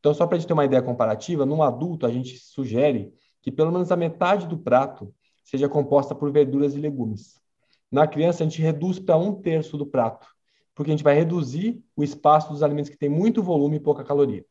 Então, 0.00 0.12
só 0.12 0.26
para 0.26 0.36
a 0.36 0.40
gente 0.40 0.48
ter 0.48 0.52
uma 0.52 0.64
ideia 0.64 0.82
comparativa, 0.82 1.46
num 1.46 1.62
adulto, 1.62 2.04
a 2.04 2.10
gente 2.10 2.36
sugere 2.36 3.14
que 3.40 3.52
pelo 3.52 3.70
menos 3.70 3.92
a 3.92 3.96
metade 3.96 4.48
do 4.48 4.58
prato 4.58 5.14
seja 5.44 5.68
composta 5.68 6.12
por 6.12 6.32
verduras 6.32 6.74
e 6.74 6.80
legumes. 6.80 7.40
Na 7.88 8.04
criança, 8.04 8.42
a 8.42 8.48
gente 8.48 8.60
reduz 8.60 8.98
para 8.98 9.16
um 9.16 9.32
terço 9.32 9.76
do 9.76 9.86
prato, 9.86 10.26
porque 10.74 10.90
a 10.90 10.94
gente 10.94 11.04
vai 11.04 11.14
reduzir 11.14 11.80
o 11.94 12.02
espaço 12.02 12.50
dos 12.50 12.64
alimentos 12.64 12.90
que 12.90 12.98
têm 12.98 13.08
muito 13.08 13.44
volume 13.44 13.76
e 13.76 13.80
pouca 13.80 14.02
caloria. 14.02 14.44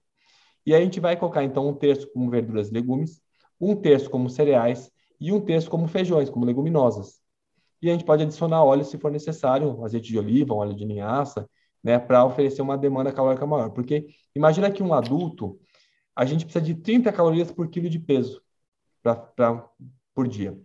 E 0.65 0.73
aí 0.73 0.81
a 0.81 0.85
gente 0.85 1.01
vai 1.01 1.17
colocar, 1.17 1.43
então, 1.43 1.67
um 1.67 1.73
terço 1.73 2.09
como 2.13 2.29
verduras 2.29 2.69
e 2.69 2.73
legumes, 2.73 3.21
um 3.59 3.75
terço 3.75 4.09
como 4.09 4.29
cereais 4.29 4.89
e 5.19 5.33
um 5.33 5.41
terço 5.41 5.69
como 5.69 5.85
feijões, 5.85 6.29
como 6.29 6.45
leguminosas 6.45 7.24
e 7.81 7.89
a 7.89 7.93
gente 7.93 8.05
pode 8.05 8.23
adicionar 8.23 8.63
óleo 8.63 8.83
se 8.83 8.97
for 8.97 9.11
necessário, 9.11 9.83
azeite 9.83 10.07
de 10.07 10.17
oliva, 10.17 10.53
óleo 10.53 10.73
de 10.73 10.85
linhaça, 10.85 11.47
né, 11.83 11.99
para 11.99 12.25
oferecer 12.25 12.61
uma 12.61 12.77
demanda 12.77 13.11
calórica 13.11 13.45
maior. 13.45 13.69
Porque 13.69 14.07
imagina 14.35 14.71
que 14.71 14.81
um 14.81 14.93
adulto, 14.93 15.59
a 16.15 16.25
gente 16.25 16.45
precisa 16.45 16.63
de 16.63 16.75
30 16.75 17.11
calorias 17.11 17.51
por 17.51 17.67
quilo 17.67 17.89
de 17.89 17.99
peso 17.99 18.41
pra, 19.03 19.15
pra, 19.15 19.69
por 20.13 20.27
dia. 20.27 20.57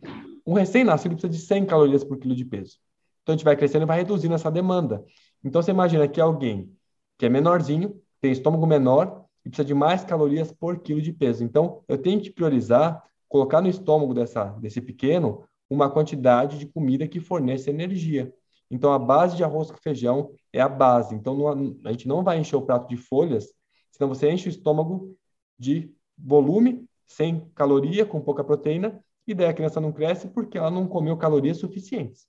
Um 0.46 0.54
recém-nascido 0.54 1.14
precisa 1.14 1.32
de 1.32 1.38
100 1.38 1.66
calorias 1.66 2.02
por 2.02 2.18
quilo 2.18 2.34
de 2.34 2.44
peso. 2.44 2.78
Então 3.22 3.34
a 3.34 3.36
gente 3.36 3.44
vai 3.44 3.56
crescendo 3.56 3.82
e 3.82 3.86
vai 3.86 3.98
reduzindo 3.98 4.34
essa 4.34 4.50
demanda. 4.50 5.04
Então 5.44 5.60
você 5.60 5.70
imagina 5.70 6.08
que 6.08 6.20
alguém 6.20 6.74
que 7.18 7.26
é 7.26 7.28
menorzinho, 7.28 8.00
tem 8.18 8.32
estômago 8.32 8.66
menor 8.66 9.26
e 9.44 9.50
precisa 9.50 9.66
de 9.66 9.74
mais 9.74 10.02
calorias 10.02 10.50
por 10.50 10.78
quilo 10.80 11.02
de 11.02 11.12
peso. 11.12 11.44
Então 11.44 11.84
eu 11.86 11.98
tenho 11.98 12.18
que 12.18 12.30
priorizar, 12.30 13.04
colocar 13.28 13.60
no 13.60 13.68
estômago 13.68 14.14
dessa, 14.14 14.44
desse 14.58 14.80
pequeno 14.80 15.44
uma 15.70 15.88
quantidade 15.88 16.58
de 16.58 16.66
comida 16.66 17.06
que 17.06 17.20
forneça 17.20 17.70
energia. 17.70 18.34
Então, 18.70 18.92
a 18.92 18.98
base 18.98 19.36
de 19.36 19.44
arroz 19.44 19.70
com 19.70 19.78
feijão 19.78 20.32
é 20.52 20.60
a 20.60 20.68
base. 20.68 21.14
Então, 21.14 21.36
não, 21.36 21.78
a 21.84 21.92
gente 21.92 22.08
não 22.08 22.22
vai 22.22 22.38
encher 22.38 22.56
o 22.56 22.62
prato 22.62 22.88
de 22.88 22.96
folhas, 22.96 23.48
senão 23.92 24.08
você 24.08 24.30
enche 24.30 24.48
o 24.48 24.50
estômago 24.50 25.16
de 25.58 25.94
volume, 26.18 26.84
sem 27.06 27.48
caloria, 27.54 28.04
com 28.04 28.20
pouca 28.20 28.44
proteína, 28.44 29.02
e 29.26 29.34
daí 29.34 29.46
a 29.46 29.54
criança 29.54 29.80
não 29.80 29.92
cresce 29.92 30.28
porque 30.28 30.58
ela 30.58 30.70
não 30.70 30.86
comeu 30.86 31.16
calorias 31.16 31.58
suficientes. 31.58 32.26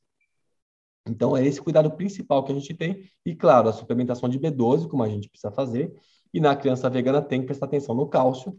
Então, 1.08 1.36
é 1.36 1.45
esse 1.45 1.62
cuidado 1.62 1.91
principal 1.91 2.43
que 2.43 2.51
a 2.51 2.56
gente 2.56 2.73
tem. 2.75 3.10
E, 3.25 3.36
claro, 3.36 3.69
a 3.69 3.73
suplementação 3.73 4.30
de 4.30 4.39
B12, 4.39 4.88
como 4.88 5.04
a 5.04 5.10
gente 5.10 5.30
precisa 5.30 5.51
fazer. 5.51 5.93
E 6.34 6.39
na 6.39 6.56
criança 6.56 6.89
vegana 6.89 7.21
tem 7.21 7.41
que 7.41 7.47
prestar 7.47 7.65
atenção 7.65 7.95
no 7.95 8.08
cálcio, 8.08 8.58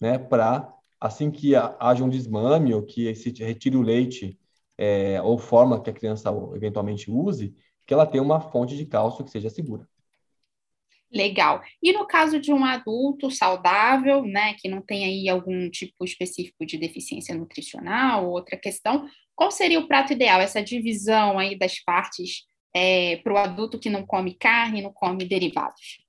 né, 0.00 0.18
para 0.18 0.74
assim 1.02 1.32
que 1.32 1.56
haja 1.56 2.04
um 2.04 2.08
desmame 2.08 2.72
ou 2.72 2.82
que 2.82 3.12
se 3.16 3.30
retire 3.42 3.76
o 3.76 3.82
leite 3.82 4.38
é, 4.78 5.20
ou 5.20 5.36
forma 5.36 5.82
que 5.82 5.90
a 5.90 5.92
criança 5.92 6.30
eventualmente 6.54 7.10
use, 7.10 7.56
que 7.84 7.92
ela 7.92 8.06
tenha 8.06 8.22
uma 8.22 8.40
fonte 8.40 8.76
de 8.76 8.86
cálcio 8.86 9.24
que 9.24 9.30
seja 9.30 9.50
segura. 9.50 9.88
Legal. 11.12 11.60
E 11.82 11.92
no 11.92 12.06
caso 12.06 12.40
de 12.40 12.52
um 12.52 12.64
adulto 12.64 13.30
saudável, 13.30 14.22
né, 14.24 14.54
que 14.54 14.68
não 14.68 14.80
tem 14.80 15.04
aí 15.04 15.28
algum 15.28 15.68
tipo 15.68 16.04
específico 16.04 16.64
de 16.64 16.78
deficiência 16.78 17.34
nutricional 17.34 18.26
ou 18.26 18.32
outra 18.32 18.56
questão, 18.56 19.06
qual 19.34 19.50
seria 19.50 19.80
o 19.80 19.88
prato 19.88 20.12
ideal? 20.12 20.40
Essa 20.40 20.62
divisão 20.62 21.38
aí 21.38 21.58
das 21.58 21.80
partes 21.80 22.44
é, 22.72 23.16
para 23.16 23.32
o 23.32 23.36
adulto 23.36 23.78
que 23.78 23.90
não 23.90 24.06
come 24.06 24.34
carne, 24.34 24.80
não 24.80 24.92
come 24.92 25.24
derivados? 25.24 26.00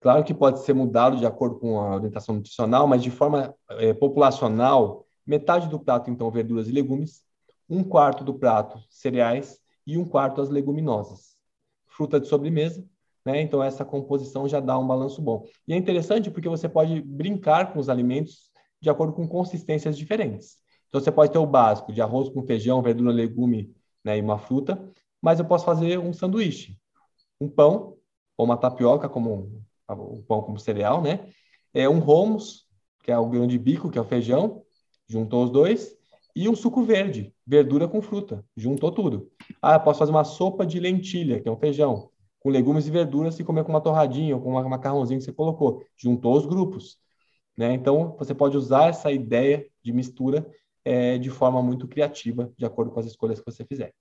Claro 0.00 0.24
que 0.24 0.32
pode 0.32 0.60
ser 0.60 0.72
mudado 0.72 1.18
de 1.18 1.26
acordo 1.26 1.58
com 1.58 1.78
a 1.78 1.94
orientação 1.96 2.34
nutricional, 2.36 2.86
mas 2.86 3.02
de 3.02 3.10
forma 3.10 3.54
é, 3.70 3.92
populacional, 3.92 5.04
metade 5.26 5.68
do 5.68 5.78
prato, 5.78 6.10
então, 6.10 6.30
verduras 6.30 6.68
e 6.68 6.72
legumes, 6.72 7.22
um 7.68 7.84
quarto 7.84 8.24
do 8.24 8.34
prato, 8.34 8.82
cereais 8.88 9.58
e 9.86 9.98
um 9.98 10.04
quarto 10.04 10.40
as 10.40 10.48
leguminosas. 10.48 11.36
Fruta 11.86 12.18
de 12.18 12.26
sobremesa, 12.26 12.82
né? 13.24 13.42
Então, 13.42 13.62
essa 13.62 13.84
composição 13.84 14.48
já 14.48 14.58
dá 14.58 14.78
um 14.78 14.86
balanço 14.86 15.20
bom. 15.20 15.44
E 15.68 15.74
é 15.74 15.76
interessante 15.76 16.30
porque 16.30 16.48
você 16.48 16.68
pode 16.68 17.02
brincar 17.02 17.72
com 17.72 17.78
os 17.78 17.90
alimentos 17.90 18.50
de 18.80 18.88
acordo 18.88 19.12
com 19.12 19.28
consistências 19.28 19.98
diferentes. 19.98 20.56
Então, 20.88 21.00
você 21.00 21.12
pode 21.12 21.30
ter 21.30 21.38
o 21.38 21.46
básico 21.46 21.92
de 21.92 22.00
arroz 22.00 22.30
com 22.30 22.42
feijão, 22.42 22.80
verdura, 22.80 23.12
legume 23.12 23.74
né, 24.02 24.16
e 24.16 24.22
uma 24.22 24.38
fruta, 24.38 24.82
mas 25.20 25.38
eu 25.38 25.44
posso 25.44 25.66
fazer 25.66 25.98
um 25.98 26.12
sanduíche, 26.12 26.78
um 27.38 27.48
pão 27.48 27.96
ou 28.36 28.46
uma 28.46 28.56
tapioca, 28.56 29.08
como 29.08 29.62
o 29.94 30.22
pão 30.22 30.42
como 30.42 30.58
cereal, 30.58 31.02
né? 31.02 31.28
É 31.72 31.88
um 31.88 31.98
hummus, 31.98 32.66
que 33.02 33.10
é 33.10 33.18
o 33.18 33.28
grão 33.28 33.46
de 33.46 33.58
bico, 33.58 33.90
que 33.90 33.98
é 33.98 34.00
o 34.00 34.04
feijão, 34.04 34.62
juntou 35.08 35.44
os 35.44 35.50
dois, 35.50 35.96
e 36.34 36.48
um 36.48 36.54
suco 36.54 36.82
verde, 36.82 37.34
verdura 37.46 37.88
com 37.88 38.00
fruta, 38.00 38.44
juntou 38.56 38.92
tudo. 38.92 39.30
Ah, 39.60 39.78
posso 39.78 39.98
fazer 39.98 40.12
uma 40.12 40.24
sopa 40.24 40.64
de 40.64 40.78
lentilha, 40.78 41.40
que 41.40 41.48
é 41.48 41.52
um 41.52 41.56
feijão, 41.56 42.10
com 42.38 42.48
legumes 42.48 42.86
e 42.86 42.90
verduras 42.90 43.38
e 43.38 43.44
comer 43.44 43.64
com 43.64 43.70
uma 43.70 43.80
torradinha 43.80 44.36
ou 44.36 44.42
com 44.42 44.54
um 44.54 44.68
macarrãozinho 44.68 45.18
que 45.18 45.24
você 45.24 45.32
colocou. 45.32 45.82
Juntou 45.96 46.36
os 46.36 46.46
grupos. 46.46 46.98
Né? 47.56 47.74
Então, 47.74 48.16
você 48.18 48.34
pode 48.34 48.56
usar 48.56 48.88
essa 48.88 49.12
ideia 49.12 49.66
de 49.82 49.92
mistura 49.92 50.48
é, 50.84 51.18
de 51.18 51.28
forma 51.30 51.62
muito 51.62 51.86
criativa, 51.86 52.52
de 52.56 52.64
acordo 52.64 52.90
com 52.90 53.00
as 53.00 53.06
escolhas 53.06 53.38
que 53.40 53.44
você 53.50 53.64
fizer. 53.64 53.92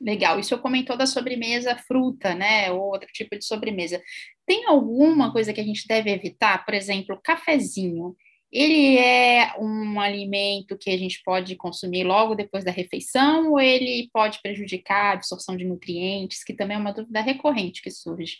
Legal. 0.00 0.38
E 0.38 0.40
o 0.40 0.44
senhor 0.44 0.60
comentou 0.60 0.96
da 0.96 1.06
sobremesa 1.06 1.76
fruta, 1.76 2.34
né? 2.34 2.70
Ou 2.72 2.80
outro 2.80 3.08
tipo 3.12 3.36
de 3.36 3.44
sobremesa. 3.44 4.00
Tem 4.46 4.66
alguma 4.66 5.30
coisa 5.32 5.52
que 5.52 5.60
a 5.60 5.64
gente 5.64 5.86
deve 5.86 6.10
evitar? 6.10 6.64
Por 6.64 6.72
exemplo, 6.74 7.20
cafezinho. 7.22 8.16
Ele 8.50 8.98
é 8.98 9.54
um 9.60 10.00
alimento 10.00 10.76
que 10.76 10.90
a 10.90 10.98
gente 10.98 11.22
pode 11.22 11.54
consumir 11.54 12.02
logo 12.02 12.34
depois 12.34 12.64
da 12.64 12.70
refeição 12.70 13.52
ou 13.52 13.60
ele 13.60 14.08
pode 14.12 14.40
prejudicar 14.42 15.10
a 15.10 15.12
absorção 15.12 15.56
de 15.56 15.64
nutrientes, 15.64 16.42
que 16.42 16.54
também 16.54 16.76
é 16.76 16.80
uma 16.80 16.92
dúvida 16.92 17.20
recorrente 17.20 17.80
que 17.80 17.90
surge? 17.90 18.38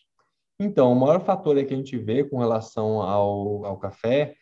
Então, 0.58 0.92
o 0.92 0.98
maior 0.98 1.24
fator 1.24 1.54
que 1.64 1.72
a 1.72 1.76
gente 1.76 1.96
vê 1.96 2.24
com 2.24 2.38
relação 2.38 3.00
ao, 3.00 3.64
ao 3.64 3.78
café 3.78 4.34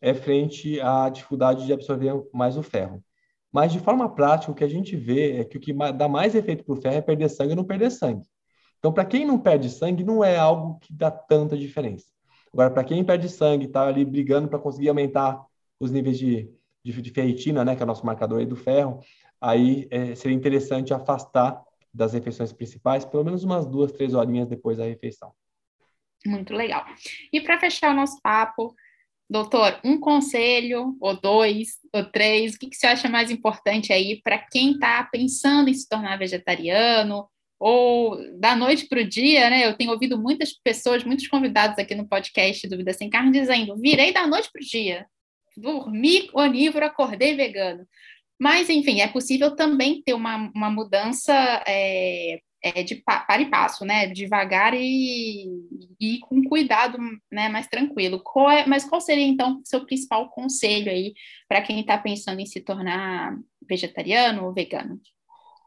é 0.00 0.12
frente 0.12 0.78
à 0.80 1.08
dificuldade 1.08 1.64
de 1.64 1.72
absorver 1.72 2.12
mais 2.32 2.58
o 2.58 2.62
ferro. 2.62 3.02
Mas, 3.54 3.72
de 3.72 3.78
forma 3.78 4.12
prática, 4.12 4.50
o 4.50 4.54
que 4.54 4.64
a 4.64 4.68
gente 4.68 4.96
vê 4.96 5.38
é 5.38 5.44
que 5.44 5.56
o 5.56 5.60
que 5.60 5.72
dá 5.92 6.08
mais 6.08 6.34
efeito 6.34 6.64
para 6.64 6.74
o 6.74 6.82
ferro 6.82 6.96
é 6.96 7.00
perder 7.00 7.28
sangue 7.28 7.50
ou 7.50 7.56
não 7.56 7.64
perder 7.64 7.88
sangue. 7.92 8.26
Então, 8.80 8.92
para 8.92 9.04
quem 9.04 9.24
não 9.24 9.38
perde 9.38 9.70
sangue, 9.70 10.02
não 10.02 10.24
é 10.24 10.36
algo 10.36 10.80
que 10.80 10.92
dá 10.92 11.08
tanta 11.08 11.56
diferença. 11.56 12.04
Agora, 12.52 12.68
para 12.68 12.82
quem 12.82 13.04
perde 13.04 13.28
sangue, 13.28 13.66
está 13.66 13.86
ali 13.86 14.04
brigando 14.04 14.48
para 14.48 14.58
conseguir 14.58 14.88
aumentar 14.88 15.40
os 15.78 15.92
níveis 15.92 16.18
de, 16.18 16.50
de, 16.84 17.00
de 17.00 17.10
ferritina, 17.12 17.64
né, 17.64 17.76
que 17.76 17.82
é 17.82 17.84
o 17.84 17.86
nosso 17.86 18.04
marcador 18.04 18.40
aí 18.40 18.46
do 18.46 18.56
ferro, 18.56 18.98
aí 19.40 19.86
é, 19.88 20.16
seria 20.16 20.36
interessante 20.36 20.92
afastar 20.92 21.62
das 21.92 22.12
refeições 22.12 22.52
principais, 22.52 23.04
pelo 23.04 23.22
menos 23.22 23.44
umas 23.44 23.66
duas, 23.66 23.92
três 23.92 24.14
horinhas 24.14 24.48
depois 24.48 24.78
da 24.78 24.84
refeição. 24.84 25.32
Muito 26.26 26.52
legal. 26.52 26.84
E 27.32 27.40
para 27.40 27.60
fechar 27.60 27.92
o 27.92 27.96
nosso 27.96 28.20
papo, 28.20 28.74
doutor, 29.34 29.80
um 29.82 29.98
conselho, 29.98 30.96
ou 31.00 31.20
dois, 31.20 31.70
ou 31.92 32.04
três, 32.04 32.54
o 32.54 32.58
que, 32.58 32.68
que 32.68 32.76
você 32.76 32.86
acha 32.86 33.08
mais 33.08 33.32
importante 33.32 33.92
aí 33.92 34.20
para 34.22 34.38
quem 34.38 34.74
está 34.74 35.02
pensando 35.10 35.68
em 35.68 35.74
se 35.74 35.88
tornar 35.88 36.16
vegetariano, 36.16 37.26
ou 37.58 38.16
da 38.38 38.54
noite 38.54 38.86
para 38.86 39.00
o 39.00 39.04
dia, 39.04 39.50
né? 39.50 39.66
Eu 39.66 39.76
tenho 39.76 39.90
ouvido 39.90 40.16
muitas 40.16 40.52
pessoas, 40.52 41.02
muitos 41.02 41.26
convidados 41.26 41.76
aqui 41.80 41.96
no 41.96 42.06
podcast 42.06 42.68
Dúvida 42.68 42.92
Sem 42.92 43.10
Carne 43.10 43.32
dizendo: 43.32 43.76
virei 43.76 44.12
da 44.12 44.24
noite 44.24 44.48
para 44.52 44.62
o 44.62 44.64
dia, 44.64 45.04
dormi 45.56 46.30
onívoro, 46.32 46.86
acordei 46.86 47.34
vegano. 47.34 47.84
Mas, 48.38 48.70
enfim, 48.70 49.00
é 49.00 49.08
possível 49.08 49.56
também 49.56 50.00
ter 50.00 50.14
uma, 50.14 50.48
uma 50.54 50.70
mudança 50.70 51.34
é, 51.66 52.38
é, 52.64 52.82
de 52.82 52.96
para 52.96 53.42
e 53.42 53.50
passo, 53.50 53.84
né? 53.84 54.06
Devagar 54.06 54.72
e, 54.74 55.46
e 56.00 56.18
com 56.20 56.42
cuidado, 56.42 56.96
né? 57.30 57.50
Mais 57.50 57.66
tranquilo. 57.66 58.22
Qual 58.24 58.50
é, 58.50 58.66
mas 58.66 58.86
qual 58.86 59.02
seria, 59.02 59.26
então, 59.26 59.60
o 59.60 59.68
seu 59.68 59.84
principal 59.84 60.30
conselho 60.30 60.90
aí 60.90 61.12
para 61.46 61.60
quem 61.60 61.80
está 61.80 61.98
pensando 61.98 62.40
em 62.40 62.46
se 62.46 62.62
tornar 62.62 63.36
vegetariano 63.68 64.46
ou 64.46 64.52
vegano? 64.54 64.98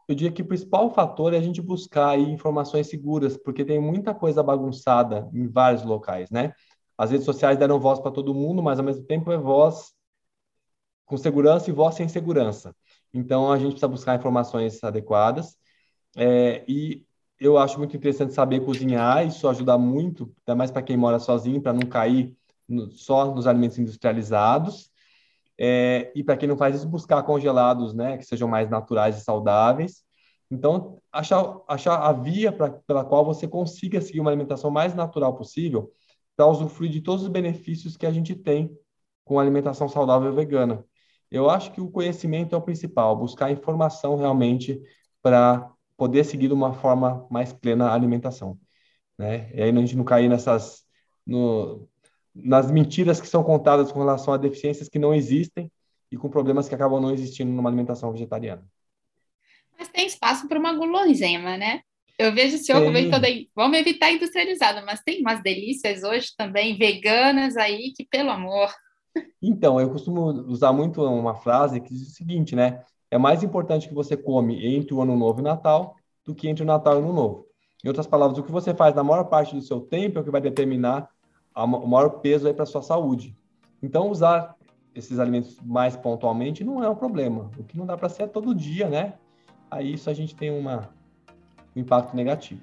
Eu 0.08 0.14
diria 0.14 0.32
que 0.32 0.42
o 0.42 0.46
principal 0.46 0.92
fator 0.92 1.32
é 1.34 1.38
a 1.38 1.42
gente 1.42 1.62
buscar 1.62 2.10
aí 2.10 2.22
informações 2.22 2.88
seguras, 2.88 3.36
porque 3.36 3.64
tem 3.64 3.78
muita 3.78 4.12
coisa 4.12 4.42
bagunçada 4.42 5.28
em 5.32 5.46
vários 5.46 5.84
locais, 5.84 6.30
né? 6.30 6.52
As 6.96 7.12
redes 7.12 7.26
sociais 7.26 7.56
deram 7.56 7.78
voz 7.78 8.00
para 8.00 8.10
todo 8.10 8.34
mundo, 8.34 8.60
mas 8.60 8.80
ao 8.80 8.84
mesmo 8.84 9.04
tempo 9.04 9.30
é 9.30 9.38
voz 9.38 9.92
com 11.06 11.16
segurança 11.16 11.70
e 11.70 11.72
voz 11.72 11.94
sem 11.94 12.08
segurança. 12.08 12.74
Então, 13.14 13.52
a 13.52 13.56
gente 13.56 13.70
precisa 13.70 13.86
buscar 13.86 14.16
informações 14.16 14.82
adequadas. 14.82 15.56
É, 16.16 16.64
e 16.68 17.04
eu 17.40 17.56
acho 17.58 17.78
muito 17.78 17.96
interessante 17.96 18.34
saber 18.34 18.64
cozinhar, 18.64 19.26
isso 19.26 19.48
ajuda 19.48 19.78
muito, 19.78 20.32
ainda 20.46 20.56
mais 20.56 20.70
para 20.70 20.82
quem 20.82 20.96
mora 20.96 21.18
sozinho, 21.18 21.62
para 21.62 21.72
não 21.72 21.88
cair 21.88 22.36
no, 22.68 22.90
só 22.90 23.32
nos 23.34 23.46
alimentos 23.46 23.78
industrializados. 23.78 24.90
É, 25.58 26.12
e 26.14 26.22
para 26.22 26.36
quem 26.36 26.48
não 26.48 26.56
faz 26.56 26.76
isso, 26.76 26.88
buscar 26.88 27.22
congelados, 27.24 27.92
né, 27.94 28.16
que 28.16 28.24
sejam 28.24 28.48
mais 28.48 28.68
naturais 28.70 29.18
e 29.18 29.24
saudáveis. 29.24 30.04
Então, 30.50 31.00
achar, 31.12 31.60
achar 31.68 31.96
a 31.98 32.12
via 32.12 32.52
pra, 32.52 32.70
pela 32.70 33.04
qual 33.04 33.24
você 33.24 33.46
consiga 33.46 34.00
seguir 34.00 34.20
uma 34.20 34.30
alimentação 34.30 34.70
mais 34.70 34.94
natural 34.94 35.36
possível 35.36 35.92
para 36.36 36.46
usufruir 36.46 36.90
de 36.90 37.00
todos 37.00 37.24
os 37.24 37.28
benefícios 37.28 37.96
que 37.96 38.06
a 38.06 38.10
gente 38.12 38.34
tem 38.34 38.70
com 39.24 39.38
a 39.38 39.42
alimentação 39.42 39.88
saudável 39.88 40.32
vegana. 40.32 40.84
Eu 41.30 41.50
acho 41.50 41.72
que 41.72 41.80
o 41.80 41.90
conhecimento 41.90 42.54
é 42.54 42.58
o 42.58 42.62
principal, 42.62 43.16
buscar 43.16 43.50
informação 43.50 44.16
realmente 44.16 44.80
para 45.20 45.70
poder 45.98 46.24
seguir 46.24 46.46
de 46.46 46.54
uma 46.54 46.72
forma 46.72 47.26
mais 47.28 47.52
plena 47.52 47.88
a 47.88 47.94
alimentação. 47.94 48.58
Né? 49.18 49.50
E 49.52 49.60
aí 49.60 49.70
a 49.70 49.74
gente 49.74 49.96
não 49.96 50.04
cair 50.04 50.28
nessas 50.28 50.86
no, 51.26 51.86
nas 52.32 52.70
mentiras 52.70 53.20
que 53.20 53.26
são 53.26 53.42
contadas 53.42 53.90
com 53.90 53.98
relação 53.98 54.32
a 54.32 54.38
deficiências 54.38 54.88
que 54.88 54.98
não 54.98 55.12
existem 55.12 55.70
e 56.10 56.16
com 56.16 56.30
problemas 56.30 56.68
que 56.68 56.74
acabam 56.74 57.00
não 57.02 57.12
existindo 57.12 57.50
numa 57.50 57.68
alimentação 57.68 58.12
vegetariana. 58.12 58.64
Mas 59.76 59.88
tem 59.88 60.06
espaço 60.06 60.48
para 60.48 60.58
uma 60.58 60.72
guloseima, 60.72 61.56
né? 61.56 61.80
Eu 62.16 62.32
vejo 62.32 62.56
o 62.56 62.58
senhor 62.58 62.82
comentando 62.82 63.24
aí, 63.24 63.48
vamos 63.54 63.78
evitar 63.78 64.10
industrializado, 64.10 64.84
mas 64.84 65.00
tem 65.02 65.20
umas 65.20 65.42
delícias 65.42 66.02
hoje 66.02 66.30
também, 66.36 66.76
veganas 66.76 67.56
aí, 67.56 67.92
que 67.94 68.04
pelo 68.04 68.30
amor. 68.30 68.72
Então, 69.40 69.80
eu 69.80 69.90
costumo 69.90 70.26
usar 70.48 70.72
muito 70.72 71.02
uma 71.02 71.36
frase 71.36 71.80
que 71.80 71.94
diz 71.94 72.08
o 72.08 72.10
seguinte, 72.10 72.56
né? 72.56 72.84
É 73.10 73.16
mais 73.18 73.42
importante 73.42 73.88
que 73.88 73.94
você 73.94 74.16
come 74.16 74.76
entre 74.76 74.94
o 74.94 75.00
Ano 75.00 75.16
Novo 75.16 75.40
e 75.40 75.42
o 75.42 75.44
Natal 75.44 75.96
do 76.24 76.34
que 76.34 76.48
entre 76.48 76.62
o 76.62 76.66
Natal 76.66 76.94
e 76.94 76.96
o 76.96 77.04
Ano 77.04 77.12
Novo. 77.12 77.46
Em 77.84 77.88
outras 77.88 78.06
palavras, 78.06 78.38
o 78.38 78.42
que 78.42 78.52
você 78.52 78.74
faz 78.74 78.94
na 78.94 79.04
maior 79.04 79.24
parte 79.24 79.54
do 79.54 79.62
seu 79.62 79.80
tempo 79.80 80.18
é 80.18 80.20
o 80.20 80.24
que 80.24 80.30
vai 80.30 80.40
determinar 80.40 81.08
o 81.54 81.86
maior 81.86 82.20
peso 82.20 82.52
para 82.52 82.64
a 82.64 82.66
sua 82.66 82.82
saúde. 82.82 83.36
Então, 83.82 84.10
usar 84.10 84.56
esses 84.94 85.18
alimentos 85.18 85.58
mais 85.62 85.96
pontualmente 85.96 86.64
não 86.64 86.82
é 86.82 86.88
um 86.88 86.94
problema. 86.94 87.50
O 87.56 87.64
que 87.64 87.78
não 87.78 87.86
dá 87.86 87.96
para 87.96 88.08
ser 88.08 88.24
é 88.24 88.26
todo 88.26 88.54
dia, 88.54 88.88
né? 88.88 89.14
Aí 89.70 89.94
isso 89.94 90.10
a 90.10 90.14
gente 90.14 90.34
tem 90.34 90.50
uma, 90.50 90.90
um 91.74 91.80
impacto 91.80 92.14
negativo. 92.16 92.62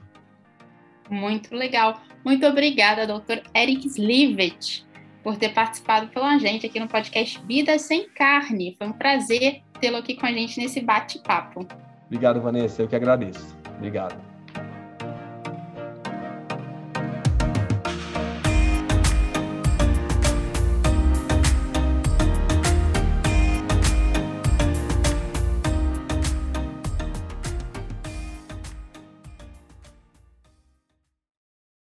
Muito 1.10 1.56
legal. 1.56 2.00
Muito 2.24 2.46
obrigada, 2.46 3.08
doutor 3.08 3.42
Eric 3.54 3.88
Slivet 3.88 4.86
por 5.26 5.38
ter 5.38 5.50
participado 5.50 6.08
pela 6.10 6.38
gente 6.38 6.68
aqui 6.68 6.80
no 6.80 6.88
podcast 6.88 7.42
Vida 7.48 7.80
Sem 7.80 8.08
Carne. 8.10 8.76
Foi 8.78 8.86
um 8.86 8.94
prazer 8.94 9.64
tê-lo 9.80 9.98
aqui 9.98 10.16
com 10.16 10.26
a 10.26 10.32
gente 10.32 10.60
nesse 10.60 10.82
bate-papo. 10.82 11.68
Obrigado, 12.08 12.42
Vanessa. 12.42 12.82
Eu 12.82 12.88
que 12.88 12.96
agradeço. 12.96 13.56
Obrigado. 13.78 14.25